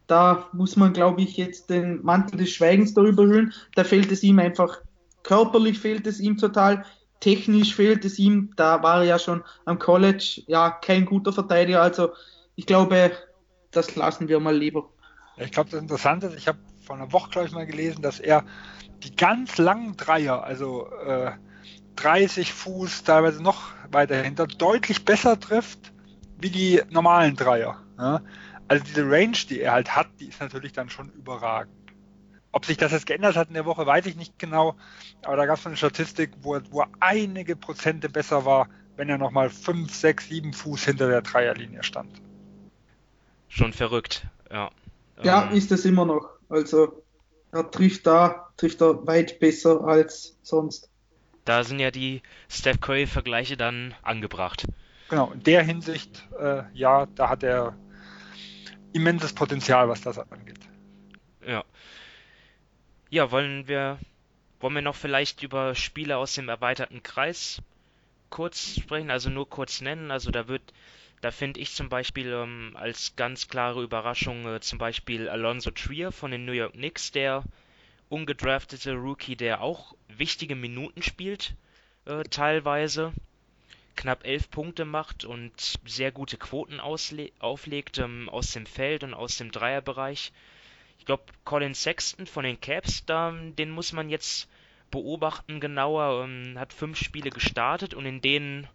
[0.07, 3.53] da muss man, glaube ich, jetzt den Mantel des Schweigens darüber hüllen.
[3.75, 4.79] Da fehlt es ihm einfach,
[5.23, 6.83] körperlich fehlt es ihm total,
[7.21, 8.51] technisch fehlt es ihm.
[8.57, 11.81] Da war er ja schon am College, ja, kein guter Verteidiger.
[11.81, 12.09] Also
[12.55, 13.13] ich glaube,
[13.73, 14.89] das lassen wir mal lieber.
[15.37, 18.19] Ich glaube, das Interessante ist, ich habe vor einer Woche, glaube ich, mal gelesen, dass
[18.19, 18.45] er
[19.03, 21.31] die ganz langen Dreier, also äh,
[21.95, 25.91] 30 Fuß, teilweise noch weiter hinter, deutlich besser trifft
[26.37, 27.81] wie die normalen Dreier.
[27.97, 28.21] Ja?
[28.67, 31.73] Also diese Range, die er halt hat, die ist natürlich dann schon überragend.
[32.51, 34.75] Ob sich das jetzt geändert hat in der Woche, weiß ich nicht genau.
[35.23, 39.09] Aber da gab es eine Statistik, wo er, wo er einige Prozente besser war, wenn
[39.09, 42.22] er nochmal 5, 6, 7 Fuß hinter der Dreierlinie stand
[43.53, 44.69] schon verrückt, ja.
[45.23, 46.29] Ja, ähm, ist es immer noch.
[46.49, 47.03] Also
[47.51, 50.89] er trifft da, trifft er weit besser als sonst.
[51.45, 54.65] Da sind ja die Steph Curry-Vergleiche dann angebracht.
[55.09, 57.77] Genau, in der Hinsicht, äh, ja, da hat er
[58.93, 60.59] immenses Potenzial, was das angeht.
[61.45, 61.63] Ja.
[63.09, 63.99] Ja, wollen wir,
[64.59, 67.61] wollen wir noch vielleicht über Spiele aus dem erweiterten Kreis
[68.29, 70.09] kurz sprechen, also nur kurz nennen.
[70.09, 70.73] Also da wird
[71.23, 76.11] da finde ich zum Beispiel ähm, als ganz klare Überraschung äh, zum Beispiel Alonso Trier
[76.11, 77.45] von den New York Knicks, der
[78.09, 81.55] ungedraftete Rookie, der auch wichtige Minuten spielt
[82.03, 83.13] äh, teilweise,
[83.95, 89.37] knapp elf Punkte macht und sehr gute Quoten auflegt ähm, aus dem Feld und aus
[89.37, 90.33] dem Dreierbereich.
[90.99, 94.49] Ich glaube, Colin Sexton von den Caps, da, den muss man jetzt
[94.91, 96.25] beobachten genauer.
[96.25, 98.67] Ähm, hat fünf Spiele gestartet und in denen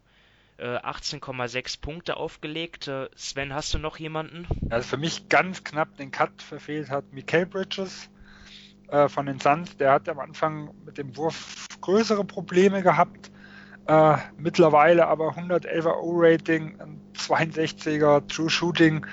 [0.64, 2.88] 18,6 Punkte aufgelegt.
[2.88, 4.46] Äh, Sven, hast du noch jemanden?
[4.70, 8.10] Also für mich ganz knapp den Cut verfehlt hat Mikael Bridges
[8.88, 9.76] äh, von den Suns.
[9.76, 13.30] Der hat am Anfang mit dem Wurf größere Probleme gehabt.
[13.86, 16.78] Äh, mittlerweile aber 111er O-Rating,
[17.16, 19.06] 62er True Shooting,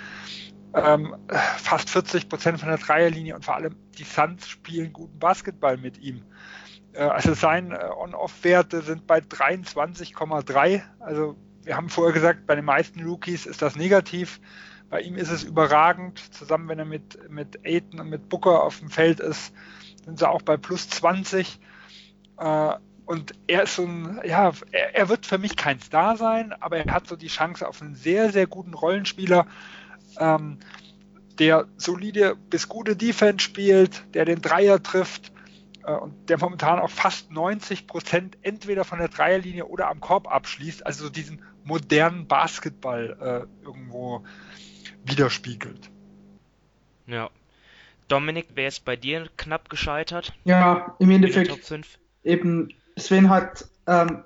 [0.73, 1.15] ähm,
[1.57, 5.97] fast 40 Prozent von der Dreierlinie und vor allem die Suns spielen guten Basketball mit
[5.99, 6.23] ihm.
[6.95, 10.81] Äh, also seine äh, On-Off-Werte sind bei 23,3.
[10.99, 14.39] Also wir haben vorher gesagt, bei den meisten Rookies ist das negativ.
[14.89, 16.19] Bei ihm ist es überragend.
[16.33, 19.53] Zusammen, wenn er mit, mit Aiton und mit Booker auf dem Feld ist,
[20.05, 21.59] sind sie auch bei plus 20.
[22.37, 22.73] Äh,
[23.05, 26.91] und er ist so ein, ja, er, wird für mich kein Star sein, aber er
[26.91, 29.45] hat so die Chance auf einen sehr, sehr guten Rollenspieler,
[30.17, 30.57] ähm,
[31.37, 35.31] der solide bis gute Defense spielt, der den Dreier trifft,
[35.93, 40.85] und der momentan auch fast 90 Prozent entweder von der Dreierlinie oder am Korb abschließt,
[40.85, 44.23] also so diesen modernen Basketball äh, irgendwo
[45.05, 45.89] widerspiegelt.
[47.07, 47.29] Ja.
[48.07, 50.33] Dominik, wer ist bei dir knapp gescheitert?
[50.43, 51.71] Ja, im Endeffekt
[52.23, 54.23] eben Sven hat ähm,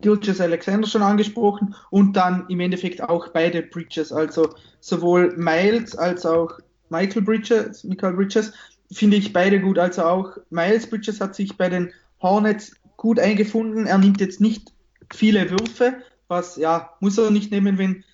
[0.00, 6.26] Gilches Alexander schon angesprochen und dann im Endeffekt auch beide Bridges, also sowohl Miles als
[6.26, 6.58] auch
[6.88, 8.52] Michael Bridges, Michael Bridges
[8.92, 9.78] finde ich beide gut.
[9.78, 13.86] Also auch Miles Bridges hat sich bei den Hornets gut eingefunden.
[13.86, 14.72] Er nimmt jetzt nicht
[15.12, 15.94] viele Würfe,
[16.28, 18.04] was ja muss er nicht nehmen, wenn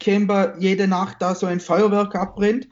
[0.00, 2.68] Kemba jede Nacht da so ein Feuerwerk abbrennt.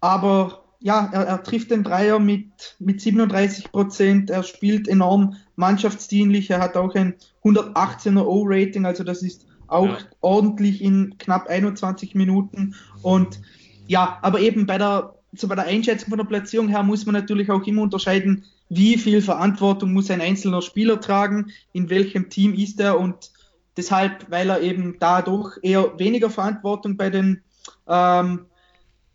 [0.00, 4.30] Aber ja, er, er trifft den Dreier mit, mit 37 Prozent.
[4.30, 6.50] Er spielt enorm mannschaftsdienlich.
[6.50, 7.14] Er hat auch ein
[7.44, 9.98] 118er O-Rating, also das ist auch ja.
[10.20, 12.74] ordentlich in knapp 21 Minuten.
[13.02, 13.40] Und
[13.86, 17.14] ja, aber eben bei der so bei der Einschätzung von der Platzierung her muss man
[17.14, 22.54] natürlich auch immer unterscheiden, wie viel Verantwortung muss ein einzelner Spieler tragen, in welchem Team
[22.54, 23.30] ist er und
[23.76, 27.42] deshalb, weil er eben dadurch eher weniger Verantwortung bei den
[27.86, 28.46] ähm,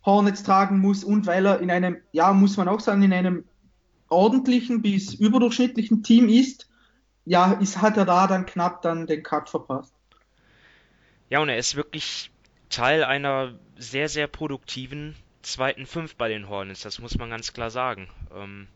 [0.04, 3.44] Hornets tragen muss und weil er in einem, ja, muss man auch sagen, in einem
[4.08, 6.68] ordentlichen bis überdurchschnittlichen Team ist,
[7.24, 9.94] ja, ist, hat er da dann knapp dann den Cut verpasst.
[11.30, 12.30] Ja, und er ist wirklich
[12.70, 17.70] Teil einer sehr, sehr produktiven zweiten Fünf bei den Hornets, das muss man ganz klar
[17.70, 18.08] sagen.
[18.34, 18.68] Ähm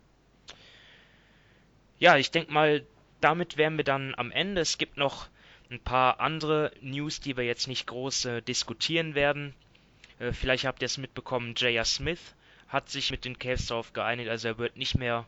[1.99, 2.85] ja, ich denke mal,
[3.21, 4.61] damit wären wir dann am Ende.
[4.61, 5.29] Es gibt noch
[5.71, 9.55] ein paar andere News, die wir jetzt nicht groß äh, diskutieren werden.
[10.19, 11.85] Äh, vielleicht habt ihr es mitbekommen, J.R.
[11.85, 12.35] Smith
[12.69, 15.27] hat sich mit den Cavs darauf geeinigt, also er wird nicht mehr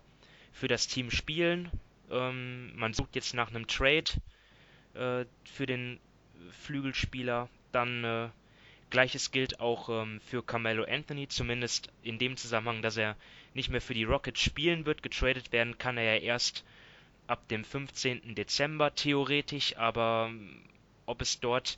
[0.52, 1.70] für das Team spielen.
[2.10, 4.04] Ähm, man sucht jetzt nach einem Trade
[4.94, 6.00] äh, für den
[6.62, 7.48] Flügelspieler.
[7.70, 8.28] Dann äh,
[8.94, 13.16] Gleiches gilt auch ähm, für Carmelo Anthony, zumindest in dem Zusammenhang, dass er
[13.52, 15.02] nicht mehr für die Rockets spielen wird.
[15.02, 16.62] Getradet werden kann er ja erst
[17.26, 18.36] ab dem 15.
[18.36, 20.62] Dezember theoretisch, aber ähm,
[21.06, 21.76] ob es dort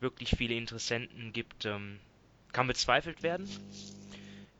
[0.00, 2.00] wirklich viele Interessenten gibt, ähm,
[2.52, 3.48] kann bezweifelt werden.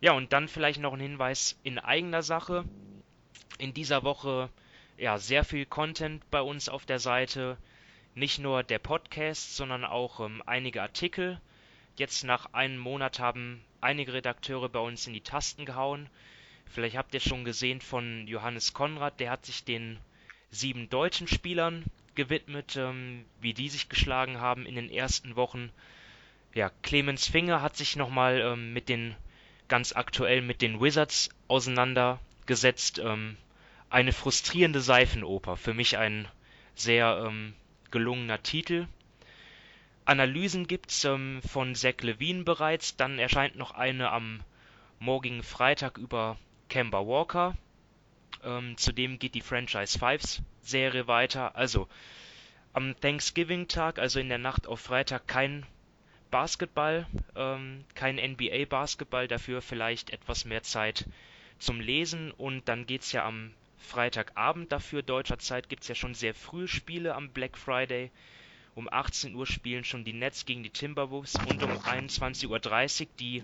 [0.01, 2.65] Ja, und dann vielleicht noch ein Hinweis in eigener Sache.
[3.59, 4.49] In dieser Woche
[4.97, 7.59] ja sehr viel Content bei uns auf der Seite.
[8.15, 11.39] Nicht nur der Podcast, sondern auch ähm, einige Artikel
[11.99, 16.09] Jetzt nach einem Monat haben einige Redakteure bei uns in die Tasten gehauen.
[16.67, 19.99] Vielleicht habt ihr schon gesehen von Johannes Konrad, der hat sich den
[20.53, 21.85] sieben deutschen Spielern
[22.15, 25.71] gewidmet, ähm, wie die sich geschlagen haben in den ersten Wochen.
[26.55, 29.17] Ja, Clemens Finger hat sich nochmal ähm, mit den
[29.67, 33.01] ganz aktuell mit den Wizards auseinandergesetzt.
[33.01, 33.37] Ähm,
[33.91, 35.57] eine frustrierende Seifenoper.
[35.57, 36.29] Für mich ein
[36.77, 37.55] sehr ähm,
[37.91, 38.87] gelungener Titel.
[40.09, 42.97] Analysen gibt's ähm, von Zach Levine bereits.
[42.97, 44.41] Dann erscheint noch eine am
[44.99, 46.39] morgigen Freitag über
[46.71, 47.55] Kemba Walker.
[48.43, 51.57] Ähm, zudem geht die Franchise Fives Serie weiter.
[51.57, 51.89] Also
[52.73, 55.67] am Thanksgiving-Tag, also in der Nacht auf Freitag, kein
[56.31, 57.07] Basketball,
[57.37, 61.07] ähm, kein NBA-Basketball, dafür vielleicht etwas mehr Zeit
[61.59, 62.31] zum Lesen.
[62.31, 67.15] Und dann geht's ja am Freitagabend dafür, deutscher Zeit, gibt's ja schon sehr frühe Spiele
[67.15, 68.11] am Black Friday.
[68.79, 72.47] Um 18 Uhr spielen schon die Nets gegen die Timberwolves und um 21.30
[73.01, 73.43] Uhr die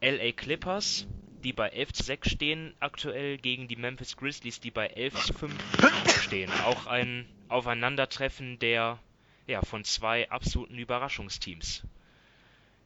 [0.00, 1.08] LA Clippers,
[1.42, 5.32] die bei 11 zu 6 stehen, aktuell gegen die Memphis Grizzlies, die bei 11 zu
[5.32, 6.52] 5 stehen.
[6.64, 9.00] Auch ein Aufeinandertreffen der
[9.48, 11.82] ja, von zwei absoluten Überraschungsteams.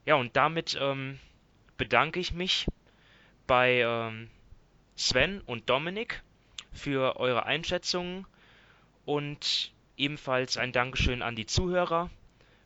[0.06, 1.20] Ja, und damit ähm,
[1.77, 2.66] bedanke ich mich
[3.47, 4.31] bei ähm,
[4.97, 6.23] Sven und Dominik
[6.73, 8.27] für eure Einschätzungen
[9.05, 12.10] und Ebenfalls ein Dankeschön an die Zuhörer.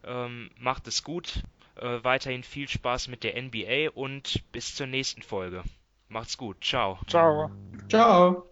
[0.04, 1.42] Ähm, macht es gut.
[1.76, 5.62] Äh, weiterhin viel Spaß mit der NBA und bis zur nächsten Folge.
[6.08, 6.64] Macht's gut.
[6.64, 6.98] Ciao.
[7.06, 7.50] Ciao.
[7.88, 8.50] Ciao.